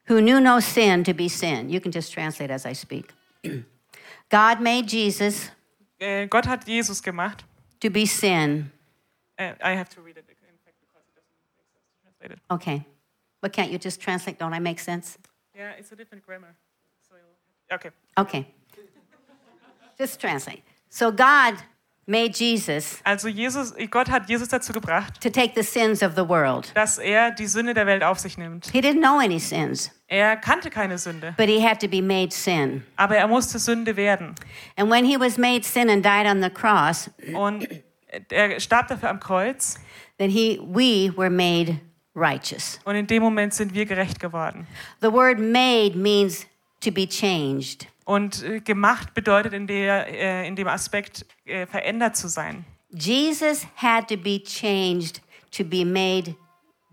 who 0.09 0.21
knew 0.21 0.41
no 0.41 0.61
sin 0.61 1.05
to 1.05 1.13
be 1.15 1.29
sin. 1.29 1.69
You 1.69 1.81
can 1.81 1.93
just 1.93 2.13
translate 2.13 2.53
as 2.53 2.65
I 2.67 2.75
speak. 2.75 3.13
God 4.31 4.61
made 4.61 4.87
Jesus 4.91 5.51
Äh, 5.99 6.27
Gott 6.27 6.47
hat 6.47 6.67
Jesus 6.67 7.03
gemacht. 7.03 7.45
to 7.81 7.89
be 7.91 8.05
sin. 8.07 8.71
Äh, 9.37 9.55
I 9.63 9.77
have 9.77 9.89
to 9.95 10.01
read 10.03 10.17
it. 10.17 10.25
in 10.29 10.59
fact, 10.65 10.77
because 10.81 11.05
it 11.09 11.15
doesn't 11.15 11.33
make 11.41 11.55
sense 11.55 11.71
to 11.87 12.03
translate 12.03 12.33
it. 12.33 12.39
Okay. 12.51 12.85
But 13.41 13.53
can't 13.53 13.71
you 13.71 13.79
just 13.79 14.01
translate? 14.01 14.39
Don't 14.39 14.53
I 14.53 14.59
make 14.61 14.81
sense? 14.81 15.17
Yeah, 15.55 15.71
it's 15.79 15.93
a 15.93 15.97
different 15.97 16.25
grammar. 16.27 16.55
So 17.09 17.15
you'll- 17.17 17.77
okay. 17.77 17.91
Okay. 18.19 18.47
Just 19.99 20.21
translate. 20.21 20.63
So 20.89 21.11
God 21.11 21.55
made 22.07 22.33
Jesus 22.39 23.01
Also 23.05 23.29
Jesus, 23.29 23.75
Gott 23.91 24.09
hat 24.09 24.29
Jesus 24.29 24.49
dazu 24.49 24.73
gebracht, 24.73 25.21
to 25.21 25.29
take 25.29 25.53
the 25.57 25.63
sins 25.63 26.03
of 26.03 26.15
the 26.15 26.27
world. 26.29 26.71
dass 26.75 26.99
er 26.99 27.33
die 27.33 27.47
Sünde 27.47 27.75
der 27.75 27.87
Welt 27.87 28.03
auf 28.05 28.19
sich 28.21 28.39
nimmt. 28.39 28.67
He 28.73 28.81
didn't 28.81 29.01
know 29.01 29.19
any 29.19 29.41
sins, 29.41 29.91
Er 30.09 30.37
kannte 30.37 30.71
keine 30.71 30.99
Sünde, 30.99 31.35
but 31.37 31.49
he 31.49 31.61
had 31.61 31.81
to 31.81 31.89
be 31.89 32.01
made 32.01 32.33
sin. 32.33 32.85
aber 32.97 33.17
er 33.17 33.27
musste 33.27 33.59
Sünde 33.59 33.97
werden. 33.97 34.35
And 34.77 34.89
when 34.91 35.05
he 35.05 35.19
was 35.19 35.37
made 35.37 35.65
sin 35.65 35.91
and 35.91 36.05
died 36.05 36.27
on 36.27 36.41
the 36.43 36.51
cross, 36.51 37.11
Und 37.35 37.67
er 38.31 38.61
starb 38.61 38.87
dafür 38.89 39.11
am 39.11 39.19
Kreuz 39.21 39.79
then 40.19 40.31
he 40.31 40.61
we 40.63 41.13
were 41.17 41.29
made 41.31 41.81
righteous. 42.15 42.79
und 42.85 42.95
in 42.95 43.07
dem 43.09 43.23
Moment 43.23 43.53
sind 43.53 43.75
wir 43.75 43.85
gerecht 43.85 44.21
geworden. 44.21 44.67
The 45.01 45.13
word 45.13 45.39
made 45.41 45.97
means 45.99 46.47
to 46.83 46.93
be 46.93 47.07
changed. 47.09 47.89
Und 48.07 48.43
äh, 48.45 48.61
gemacht 48.61 49.13
bedeutet 49.15 49.53
in, 49.53 49.67
der, 49.67 50.07
äh, 50.09 50.49
in 50.49 50.57
dem 50.57 50.69
Aspekt 50.69 51.27
äh, 51.45 51.67
verändert 51.67 52.17
zu 52.17 52.29
sein. 52.29 52.65
Jesus 52.91 53.67
had 53.77 54.09
to 54.09 54.17
be 54.17 54.41
changed 54.43 55.21
to 55.51 55.65
be 55.65 55.85
made 55.85 56.35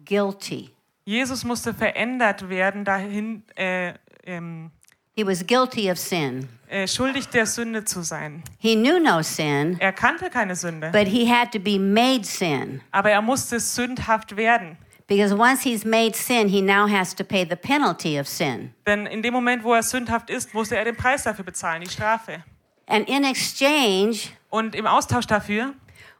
guilty. 0.05 0.69
Jesus 1.05 1.43
musste 1.43 1.73
verändert 1.73 2.49
werden, 2.49 2.83
dahin 2.83 3.43
äh, 3.55 3.93
ähm, 4.25 4.71
He 5.15 5.23
was 5.25 5.45
guilty 5.45 5.91
of 5.91 5.99
sin. 5.99 6.49
schuldig 6.87 7.27
der 7.27 7.45
Sünde 7.45 7.85
zu 7.85 8.01
sein. 8.01 8.41
He 8.57 8.75
knew 8.75 8.97
no 8.99 9.21
sin, 9.21 9.77
Er 9.79 9.93
kannte 9.93 10.31
keine 10.31 10.55
Sünde, 10.55 10.89
but 10.91 11.07
he 11.07 11.29
had 11.31 11.51
to 11.51 11.59
be 11.59 11.77
made 11.77 12.23
sin. 12.23 12.81
aber 12.89 13.11
er 13.11 13.21
musste 13.21 13.59
sündhaft 13.59 14.35
werden. 14.35 14.77
Because 15.07 15.33
once 15.35 15.61
he's 15.63 15.83
made 15.85 16.15
sin, 16.15 16.47
he 16.47 16.61
now 16.61 16.87
has 16.87 17.13
to 17.15 17.23
pay 17.23 17.43
the 17.43 17.55
penalty 17.57 18.17
of 18.17 18.27
sin. 18.27 18.73
Denn 18.87 19.05
in 19.05 19.21
dem 19.21 19.33
Moment, 19.33 19.63
wo 19.63 19.73
er 19.73 19.83
sündhaft 19.83 20.29
ist, 20.29 20.53
musste 20.53 20.75
er 20.77 20.85
den 20.85 20.95
Preis 20.95 21.23
dafür 21.23 21.43
bezahlen, 21.45 21.81
die 21.83 21.89
Strafe. 21.89 22.43
And 22.87 23.07
in 23.09 23.23
exchange, 23.23 24.29
Und 24.49 24.75
im 24.75 24.85
Austausch 24.87 25.25
dafür 25.27 25.73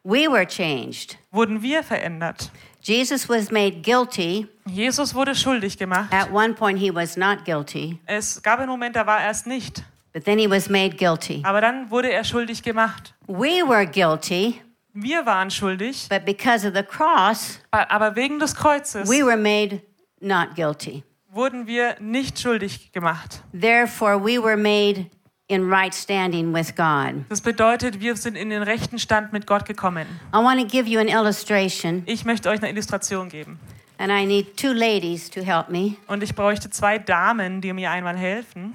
we 0.03 0.27
were 0.29 0.45
changed. 0.45 1.17
wurden 1.31 1.61
wir 1.61 1.81
verändert. 1.83 2.51
Jesus 2.81 3.29
was 3.29 3.49
made 3.51 3.81
guilty. 3.81 4.47
Jesus 4.65 5.15
wurde 5.15 5.33
schuldig 5.35 5.77
gemacht. 5.77 6.11
At 6.13 6.31
one 6.33 6.53
point, 6.53 6.77
he 6.79 6.93
was 6.93 7.15
not 7.15 7.45
guilty, 7.45 7.99
Es 8.05 8.41
gab 8.43 8.59
einen 8.59 8.69
Moment, 8.69 8.95
da 8.97 9.05
war 9.05 9.21
er 9.21 9.29
es 9.31 9.45
nicht. 9.45 9.83
but 10.13 10.25
then 10.25 10.37
he 10.37 10.49
was 10.49 10.67
made 10.69 10.97
guilty. 10.97 11.41
Aber 11.45 11.61
dann 11.61 11.89
wurde 11.89 12.11
er 12.11 12.23
schuldig 12.25 12.61
gemacht. 12.63 13.13
We 13.27 13.63
were 13.65 13.85
guilty, 13.87 14.61
Wir 14.93 15.25
waren 15.25 15.49
schuldig, 15.49 16.07
but 16.09 16.23
because 16.25 16.67
of 16.67 16.75
the 16.75 16.83
cross, 16.83 17.59
aber 17.71 18.15
wegen 18.15 18.39
des 18.39 18.53
Kreuzes 18.55 19.09
we 19.09 19.25
were 19.25 19.37
made 19.37 19.81
not 20.19 20.55
guilty. 20.55 21.03
wurden 21.31 21.65
wir 21.65 21.95
nicht 21.99 22.39
schuldig 22.39 22.91
gemacht. 22.91 23.41
Therefore, 23.59 24.23
we 24.23 24.41
were 24.41 24.55
made 24.55 25.07
in 25.47 25.67
right 25.71 25.93
standing 25.95 26.53
with 26.53 26.75
God. 26.75 27.25
Das 27.29 27.41
bedeutet, 27.41 27.99
wir 28.01 28.15
sind 28.15 28.35
in 28.35 28.51
den 28.51 28.61
rechten 28.61 28.99
Stand 28.99 29.33
mit 29.33 29.47
Gott 29.47 29.65
gekommen. 29.65 30.05
I 30.31 30.37
want 30.37 30.59
to 30.61 30.67
give 30.67 30.87
you 30.87 30.99
an 30.99 31.07
illustration, 31.07 32.03
Ich 32.05 32.23
möchte 32.23 32.49
euch 32.49 32.61
eine 32.61 32.69
Illustration 32.69 33.29
geben. 33.29 33.59
and 33.97 34.11
I 34.11 34.25
need 34.27 34.57
two 34.57 34.73
ladies 34.73 35.27
to 35.31 35.41
help 35.41 35.69
me. 35.69 35.95
Und 36.07 36.21
ich 36.21 36.35
bräuchte 36.35 36.69
zwei 36.69 36.99
Damen, 36.99 37.61
die 37.61 37.73
mir 37.73 37.89
einmal 37.89 38.15
helfen. 38.17 38.73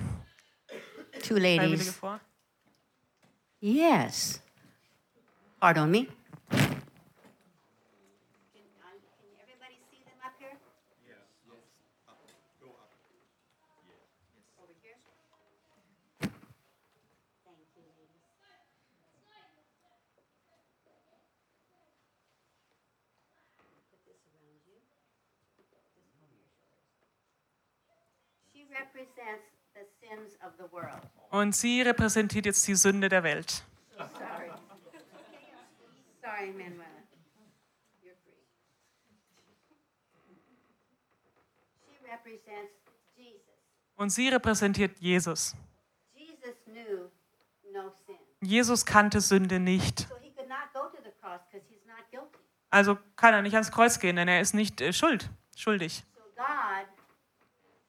Two 1.27 1.37
ladies. 1.37 1.97
Yes. 3.61 4.41
Pardon 5.61 5.91
me. 5.91 6.09
She 28.53 28.65
represents 28.71 29.49
the 29.75 29.85
sins 30.01 30.37
of 30.41 30.53
the 30.57 30.73
world. 30.73 31.01
Und 31.31 31.57
sie 31.57 31.83
repräsentiert 31.83 32.47
jetzt 32.47 32.67
die 32.69 32.77
Sünde 32.77 33.09
der 33.09 33.25
Welt. 33.25 33.65
Sorry. 36.39 36.53
Manuela. 36.53 37.03
You're 38.03 38.15
free. 38.25 38.39
She 41.87 41.99
represents 42.11 42.73
Jesus. 43.17 43.43
Und 43.97 44.11
sie 44.11 44.29
repräsentiert 44.29 44.99
Jesus. 45.01 45.57
Jesus 46.15 46.55
knew 46.67 47.11
no 47.73 47.91
sin. 48.07 48.17
Jesus 48.41 48.87
kannte 48.87 49.21
Sünde 49.21 49.59
nicht. 49.59 50.01
So 50.09 50.17
he 50.21 50.31
could 50.31 50.49
not 50.49 50.73
go 50.73 50.89
to 50.89 51.03
the 51.03 51.11
cross 51.21 51.41
because 51.51 51.67
he's 51.69 51.85
not 51.87 52.09
guilty. 52.11 52.39
Also 52.71 52.99
kann 53.17 53.35
er 53.35 53.43
nicht 53.43 53.55
ans 53.55 53.73
Kreuz 53.73 53.99
gehen, 53.99 54.17
denn 54.17 54.29
er 54.29 54.41
ist 54.41 54.55
nicht 54.55 54.81
äh, 54.81 54.93
schuld, 54.93 55.31
schuldig. 55.57 56.05
So 56.15 56.23
God 56.37 56.87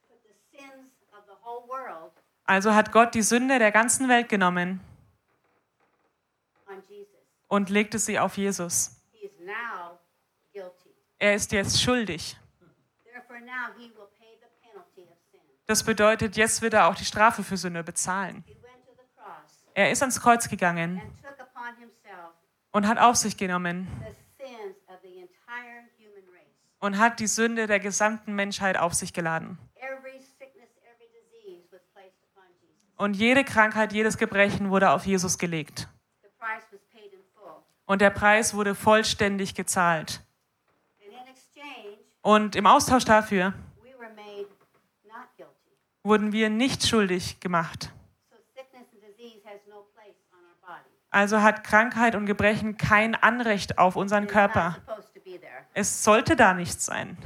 put 0.08 0.18
the 0.24 0.58
sins 0.58 0.90
of 1.12 1.26
the 1.28 1.36
whole 1.44 1.68
world 1.68 2.14
Also 2.46 2.74
hat 2.74 2.92
Gott 2.92 3.14
die 3.14 3.22
Sünde 3.22 3.60
der 3.60 3.72
ganzen 3.72 4.10
Welt 4.10 4.28
genommen. 4.28 4.80
Und 7.50 7.70
legte 7.70 8.00
sie 8.00 8.18
auf 8.18 8.38
Jesus. 8.38 8.96
Er 11.18 11.36
ist 11.36 11.52
jetzt 11.52 11.82
schuldig. 11.82 12.38
Das 15.66 15.84
bedeutet, 15.84 16.38
jetzt 16.38 16.62
wird 16.62 16.74
er 16.74 16.88
auch 16.88 16.96
die 16.96 17.06
Strafe 17.06 17.44
für 17.44 17.58
Sünde 17.58 17.84
bezahlen. 17.84 18.46
Er 19.74 19.92
ist 19.92 20.02
ans 20.02 20.20
Kreuz 20.20 20.48
gegangen 20.50 21.02
und 22.72 22.88
hat 22.88 22.98
auf 22.98 23.18
sich 23.18 23.38
genommen 23.38 23.88
und 26.80 26.98
hat 26.98 27.20
die 27.20 27.28
Sünde 27.28 27.68
der 27.68 27.80
gesamten 27.80 28.34
Menschheit 28.34 28.78
auf 28.78 28.94
sich 28.94 29.14
geladen. 29.14 29.58
Und 32.96 33.14
jede 33.14 33.46
Krankheit, 33.46 33.94
jedes 33.94 34.18
Gebrechen 34.18 34.70
wurde 34.72 34.90
auf 34.90 35.06
Jesus 35.06 35.38
gelegt. 35.38 35.88
The 36.22 36.28
price 36.38 36.68
was 36.72 36.82
paid 36.92 37.14
in 37.14 37.24
full. 37.34 37.64
Und 37.90 38.02
der 38.02 38.12
Preis 38.12 38.54
wurde 38.54 38.76
vollständig 38.76 39.56
gezahlt. 39.56 40.22
Und 42.22 42.56
im 42.56 42.68
Austausch 42.68 43.04
dafür 43.04 43.56
wurden 46.04 46.32
wir 46.32 46.52
nicht 46.52 46.88
schuldig 46.88 47.40
gemacht. 47.40 47.92
Also 51.10 51.42
hat 51.42 51.64
Krankheit 51.64 52.14
und 52.14 52.28
Gebrechen 52.28 52.78
kein 52.78 53.16
Anrecht 53.16 53.80
auf 53.80 53.96
unseren 53.96 54.28
Körper. 54.28 54.78
Es 55.74 56.04
sollte 56.04 56.36
da 56.36 56.54
nicht 56.54 56.80
sein. 56.80 57.18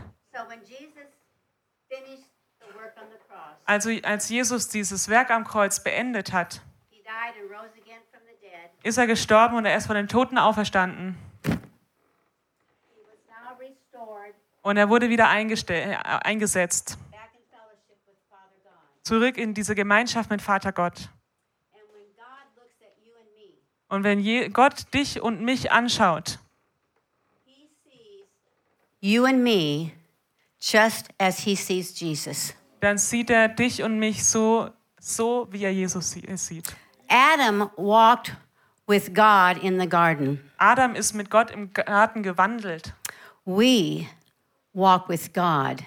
Also 3.65 3.89
als 4.03 4.29
Jesus 4.29 4.69
dieses 4.69 5.09
Werk 5.09 5.29
am 5.29 5.43
Kreuz 5.43 5.83
beendet 5.83 6.31
hat, 6.31 6.61
he 6.89 7.01
died 7.01 7.35
and 7.41 7.51
rose 7.51 7.73
again 7.77 7.99
from 8.11 8.21
the 8.25 8.35
dead. 8.41 8.71
Ist 8.83 8.97
er 8.97 9.07
gestorben 9.07 9.55
und 9.55 9.65
er 9.65 9.75
ist 9.77 9.87
von 9.87 9.95
den 9.95 10.07
Toten 10.07 10.37
auferstanden. 10.37 11.17
Und 14.61 14.77
er 14.77 14.89
wurde 14.89 15.09
wieder 15.09 15.29
äh, 15.29 15.95
eingesetzt. 16.23 16.97
Zurück 19.01 19.37
in 19.37 19.53
diese 19.53 19.75
Gemeinschaft 19.75 20.29
mit 20.29 20.41
Vater 20.41 20.71
Gott. 20.71 21.09
Und 23.89 24.03
wenn 24.03 24.53
Gott 24.53 24.93
dich 24.93 25.21
und 25.21 25.41
mich 25.41 25.71
anschaut, 25.71 26.39
you 29.01 29.25
and 29.25 29.43
me 29.43 29.91
just 30.61 31.09
as 31.19 31.39
he 31.39 31.55
sees 31.55 31.99
Jesus. 31.99 32.55
dann 32.79 32.97
sieht 32.97 33.29
er 33.29 33.49
dich 33.49 33.83
und 33.83 33.99
mich 33.99 34.25
so, 34.25 34.69
so 34.99 35.47
wie 35.51 35.63
er 35.65 35.73
Jesus 35.73 36.11
sie- 36.11 36.25
es 36.27 36.47
sieht. 36.47 36.73
Adam 37.09 37.69
walked 37.75 38.35
with 38.87 39.13
God 39.13 39.57
in 39.63 39.79
the 39.79 39.87
garden. 39.87 40.39
Adam 40.57 40.95
ist 40.95 41.13
mit 41.13 41.29
Gott 41.29 41.51
im 41.51 41.71
Garten 41.73 42.23
gewandelt. 42.23 42.93
We 43.45 44.07
walk 44.73 45.07
with 45.09 45.33
God 45.33 45.83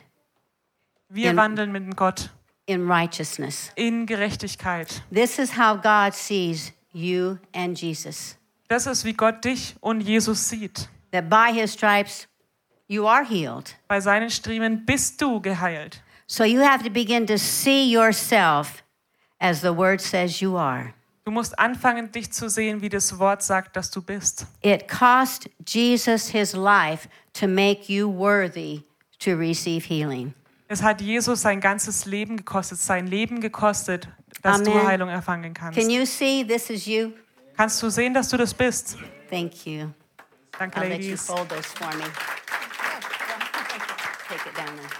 Wir 1.08 1.30
In- 1.30 1.36
wandeln 1.36 1.72
mit 1.72 1.96
Gott 1.96 2.30
in 2.66 2.86
righteousness. 2.90 3.70
in 3.76 4.06
Gerechtigkeit. 4.06 5.02
This 5.12 5.38
is 5.38 5.56
how 5.56 5.76
God 5.76 6.14
sees 6.14 6.72
you 6.92 7.38
and 7.54 7.78
Jesus. 7.80 8.36
Das 8.68 8.86
ist, 8.86 9.04
wie 9.04 9.12
Gott 9.12 9.44
dich 9.44 9.76
und 9.80 10.00
Jesus 10.00 10.48
sieht. 10.48 10.88
That 11.12 11.30
by 11.30 11.52
his 11.52 11.72
stripes 11.72 12.26
you 12.88 13.06
are 13.06 13.24
healed. 13.24 13.76
Bei 13.88 14.00
seinen 14.00 14.30
Striemen 14.30 14.84
bist 14.84 15.20
du 15.22 15.40
geheilt. 15.40 16.02
So 16.26 16.42
you 16.44 16.60
have 16.60 16.82
to 16.82 16.90
begin 16.90 17.26
to 17.28 17.38
see 17.38 17.88
yourself 17.88 18.82
as 19.38 19.60
the 19.60 19.70
word 19.76 20.00
says 20.00 20.40
you 20.40 20.56
are. 20.56 20.92
Du 21.26 21.32
musst 21.32 21.58
anfangen, 21.58 22.12
dich 22.12 22.32
zu 22.32 22.48
sehen, 22.48 22.82
wie 22.82 22.88
das 22.88 23.18
Wort 23.18 23.42
sagt, 23.42 23.74
dass 23.74 23.90
du 23.90 24.00
bist. 24.00 24.46
It 24.62 24.86
cost 24.86 25.50
Jesus 25.66 26.28
his 26.28 26.52
life 26.52 27.08
to 27.32 27.48
make 27.48 27.92
you 27.92 28.08
worthy 28.08 28.82
to 29.18 29.32
receive 29.32 29.84
healing. 29.88 30.34
Es 30.68 30.84
hat 30.84 31.00
Jesus 31.00 31.42
sein 31.42 31.60
ganzes 31.60 32.06
Leben 32.06 32.36
gekostet, 32.36 32.78
sein 32.78 33.08
Leben 33.08 33.40
gekostet, 33.40 34.08
dass 34.40 34.62
du 34.62 34.70
Amen. 34.70 34.86
Heilung 34.86 35.08
erfangen 35.08 35.52
kannst. 35.52 35.76
Can 35.76 35.90
you 35.90 36.06
see 36.06 36.44
this 36.46 36.70
is 36.70 36.86
you? 36.86 37.10
Kannst 37.56 37.82
du 37.82 37.90
sehen, 37.90 38.14
dass 38.14 38.28
du 38.28 38.36
das 38.36 38.54
bist? 38.54 38.96
Thank 39.28 39.66
you. 39.66 39.88
Danke, 40.56 40.78
I'll 40.78 40.88
let 40.88 41.00
you 41.00 41.06
Ladies. 41.06 41.26
fold 41.26 41.48
those 41.48 41.66
for 41.66 41.88
me. 41.96 42.04
Take 44.28 44.48
it 44.48 44.56
down 44.56 44.76
there. 44.76 44.90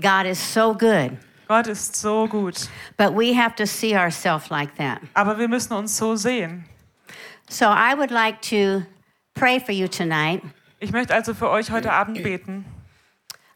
God 0.00 0.26
is 0.30 0.38
so 0.38 0.72
good, 0.72 1.18
Gott 1.48 1.66
ist 1.66 1.96
so 1.96 2.26
gut. 2.26 2.68
but 2.96 3.14
we 3.14 3.32
have 3.34 3.54
to 3.56 3.66
see 3.66 3.96
ourselves 3.96 4.50
like 4.50 4.74
that. 4.76 5.00
Aber 5.14 5.38
wir 5.38 5.48
müssen 5.48 5.72
uns 5.74 5.96
so 5.96 6.16
sehen. 6.16 6.64
So 7.48 7.66
I 7.66 7.94
would 7.96 8.10
like 8.10 8.40
to 8.50 8.82
pray 9.34 9.60
for 9.60 9.72
you 9.72 9.86
tonight. 9.88 10.42
Ich 10.80 10.92
möchte 10.92 11.14
also 11.14 11.34
für 11.34 11.48
euch 11.48 11.70
heute 11.70 11.92
Abend 11.92 12.22
beten. 12.22 12.64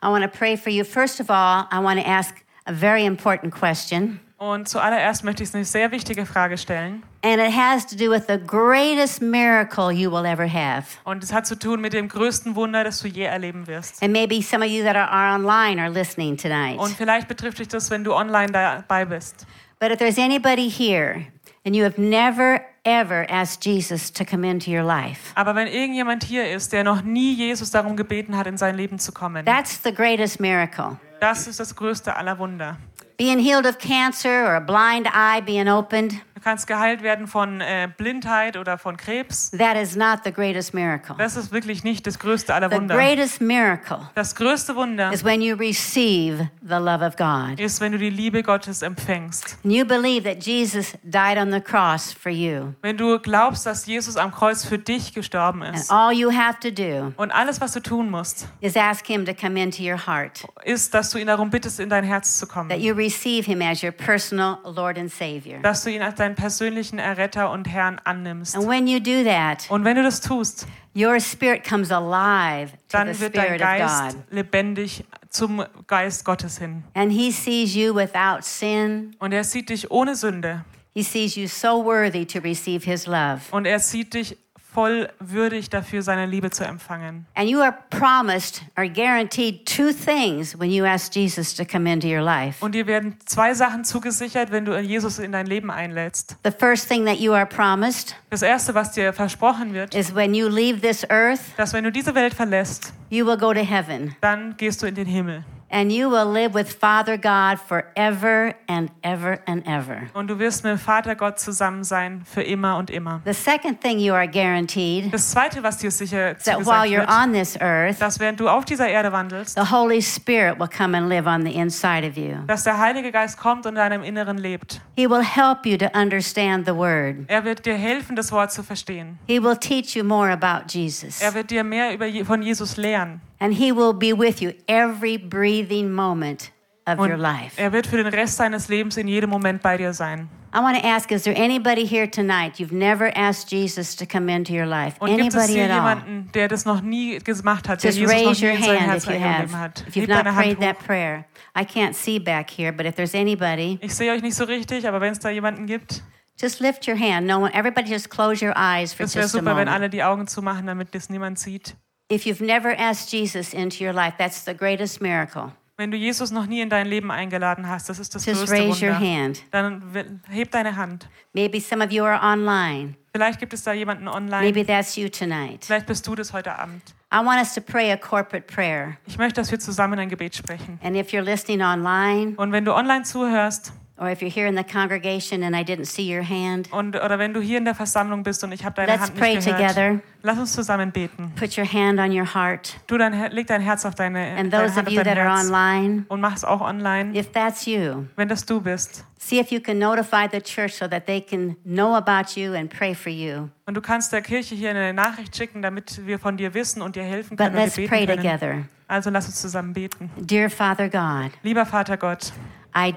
I 0.02 0.06
want 0.06 0.22
to 0.24 0.30
pray 0.30 0.56
for 0.56 0.70
you. 0.70 0.84
First 0.84 1.20
of 1.20 1.28
all, 1.30 1.66
I 1.70 1.78
want 1.82 2.00
to 2.00 2.06
ask 2.08 2.34
a 2.64 2.72
very 2.72 3.04
important 3.04 3.52
question. 3.54 4.20
Und 4.38 4.68
zuallererst 4.68 5.24
möchte 5.24 5.42
ich 5.42 5.54
eine 5.54 5.64
sehr 5.64 5.90
wichtige 5.90 6.24
Frage 6.24 6.56
stellen. 6.56 7.02
And 7.22 7.38
it 7.38 7.52
has 7.54 7.84
to 7.88 7.96
do 7.96 8.10
with 8.10 8.26
the 8.28 8.38
greatest 8.38 9.20
miracle 9.20 9.92
you 9.92 10.10
will 10.10 10.24
ever 10.24 10.46
have. 10.46 10.86
Und 11.04 11.22
es 11.22 11.32
hat 11.32 11.46
zu 11.46 11.54
tun 11.58 11.80
mit 11.82 11.92
dem 11.92 12.08
größten 12.08 12.56
Wunder, 12.56 12.82
das 12.82 13.00
du 13.00 13.08
je 13.08 13.24
erleben 13.24 13.66
wirst. 13.66 14.02
And 14.02 14.12
maybe 14.12 14.40
some 14.40 14.64
of 14.64 14.70
you 14.70 14.82
that 14.84 14.96
are, 14.96 15.34
online 15.34 15.78
are 15.78 15.90
listening 15.90 16.38
tonight. 16.38 16.78
Und 16.78 16.96
vielleicht 16.96 17.28
betrifft 17.28 17.58
dich 17.58 17.68
das, 17.68 17.90
wenn 17.90 18.04
du 18.04 18.14
online 18.14 18.50
dabei 18.52 19.04
bist. 19.04 19.46
But 19.78 19.90
if 19.90 19.98
there's 19.98 20.18
anybody 20.18 20.70
here 20.70 21.26
and 21.66 21.76
you 21.76 21.84
have 21.84 21.98
never 22.00 22.62
ever 22.84 23.26
asked 23.30 23.66
Jesus 23.66 24.10
to 24.10 24.24
come 24.24 24.48
into 24.48 24.70
your 24.70 24.82
life, 24.82 25.32
Aber 25.34 25.54
wenn 25.54 25.66
irgendjemand 25.66 26.24
hier 26.24 26.50
ist, 26.50 26.72
der 26.72 26.84
noch 26.84 27.02
nie 27.02 27.34
Jesus 27.34 27.70
darum 27.70 27.96
gebeten 27.96 28.34
hat, 28.34 28.46
in 28.46 28.56
sein 28.56 28.76
Leben 28.76 28.98
zu 28.98 29.12
kommen, 29.12 29.44
that's 29.44 29.78
the 29.82 29.92
greatest 29.92 30.40
miracle. 30.40 30.98
das 31.20 31.46
ist 31.46 31.60
das 31.60 31.76
größte 31.76 32.16
aller 32.16 32.38
Wunder. 32.38 32.78
Being 33.20 33.38
healed 33.38 33.66
of 33.66 33.76
cancer 33.78 34.46
or 34.46 34.56
a 34.56 34.60
blind 34.60 35.06
eye 35.12 35.42
being 35.42 35.68
opened, 35.68 36.14
Du 36.34 36.44
kannst 36.44 36.66
geheilt 36.66 37.02
werden 37.02 37.26
von 37.26 37.60
äh, 37.60 37.86
Blindheit 37.98 38.56
oder 38.56 38.78
von 38.78 38.96
Krebs. 38.96 39.50
that 39.50 39.76
is 39.76 39.94
not 39.94 40.20
the 40.24 40.32
greatest 40.32 40.72
miracle. 40.72 41.14
Das 41.18 41.36
ist 41.36 41.52
wirklich 41.52 41.84
nicht 41.84 42.06
das 42.06 42.18
größte 42.18 42.54
aller 42.54 42.70
The 42.70 42.76
Wunder. 42.76 42.94
greatest 42.96 43.42
miracle 43.42 43.98
Das 44.14 44.34
größte 44.34 44.74
Wunder 44.74 45.12
is 45.12 45.22
when 45.22 45.42
you 45.42 45.54
receive 45.54 46.48
the 46.62 46.76
love 46.76 47.04
of 47.04 47.16
God. 47.16 47.60
ist, 47.60 47.82
wenn 47.82 47.92
du 47.92 47.98
die 47.98 48.08
Liebe 48.08 48.42
Gottes 48.42 48.80
empfängst. 48.80 49.58
And 49.64 49.74
you 49.74 49.84
believe 49.84 50.22
that 50.24 50.42
Jesus 50.42 50.94
died 51.02 51.36
on 51.36 51.52
the 51.52 51.60
cross 51.60 52.10
for 52.10 52.32
you. 52.32 52.72
Wenn 52.80 52.96
du 52.96 53.18
glaubst, 53.18 53.66
dass 53.66 53.84
Jesus 53.84 54.16
am 54.16 54.30
Kreuz 54.32 54.64
für 54.64 54.78
dich 54.78 55.12
gestorben 55.12 55.62
And 55.62 55.76
ist. 55.76 55.90
all 55.90 56.10
you 56.10 56.30
have 56.32 56.58
to 56.60 56.70
do 56.70 57.12
Und 57.18 57.32
alles, 57.32 57.60
was 57.60 57.72
du 57.72 57.80
tun 57.82 58.08
musst, 58.10 58.48
is 58.62 58.78
ask 58.78 59.06
Him 59.06 59.26
to 59.26 59.34
come 59.34 59.60
into 59.62 59.82
your 59.82 60.06
heart, 60.06 60.46
ist, 60.64 60.94
dass 60.94 61.10
du 61.10 61.18
ihn 61.18 61.26
darum 61.26 61.50
bittest, 61.50 61.80
in 61.80 61.90
dein 61.90 62.04
Herz 62.04 62.38
zu 62.38 62.46
that 62.46 62.54
kommen. 62.54 62.80
you 62.80 62.94
receive 63.10 63.46
Him 63.46 63.62
as 63.62 63.82
your 63.82 63.92
personal 63.92 64.58
Lord 64.64 64.98
and 64.98 65.10
Savior. 65.10 65.60
Dass 65.62 65.84
du 65.84 65.90
ihn 65.90 66.02
als 66.02 66.16
deinen 66.16 66.34
persönlichen 66.34 66.98
Erretter 66.98 67.50
und 67.50 67.66
Herrn 67.68 68.00
annimmst. 68.04 68.56
And 68.56 68.66
when 68.68 68.86
you 68.86 69.00
do 69.00 69.24
that, 69.24 69.70
Und 69.70 69.84
wenn 69.84 69.96
du 69.96 70.02
das 70.02 70.20
tust, 70.20 70.66
your 70.94 71.18
spirit 71.20 71.64
comes 71.68 71.90
alive 71.90 72.70
to 72.70 72.76
the 72.76 72.80
dann 72.90 73.20
wird 73.20 73.36
dein 73.36 73.44
Spirit 73.44 73.60
of 73.62 73.66
Geist 73.66 74.02
God. 74.14 74.24
lebendig 74.30 75.04
zum 75.28 75.64
Geist 75.86 76.24
Gottes 76.24 76.58
hin. 76.58 76.84
And 76.94 77.12
He 77.12 77.30
sees 77.30 77.74
you 77.74 77.94
without 77.94 78.42
sin. 78.42 79.14
Und 79.18 79.32
er 79.32 79.44
sieht 79.44 79.68
dich 79.70 79.90
ohne 79.90 80.14
Sünde. 80.16 80.64
He 80.92 81.02
sees 81.02 81.36
you 81.36 81.46
so 81.46 81.84
worthy 81.84 82.26
to 82.26 82.40
receive 82.40 82.84
His 82.84 83.06
love. 83.06 83.40
Und 83.52 83.64
er 83.66 83.78
sieht 83.78 84.14
dich 84.14 84.36
voll 84.72 85.08
würdig 85.18 85.70
dafür, 85.70 86.02
seine 86.02 86.26
Liebe 86.26 86.50
zu 86.50 86.64
empfangen. 86.64 87.26
And 87.34 87.48
you 87.48 87.60
are 87.60 87.74
promised 87.90 88.62
or 88.76 88.86
guaranteed 88.86 89.66
two 89.66 89.92
things 89.92 90.58
when 90.58 90.70
you 90.70 90.84
ask 90.84 91.14
Jesus 91.14 91.54
to 91.54 91.64
come 91.64 91.90
into 91.90 92.06
your 92.06 92.22
life. 92.22 92.64
Und 92.64 92.74
dir 92.74 92.86
werden 92.86 93.16
zwei 93.24 93.54
Sachen 93.54 93.84
zugesichert, 93.84 94.50
wenn 94.50 94.64
du 94.64 94.78
Jesus 94.78 95.18
in 95.18 95.32
dein 95.32 95.46
Leben 95.46 95.70
einlädst. 95.70 96.36
The 96.44 96.52
first 96.52 96.88
thing 96.88 97.04
that 97.06 97.18
you 97.18 97.32
are 97.32 97.46
promised 97.46 98.16
Das 98.30 98.42
erste, 98.42 98.74
was 98.74 98.92
dir 98.92 99.12
versprochen 99.12 99.74
wird, 99.74 99.94
is 99.94 100.14
when 100.14 100.34
you 100.34 100.48
leave 100.48 100.80
this 100.80 101.04
earth, 101.10 101.40
dass 101.56 101.72
wenn 101.72 101.84
du 101.84 101.92
diese 101.92 102.14
Welt 102.14 102.34
verlässt, 102.34 102.92
you 103.10 103.26
will 103.26 103.36
go 103.36 103.52
to 103.52 103.60
heaven 103.60 104.14
dann 104.20 104.56
gehst 104.56 104.82
du 104.82 104.86
in 104.86 104.94
den 104.94 105.06
Himmel. 105.06 105.44
And 105.70 105.92
you 105.92 106.10
will 106.10 106.30
live 106.30 106.54
with 106.54 106.72
Father 106.72 107.16
God 107.16 107.58
forever 107.58 108.54
and 108.68 108.90
ever 109.02 109.40
and 109.46 109.66
ever. 109.66 110.08
Und 110.14 110.28
du 110.28 110.38
wirst 110.38 110.64
mit 110.64 110.72
dem 110.72 110.78
Vater 110.78 111.14
Gott 111.14 111.38
zusammen 111.38 111.84
sein 111.84 112.22
für 112.24 112.42
immer 112.42 112.76
und 112.76 112.90
immer. 112.90 113.20
The 113.24 113.32
second 113.32 113.80
thing 113.80 113.98
you 113.98 114.12
are 114.12 114.28
guaranteed 114.28 115.12
Das 115.12 115.30
zweite, 115.30 115.62
was 115.62 115.78
dir 115.78 115.90
sicher 115.90 116.36
that 116.44 116.58
while 116.58 116.84
zugesagt 116.84 116.88
you're 116.90 117.00
wird, 117.00 117.10
on 117.10 117.32
this 117.32 117.60
earth, 117.60 118.00
dass 118.00 118.18
während 118.18 118.40
du 118.40 118.48
auf 118.48 118.64
dieser 118.64 118.88
Erde 118.88 119.12
wandelst, 119.12 119.56
the 119.56 119.70
Holy 119.70 120.02
Spirit 120.02 120.58
will 120.58 120.68
come 120.68 120.96
and 120.96 121.08
live 121.08 121.26
on 121.26 121.42
the 121.44 121.52
inside 121.52 122.06
of 122.06 122.16
you. 122.16 122.36
dass 122.46 122.64
der 122.64 122.78
Heilige 122.78 123.12
Geist 123.12 123.38
kommt 123.38 123.66
und 123.66 123.72
in 123.72 123.76
deinem 123.76 124.02
Inneren 124.02 124.38
lebt. 124.38 124.80
He 124.96 125.08
will 125.08 125.22
help 125.22 125.64
you 125.64 125.76
to 125.76 125.86
understand 125.94 126.66
the 126.66 126.74
word. 126.74 127.16
Er 127.28 127.44
wird 127.44 127.64
dir 127.64 127.74
helfen, 127.74 128.16
das 128.16 128.32
Wort 128.32 128.52
zu 128.52 128.62
verstehen. 128.62 129.18
He 129.26 129.42
will 129.42 129.56
teach 129.56 129.94
you 129.94 130.04
more 130.04 130.30
about 130.30 130.66
Jesus. 130.68 131.20
Er 131.20 131.34
wird 131.34 131.50
dir 131.50 131.64
mehr 131.64 131.94
über, 131.94 132.06
von 132.24 132.42
Jesus 132.42 132.76
lehren. 132.76 133.20
And 133.40 133.54
he 133.54 133.72
will 133.72 133.92
be 133.94 134.12
with 134.12 134.40
you 134.42 134.52
every 134.68 135.16
breathing 135.16 135.90
moment 135.90 136.52
of 136.86 136.98
your 136.98 137.14
Und 137.14 137.20
life. 137.20 137.56
er 137.60 137.72
wird 137.72 137.86
für 137.86 137.96
den 137.96 138.06
Rest 138.06 138.38
deines 138.38 138.68
Lebens 138.68 138.96
in 138.96 139.08
jedem 139.08 139.30
Moment 139.30 139.62
bei 139.62 139.76
dir 139.78 139.92
sein. 139.94 140.28
I 140.52 140.58
want 140.58 140.76
to 140.76 140.84
ask 140.86 141.12
is 141.12 141.22
there 141.22 141.36
anybody 141.36 141.86
here 141.86 142.10
tonight 142.10 142.58
you've 142.58 142.72
never 142.72 143.16
asked 143.16 143.50
Jesus 143.52 143.94
to 143.96 144.04
come 144.04 144.28
into 144.28 144.52
your 144.52 144.66
life? 144.66 144.96
Und 144.98 145.16
gibt 145.16 145.28
es 145.28 145.36
Anybody 145.36 145.52
hier 145.54 145.64
at 145.66 145.70
all? 145.70 145.76
jemanden, 145.76 146.32
der 146.32 146.48
das 146.48 146.64
noch 146.64 146.80
nie 146.82 147.18
gemacht 147.18 147.68
hat, 147.68 147.82
der 147.84 147.92
Just 147.92 148.00
Jesus 148.00 148.14
noch 148.14 148.26
raise 148.30 148.40
nie 148.44 148.50
your 148.50 148.56
in 148.56 148.62
sein 148.64 148.80
hand 148.80 148.90
Herz 148.90 149.04
if 149.04 149.10
you 149.10 149.14
eingegeben 149.16 149.52
have. 149.52 149.56
hat? 149.58 149.84
If 149.88 149.94
you've 149.96 150.08
not 150.08 150.18
deine 150.26 150.34
Hand 150.34 150.58
prayed 150.58 150.60
that 150.60 150.78
prayer. 150.84 151.24
I 151.56 151.64
can't 151.64 151.94
see 151.94 152.18
back 152.18 152.50
here, 152.50 152.72
but 152.72 152.84
if 152.84 152.96
there's 152.96 153.14
anybody, 153.14 153.78
Ich 153.80 153.94
sehe 153.94 154.12
euch 154.12 154.22
nicht 154.22 154.34
so 154.34 154.44
richtig, 154.44 154.86
aber 154.88 155.00
wenn 155.00 155.12
es 155.12 155.20
da 155.20 155.30
jemanden 155.30 155.66
gibt, 155.66 156.02
just 156.40 156.58
lift 156.60 156.86
your 156.88 156.98
hand. 156.98 157.26
No 157.28 157.38
one, 157.38 157.54
everybody 157.54 157.88
just 157.88 158.10
close 158.10 158.44
your 158.44 158.54
eyes 158.56 158.92
for 158.92 159.04
das 159.04 159.14
wäre 159.14 159.22
just 159.24 159.36
a 159.36 159.38
super, 159.38 159.50
wenn 159.52 159.66
moment. 159.66 159.70
alle 159.70 159.88
die 159.88 160.02
Augen 160.02 160.26
zumachen, 160.26 160.66
damit 160.66 160.94
das 160.96 161.08
niemand 161.10 161.38
sieht. 161.38 161.76
If 162.10 162.26
you've 162.26 162.40
never 162.44 162.70
asked 162.78 163.10
Jesus 163.12 163.54
into 163.54 163.84
your 163.84 163.92
life, 163.92 164.14
that's 164.18 164.44
the 164.44 164.54
greatest 164.54 165.00
miracle. 165.00 165.52
Wenn 165.76 165.90
du 165.90 165.96
Jesus 165.96 166.30
noch 166.30 166.44
nie 166.46 166.60
in 166.60 166.68
dein 166.68 166.86
Leben 166.86 167.10
eingeladen 167.10 167.66
hast, 167.66 167.88
das 167.88 167.98
ist 167.98 168.14
das 168.14 168.26
Just 168.26 168.40
größte 168.40 168.54
raise 168.54 168.84
your 168.86 168.94
Wunder. 168.94 169.00
hand. 169.00 169.42
Dann 169.50 170.20
heb 170.28 170.50
deine 170.50 170.76
Hand. 170.76 171.08
Maybe 171.32 171.58
some 171.60 171.82
of 171.82 171.90
you 171.90 172.04
are 172.04 172.20
online. 172.22 172.96
Vielleicht 173.14 173.40
gibt 173.40 173.54
es 173.54 173.62
da 173.62 173.72
jemanden 173.72 174.06
online. 174.06 174.42
Maybe 174.42 174.66
that's 174.66 174.96
you 174.96 175.08
tonight. 175.08 175.64
Vielleicht 175.64 175.86
bist 175.86 176.06
du 176.06 176.14
das 176.14 176.32
heute 176.34 176.58
Abend. 176.58 176.82
I 177.12 177.24
want 177.24 177.40
us 177.40 177.54
to 177.54 177.60
pray 177.62 177.90
a 177.90 177.96
corporate 177.96 178.46
prayer. 178.52 178.96
Ich 179.06 179.16
möchte, 179.16 179.40
dass 179.40 179.50
wir 179.50 179.58
zusammen 179.58 179.98
ein 179.98 180.08
Gebet 180.10 180.36
sprechen. 180.36 180.78
And 180.82 180.94
if 180.96 181.12
you're 181.12 181.22
listening 181.22 181.62
online, 181.62 182.34
Und 182.36 182.52
wenn 182.52 182.64
du 182.66 182.74
online 182.74 183.04
zuhörst 183.04 183.72
or 184.00 184.08
if 184.10 184.22
you're 184.22 184.32
here 184.32 184.48
in 184.48 184.56
the 184.56 184.64
congregation 184.64 185.42
and 185.42 185.54
I 185.54 185.62
didn't 185.62 185.84
see 185.84 186.12
your 186.12 186.22
hand, 186.28 186.72
und 186.72 186.96
oder 186.96 187.18
wenn 187.18 187.34
du 187.34 187.40
hier 187.40 187.58
in 187.58 187.64
der 187.64 187.74
Versammlung 187.74 188.22
bist 188.22 188.42
und 188.42 188.52
ich 188.52 188.64
habe 188.64 188.74
deine 188.76 188.98
Hand 189.00 189.14
nicht 189.20 189.44
gehört, 189.44 189.58
together. 189.74 190.00
lass 190.22 190.38
uns 190.38 190.52
zusammen 190.54 190.90
beten. 190.90 191.32
Put 191.36 191.56
your 191.58 191.70
hand 191.70 192.00
on 192.00 192.10
your 192.10 192.34
heart. 192.34 192.76
Du 192.86 192.96
dein, 192.98 193.12
leg 193.30 193.46
dein 193.46 193.60
Herz 193.60 193.84
auf 193.84 193.94
deine, 193.94 194.18
And 194.36 194.52
deine 194.52 194.64
those 194.66 194.76
Hand 194.76 194.88
of 194.88 194.94
you 194.94 195.02
that 195.02 195.18
are 195.18 195.28
online, 195.30 196.06
und 196.08 196.20
mach 196.20 196.34
es 196.34 196.44
auch 196.44 196.60
online, 196.62 197.14
if 197.16 197.30
that's 197.32 197.66
you, 197.66 198.06
wenn 198.16 198.28
das 198.28 198.44
du 198.46 198.60
bist. 198.60 199.04
see 199.18 199.38
if 199.38 199.50
you 199.52 199.60
can 199.60 199.78
notify 199.78 200.26
the 200.26 200.40
church 200.40 200.72
so 200.74 200.88
that 200.88 201.04
they 201.06 201.20
can 201.20 201.56
know 201.64 201.94
about 201.94 202.40
you 202.40 202.54
and 202.54 202.70
pray 202.70 202.94
for 202.94 203.10
you. 203.12 203.48
Und 203.66 203.74
du 203.74 203.82
kannst 203.82 204.12
der 204.12 204.22
Kirche 204.22 204.54
hier 204.54 204.70
eine 204.70 204.94
Nachricht 204.94 205.36
schicken, 205.36 205.60
damit 205.60 206.06
wir 206.06 206.18
von 206.18 206.38
dir 206.38 206.54
wissen 206.54 206.80
und 206.80 206.96
dir 206.96 207.02
helfen 207.04 207.36
But 207.36 207.48
können 207.48 207.56
und 207.56 207.62
let's 207.64 207.74
dir 207.74 207.86
pray 207.86 208.06
können. 208.06 208.16
together. 208.16 208.54
Also 208.88 209.10
lass 209.10 209.26
uns 209.26 209.40
zusammen 209.40 209.72
beten. 209.74 210.10
Dear 210.16 210.48
Father 210.50 210.88
God, 210.88 211.30
Lieber 211.42 211.64
Vater 211.66 211.96
Gott, 211.96 212.32
I, 212.76 212.94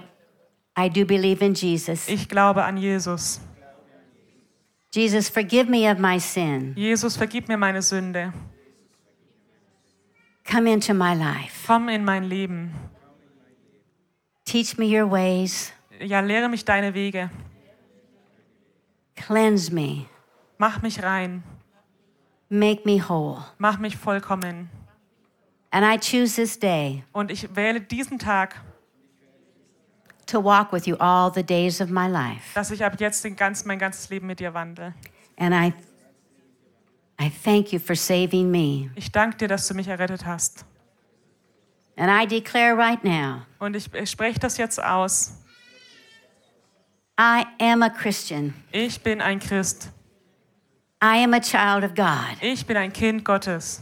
I 0.75 0.89
do 0.89 1.05
believe 1.05 1.41
in 1.41 1.53
Jesus. 1.53 2.07
ich 2.07 2.27
glaube 2.27 2.63
an 2.63 2.77
Jesus. 2.77 3.39
Jesus, 4.91 5.27
forgive 5.29 5.69
me 5.69 5.89
of 5.89 5.97
my 5.97 6.19
sin. 6.19 6.73
Jesus, 6.75 7.17
vergib 7.17 7.47
mir 7.47 7.57
meine 7.57 7.81
Sünde. 7.81 8.31
Come 10.43 10.67
into 10.67 10.93
my 10.93 11.15
life. 11.15 11.65
Komm 11.65 11.89
in 11.89 12.05
mein 12.05 12.25
Leben. 12.25 12.71
Teach 14.45 14.77
me 14.77 14.85
your 14.85 15.09
ways. 15.09 15.71
Ja, 15.99 16.19
lehre 16.19 16.49
mich 16.49 16.63
deine 16.65 16.93
Wege. 16.93 17.31
Cleanse 19.15 19.71
me. 19.73 20.07
Mach 20.57 20.81
mich 20.81 21.01
rein. 21.01 21.43
Make 22.49 22.85
me 22.85 22.99
whole. 22.99 23.43
Mach 23.57 23.79
mich 23.79 23.97
vollkommen. 23.97 24.69
And 25.71 25.83
I 25.83 25.97
choose 25.97 26.35
this 26.35 26.59
day 26.59 27.03
Und 27.13 27.31
ich 27.31 27.55
wähle 27.55 27.81
diesen 27.81 28.19
Tag, 28.19 28.61
to 30.27 30.39
walk 30.39 30.71
with 30.71 30.87
you 30.87 30.95
all 30.99 31.31
the 31.31 31.43
days 31.43 31.81
of 31.81 31.89
my 31.89 32.07
life. 32.07 32.53
dass 32.53 32.71
ich 32.71 32.83
ab 32.83 32.99
jetzt 32.99 33.23
den 33.23 33.35
ganz, 33.35 33.65
mein 33.65 33.79
ganzes 33.79 34.09
Leben 34.09 34.27
mit 34.27 34.39
dir 34.39 34.53
wandle. 34.53 34.93
And 35.37 35.53
I, 35.53 35.73
I 37.19 37.29
thank 37.43 37.71
you 37.73 37.79
for 37.79 37.95
saving 37.95 38.49
me. 38.51 38.91
Ich 38.95 39.11
danke 39.11 39.37
dir, 39.37 39.47
dass 39.47 39.67
du 39.67 39.73
mich 39.73 39.87
errettet 39.87 40.25
hast. 40.25 40.65
And 41.95 42.09
I 42.09 42.25
declare 42.25 42.75
right 42.75 43.03
now, 43.03 43.41
Und 43.59 43.75
ich, 43.75 43.93
ich 43.93 44.09
spreche 44.09 44.39
das 44.39 44.57
jetzt 44.57 44.81
aus. 44.83 45.33
I 47.19 47.45
am 47.59 47.83
a 47.83 47.89
Christian. 47.89 48.53
Ich 48.71 49.01
bin 49.01 49.21
ein 49.21 49.39
Christ. 49.39 49.91
I 51.03 51.23
am 51.23 51.33
a 51.33 51.39
child 51.39 51.83
of 51.83 51.93
God. 51.93 52.37
Ich 52.41 52.65
bin 52.65 52.77
ein 52.77 52.91
Kind 52.91 53.23
Gottes. 53.23 53.81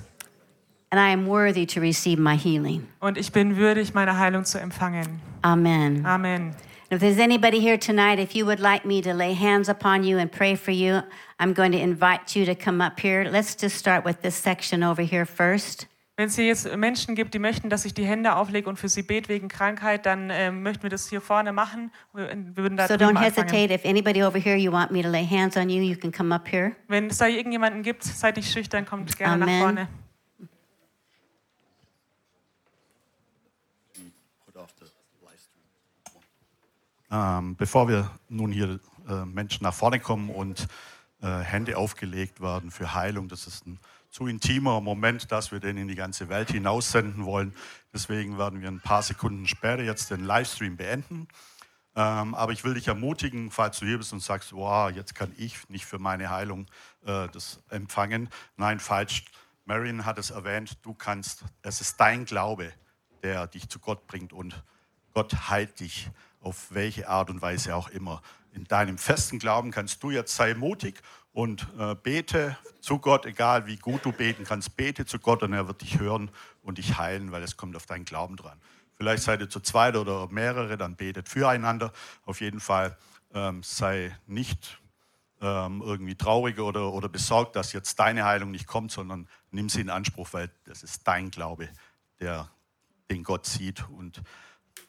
And 0.93 0.99
I 0.99 1.11
am 1.13 1.25
worthy 1.25 1.65
to 1.67 1.79
receive 1.79 2.19
my 2.19 2.35
healing. 2.35 2.85
Und 2.99 3.17
ich 3.17 3.31
bin 3.31 3.55
würdig, 3.55 3.93
meine 3.93 4.17
Heilung 4.17 4.43
zu 4.43 4.59
empfangen. 4.59 5.21
Amen. 5.41 6.05
Amen. 6.05 6.53
If 6.91 6.99
there's 6.99 7.17
anybody 7.17 7.61
here 7.61 7.77
tonight, 7.79 8.19
if 8.19 8.35
you 8.35 8.45
would 8.45 8.59
like 8.59 8.83
me 8.83 9.01
to 9.01 9.13
lay 9.13 9.33
hands 9.33 9.69
upon 9.69 10.03
you 10.03 10.17
and 10.17 10.29
pray 10.29 10.57
for 10.57 10.71
you, 10.71 11.01
I'm 11.39 11.53
going 11.53 11.71
to 11.71 11.79
invite 11.79 12.35
you 12.35 12.43
to 12.45 12.53
come 12.55 12.81
up 12.81 12.99
here. 12.99 13.23
Let's 13.23 13.55
just 13.55 13.77
start 13.77 14.03
with 14.03 14.21
this 14.21 14.35
section 14.35 14.83
over 14.83 15.01
here 15.01 15.25
first. 15.25 15.87
Wenn 16.17 16.27
es 16.27 16.35
hier 16.35 16.47
jetzt 16.47 16.75
Menschen 16.75 17.15
gibt, 17.15 17.33
die 17.33 17.39
möchten, 17.39 17.69
dass 17.69 17.85
ich 17.85 17.93
die 17.93 18.03
Hände 18.03 18.35
auflege 18.35 18.67
und 18.67 18.77
für 18.77 18.89
sie 18.89 19.01
bete 19.01 19.29
wegen 19.29 19.47
Krankheit, 19.47 20.05
dann 20.05 20.29
ähm, 20.29 20.61
möchten 20.61 20.83
wir 20.83 20.89
das 20.89 21.07
hier 21.09 21.21
vorne 21.21 21.53
machen. 21.53 21.89
Wir, 22.13 22.27
wir 22.27 22.57
würden 22.57 22.75
da 22.75 22.89
So 22.89 22.95
don't 22.95 23.15
anfangen. 23.15 23.23
hesitate. 23.23 23.73
If 23.73 23.85
anybody 23.85 24.21
over 24.21 24.37
here 24.37 24.57
you 24.57 24.73
want 24.73 24.91
me 24.91 25.01
to 25.01 25.07
lay 25.09 25.25
hands 25.25 25.55
on 25.55 25.69
you, 25.69 25.81
you 25.81 25.95
can 25.95 26.11
come 26.11 26.35
up 26.35 26.49
here. 26.51 26.73
Wenn 26.89 27.07
es 27.07 27.17
da 27.17 27.27
irgendjemanden 27.27 27.81
gibt, 27.81 28.03
seid 28.03 28.35
nicht 28.35 28.51
schüchtern, 28.51 28.85
kommt 28.85 29.15
gerne 29.17 29.41
Amen. 29.45 29.57
nach 29.57 29.63
vorne. 29.63 29.87
put 34.45 34.61
off 34.61 34.73
the 34.79 34.85
live 35.23 35.39
stream. 35.39 35.63
Ähm, 37.11 37.55
bevor 37.57 37.89
wir 37.89 38.09
nun 38.29 38.51
hier 38.51 38.79
äh, 39.07 39.25
Menschen 39.25 39.63
nach 39.63 39.73
vorne 39.73 39.99
kommen 39.99 40.29
und 40.29 40.67
äh, 41.21 41.39
Hände 41.39 41.77
aufgelegt 41.77 42.41
werden 42.41 42.71
für 42.71 42.93
Heilung, 42.93 43.27
das 43.27 43.47
ist 43.47 43.67
ein 43.67 43.79
zu 44.09 44.27
intimer 44.27 44.81
Moment, 44.81 45.31
dass 45.31 45.51
wir 45.51 45.59
den 45.59 45.77
in 45.77 45.87
die 45.87 45.95
ganze 45.95 46.29
Welt 46.29 46.51
hinaussenden 46.51 47.25
wollen. 47.25 47.55
Deswegen 47.93 48.37
werden 48.37 48.61
wir 48.61 48.67
ein 48.67 48.81
paar 48.81 49.03
Sekunden 49.03 49.47
später 49.47 49.83
jetzt 49.83 50.11
den 50.11 50.25
Livestream 50.25 50.77
beenden. 50.77 51.27
Ähm, 51.95 52.35
aber 52.35 52.51
ich 52.51 52.63
will 52.63 52.73
dich 52.73 52.87
ermutigen, 52.87 53.51
falls 53.51 53.79
du 53.79 53.85
hier 53.85 53.97
bist 53.97 54.13
und 54.13 54.21
sagst, 54.21 54.53
wow, 54.53 54.89
jetzt 54.91 55.15
kann 55.15 55.33
ich 55.37 55.67
nicht 55.69 55.85
für 55.85 55.99
meine 55.99 56.29
Heilung 56.29 56.67
äh, 57.05 57.27
das 57.29 57.61
empfangen. 57.69 58.29
Nein, 58.57 58.79
falsch. 58.79 59.25
Marion 59.65 60.05
hat 60.05 60.17
es 60.17 60.31
erwähnt, 60.31 60.77
du 60.83 60.93
kannst, 60.93 61.45
es 61.61 61.81
ist 61.81 61.99
dein 61.99 62.25
Glaube, 62.25 62.73
der 63.23 63.47
dich 63.47 63.69
zu 63.69 63.79
Gott 63.79 64.07
bringt 64.07 64.33
und 64.33 64.63
Gott 65.13 65.49
heilt 65.49 65.79
dich 65.79 66.09
auf 66.41 66.67
welche 66.71 67.07
Art 67.07 67.29
und 67.29 67.41
Weise 67.41 67.75
auch 67.75 67.89
immer. 67.89 68.21
In 68.51 68.65
deinem 68.65 68.97
festen 68.97 69.39
Glauben 69.39 69.71
kannst 69.71 70.03
du 70.03 70.11
jetzt 70.11 70.35
sei 70.35 70.53
mutig 70.53 71.01
und 71.31 71.67
äh, 71.79 71.95
bete 71.95 72.57
zu 72.81 72.99
Gott, 72.99 73.25
egal 73.25 73.67
wie 73.67 73.77
gut 73.77 74.03
du 74.03 74.11
beten 74.11 74.43
kannst, 74.43 74.75
bete 74.75 75.05
zu 75.05 75.19
Gott 75.19 75.43
und 75.43 75.53
er 75.53 75.67
wird 75.67 75.81
dich 75.81 75.99
hören 75.99 76.29
und 76.61 76.77
dich 76.77 76.97
heilen, 76.97 77.31
weil 77.31 77.43
es 77.43 77.55
kommt 77.55 77.75
auf 77.75 77.85
deinen 77.85 78.05
Glauben 78.05 78.35
dran. 78.35 78.59
Vielleicht 78.95 79.23
seid 79.23 79.39
ihr 79.39 79.49
zu 79.49 79.61
zweit 79.61 79.95
oder 79.95 80.27
mehrere, 80.27 80.77
dann 80.77 80.95
betet 80.95 81.29
füreinander. 81.29 81.93
Auf 82.25 82.41
jeden 82.41 82.59
Fall 82.59 82.97
ähm, 83.33 83.63
sei 83.63 84.15
nicht 84.27 84.81
ähm, 85.41 85.81
irgendwie 85.83 86.15
traurig 86.15 86.59
oder, 86.59 86.93
oder 86.93 87.09
besorgt, 87.09 87.55
dass 87.55 87.73
jetzt 87.73 87.99
deine 87.99 88.25
Heilung 88.25 88.51
nicht 88.51 88.67
kommt, 88.67 88.91
sondern 88.91 89.27
nimm 89.49 89.69
sie 89.69 89.81
in 89.81 89.89
Anspruch, 89.89 90.29
weil 90.33 90.51
das 90.65 90.83
ist 90.83 91.07
dein 91.07 91.31
Glaube, 91.31 91.69
der, 92.19 92.49
den 93.09 93.23
Gott 93.23 93.45
sieht 93.45 93.87
und 93.89 94.21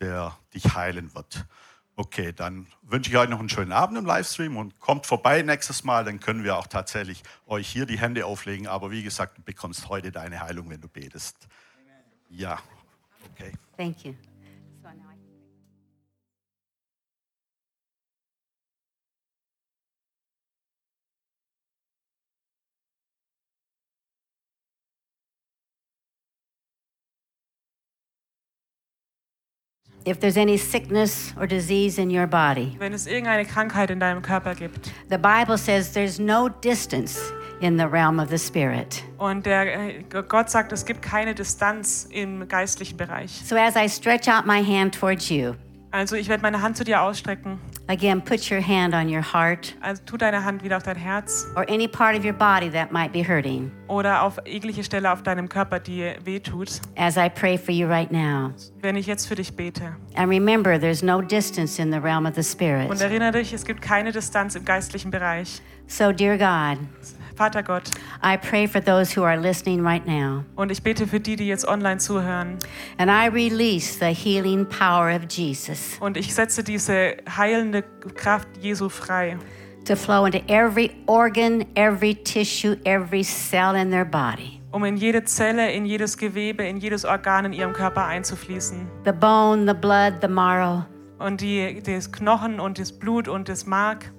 der 0.01 0.37
dich 0.55 0.74
heilen 0.74 1.14
wird. 1.14 1.47
Okay, 1.95 2.33
dann 2.33 2.66
wünsche 2.83 3.11
ich 3.11 3.16
euch 3.16 3.28
noch 3.28 3.39
einen 3.39 3.51
schönen 3.51 3.72
Abend 3.72 3.99
im 3.99 4.07
Livestream 4.07 4.57
und 4.57 4.80
kommt 4.80 5.07
vorbei 5.07 5.43
nächstes 5.43 5.85
Mal, 5.85 6.05
dann 6.05 6.20
können 6.20 6.43
wir 6.43 6.57
auch 6.57 6.66
tatsächlich 6.66 7.22
euch 7.47 7.68
hier 7.68 7.85
die 7.85 7.99
Hände 7.99 8.24
auflegen. 8.24 8.66
Aber 8.66 8.91
wie 8.91 9.03
gesagt, 9.03 9.39
du 9.39 9.43
bekommst 9.43 9.89
heute 9.89 10.11
deine 10.11 10.41
Heilung, 10.41 10.70
wenn 10.70 10.80
du 10.80 10.89
betest. 10.89 11.37
Ja, 12.30 12.59
okay. 13.30 13.53
Thank 13.76 14.05
you. 14.05 14.14
If 30.05 30.19
there's 30.19 30.37
any 30.37 30.59
sickness 30.59 31.33
or 31.39 31.47
disease 31.47 31.99
in 32.01 32.11
your 32.11 32.27
body, 32.27 32.75
Wenn 32.79 32.93
es 32.93 33.07
irgendeine 33.07 33.45
Krankheit 33.45 33.91
in 33.91 34.01
deinem 34.01 34.23
Körper 34.23 34.55
gibt 34.55 34.91
the 35.09 35.19
Bible 35.19 35.57
says 35.57 35.93
there's 35.93 36.19
no 36.19 36.49
distance 36.49 37.21
in 37.61 37.77
the 37.79 37.87
realm 37.87 38.19
of 38.19 38.29
the 38.29 38.39
Spirit. 38.39 39.05
und 39.19 39.47
der, 39.47 39.91
äh, 39.91 40.03
Gott 40.29 40.51
sagt, 40.51 40.73
es 40.73 40.85
gibt 40.85 41.03
keine 41.03 41.35
Distanz 41.35 42.09
im 42.11 42.49
geistlichen 42.49 42.97
Bereich. 42.97 43.31
So 43.45 43.55
as 43.57 43.77
I 43.77 43.89
stretch 43.89 44.29
out 44.29 44.45
my 44.47 44.61
hand 44.65 44.93
towards 44.99 45.31
you, 45.31 45.55
Also 45.93 46.16
ich 46.16 46.28
werde 46.28 46.43
meine 46.43 46.62
Hand 46.62 46.76
zu 46.78 46.84
dir 46.84 47.03
ausstrecken. 47.03 47.59
again, 47.88 48.22
put 48.22 48.51
your 48.51 48.66
hand 48.66 48.95
on 48.95 49.09
your 49.14 49.22
heart 49.22 49.74
Also 49.82 50.03
tu 50.07 50.16
deine 50.16 50.43
Hand 50.45 50.64
wieder 50.64 50.78
auf 50.78 50.82
dein 50.84 50.97
Herz 50.97 51.47
or 51.55 51.68
any 51.68 51.86
part 51.86 52.16
of 52.18 52.24
your 52.24 52.32
body 52.32 52.70
that 52.70 52.90
might 52.93 53.12
be 53.12 53.22
hurting 53.22 53.70
oder 53.88 54.22
auf 54.22 54.38
jegliche 54.47 54.82
Stelle 54.84 55.12
auf 55.12 55.22
deinem 55.22 55.49
Körper, 55.51 55.78
die 55.80 56.14
wehtut, 56.24 56.80
as 56.97 57.16
I 57.18 57.28
pray 57.28 57.59
for 57.59 57.74
you 57.74 57.86
right 57.86 58.11
now. 58.11 58.53
wenn 58.80 58.97
ich 58.97 59.07
jetzt 59.07 59.26
für 59.26 59.34
dich 59.34 59.55
bete. 59.55 59.95
And 60.14 60.30
remember, 60.30 60.80
there's 60.80 61.03
no 61.03 61.20
distance 61.20 61.78
in 61.80 61.93
the 61.93 61.99
realm 61.99 62.24
of 62.24 62.34
the 62.34 62.40
Und 62.40 62.47
Spirit. 62.47 63.01
erinnere 63.03 63.32
dich, 63.32 63.53
es 63.53 63.64
gibt 63.66 63.82
keine 63.82 64.12
Distanz 64.12 64.55
im 64.55 64.64
geistlichen 64.64 65.11
Bereich. 65.11 65.61
So, 65.88 66.11
dear 66.12 66.38
God, 66.38 66.78
Vater 67.43 67.64
Gott, 67.64 67.90
I 68.22 68.36
pray 68.36 68.68
for 68.68 68.80
those 68.80 69.12
who 69.12 69.24
are 69.24 69.36
listening 69.36 69.84
right 69.84 70.07
now. 70.07 70.45
und 70.55 70.70
ich 70.70 70.80
bete 70.80 71.09
für 71.09 71.18
die, 71.18 71.34
die 71.34 71.49
jetzt 71.49 71.66
online 71.66 71.99
zuhören. 71.99 72.57
And 72.99 73.11
I 73.11 73.26
release 73.26 73.99
the 73.99 74.14
healing 74.14 74.64
power 74.64 75.12
of 75.12 75.22
Jesus 75.28 75.97
Und 75.99 76.16
ich 76.16 76.32
setze 76.32 76.62
diese 76.62 77.16
heilende 77.36 77.82
Kraft 78.14 78.47
Jesu 78.61 78.88
frei, 78.88 79.36
to 79.84 79.97
flow 79.97 80.24
into 80.24 80.38
every 80.47 80.93
organ, 81.07 81.64
every 81.74 82.14
tissue, 82.14 82.76
every 82.84 83.24
cell 83.24 83.74
in 83.74 83.90
their 83.90 84.05
body. 84.05 84.61
um 84.70 84.84
in 84.84 84.97
jede 84.97 85.24
Zelle, 85.24 85.72
in 85.72 85.84
jedes 85.84 86.16
Gewebe, 86.16 86.62
in 86.64 86.76
jedes 86.76 87.05
Organ 87.05 87.47
in 87.47 87.53
ihrem 87.53 87.72
Körper 87.72 88.07
einzufließen. 88.07 88.86
The 89.05 89.11
bone, 89.11 89.66
the 89.66 89.74
blood, 89.76 90.20
the 90.22 90.28
marrow, 90.28 90.84
Und 91.18 91.40
die, 91.40 91.82
das 91.84 92.12
Knochen 92.12 92.61
und 92.61 92.78
das 92.78 92.93
Blut 92.93 93.26
und 93.26 93.49
das 93.49 93.66
Mark, 93.66 94.12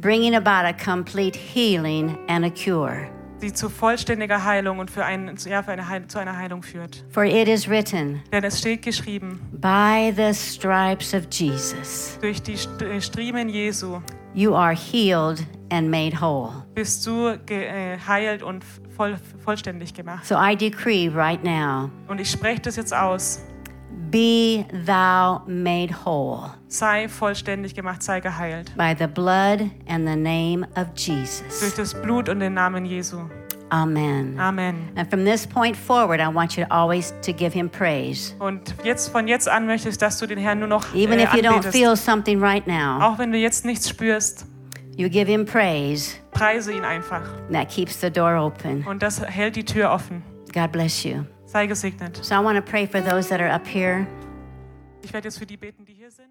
bringing 0.00 0.34
about 0.36 0.64
a 0.64 0.72
complete 0.72 1.36
healing 1.36 2.16
and 2.28 2.44
a 2.44 2.50
cure. 2.50 3.08
die 3.40 3.52
zu 3.52 3.68
vollständiger 3.68 4.44
Heilung 4.44 4.80
und 4.80 4.90
für 4.90 5.04
ein, 5.04 5.36
ja, 5.48 5.62
für 5.62 5.70
eine 5.70 5.88
Heil, 5.88 6.08
zu 6.08 6.18
einer 6.18 6.36
Heilung 6.36 6.62
führt. 6.62 7.04
For 7.10 7.24
it 7.24 7.46
is 7.46 7.68
written, 7.68 8.20
Denn 8.32 8.42
es 8.42 8.58
steht 8.58 8.82
geschrieben, 8.82 9.40
by 9.52 10.12
the 10.16 10.34
stripes 10.34 11.14
of 11.14 11.22
Jesus, 11.30 12.18
durch 12.20 12.42
die 12.42 12.54
äh, 12.84 13.00
Striemen 13.00 13.48
Jesu 13.48 14.00
you 14.34 14.54
are 14.54 14.74
healed 14.74 15.44
and 15.70 15.88
made 15.88 16.20
whole. 16.20 16.50
bist 16.74 17.06
du 17.06 17.38
geheilt 17.46 18.42
und 18.42 18.64
voll, 18.96 19.16
vollständig 19.44 19.94
gemacht. 19.94 20.26
So 20.26 20.34
I 20.36 20.56
decree 20.56 21.08
right 21.08 21.42
now 21.44 21.90
Und 22.08 22.20
ich 22.20 22.30
spreche 22.30 22.60
das 22.62 22.74
jetzt 22.76 22.92
aus. 22.92 23.40
Be 24.10 24.64
thou 24.86 25.42
made 25.46 25.94
whole 26.04 26.50
Sei 26.68 27.08
vollständig 27.08 27.74
gemacht, 27.74 28.02
sei 28.02 28.20
geheilt. 28.20 28.72
by 28.76 28.94
the 28.98 29.06
blood 29.06 29.70
and 29.88 30.06
the 30.06 30.16
name 30.16 30.66
of 30.76 30.86
Durch 30.94 31.08
Jesus. 31.08 31.74
das 31.76 31.94
Blut 31.94 32.28
und 32.28 32.40
den 32.40 32.54
Namen 32.54 32.84
Jesu. 32.84 33.18
Amen. 33.70 34.38
Amen. 34.40 34.88
And 34.96 35.10
from 35.10 35.24
this 35.26 35.46
point 35.46 35.76
forward, 35.76 36.20
I 36.20 36.28
want 36.34 36.56
you 36.56 36.64
to 36.64 36.70
always 36.72 37.12
to 37.22 37.32
give 37.34 37.52
him 37.52 37.68
praise. 37.68 38.34
Und 38.38 38.74
jetzt 38.82 39.10
von 39.10 39.28
jetzt 39.28 39.46
an 39.46 39.66
möchte 39.66 39.90
ich, 39.90 39.98
dass 39.98 40.18
du 40.18 40.26
den 40.26 40.38
Herrn 40.38 40.58
nur 40.60 40.68
noch 40.68 40.94
Even 40.94 41.18
äh, 41.18 41.24
if 41.24 41.34
you 41.34 41.40
don't 41.40 41.48
anbetest. 41.56 41.76
feel 41.76 41.94
something 41.96 42.42
right 42.42 42.66
now, 42.66 42.98
Auch 43.02 43.18
wenn 43.18 43.30
du 43.30 43.36
jetzt 43.36 43.66
nichts 43.66 43.86
spürst, 43.88 44.46
you 44.96 45.10
give 45.10 45.30
him 45.30 45.44
praise. 45.44 46.14
preise 46.30 46.72
ihn 46.72 46.84
einfach. 46.84 47.20
And 47.48 47.52
that 47.52 47.68
keeps 47.68 48.00
the 48.00 48.10
door 48.10 48.36
open. 48.38 48.86
Und 48.86 49.02
das 49.02 49.20
hält 49.20 49.56
die 49.56 49.64
Tür 49.64 49.90
offen. 49.90 50.22
God 50.54 50.72
bless 50.72 51.04
you. 51.04 51.24
Sei 51.48 51.66
gesegnet. 51.66 52.14
So 52.22 52.34
I 52.34 52.40
want 52.40 52.56
to 52.56 52.62
pray 52.62 52.84
for 52.84 53.00
those 53.00 53.30
that 53.30 53.40
are 53.40 53.50
up 53.50 53.66
here. 53.66 54.06
Ich 55.02 55.14
werde 55.14 55.28
jetzt 55.28 55.38
für 55.38 55.46
die 55.46 55.56
beten, 55.56 55.82
die 55.86 55.94
hier 55.94 56.10
sind. 56.10 56.28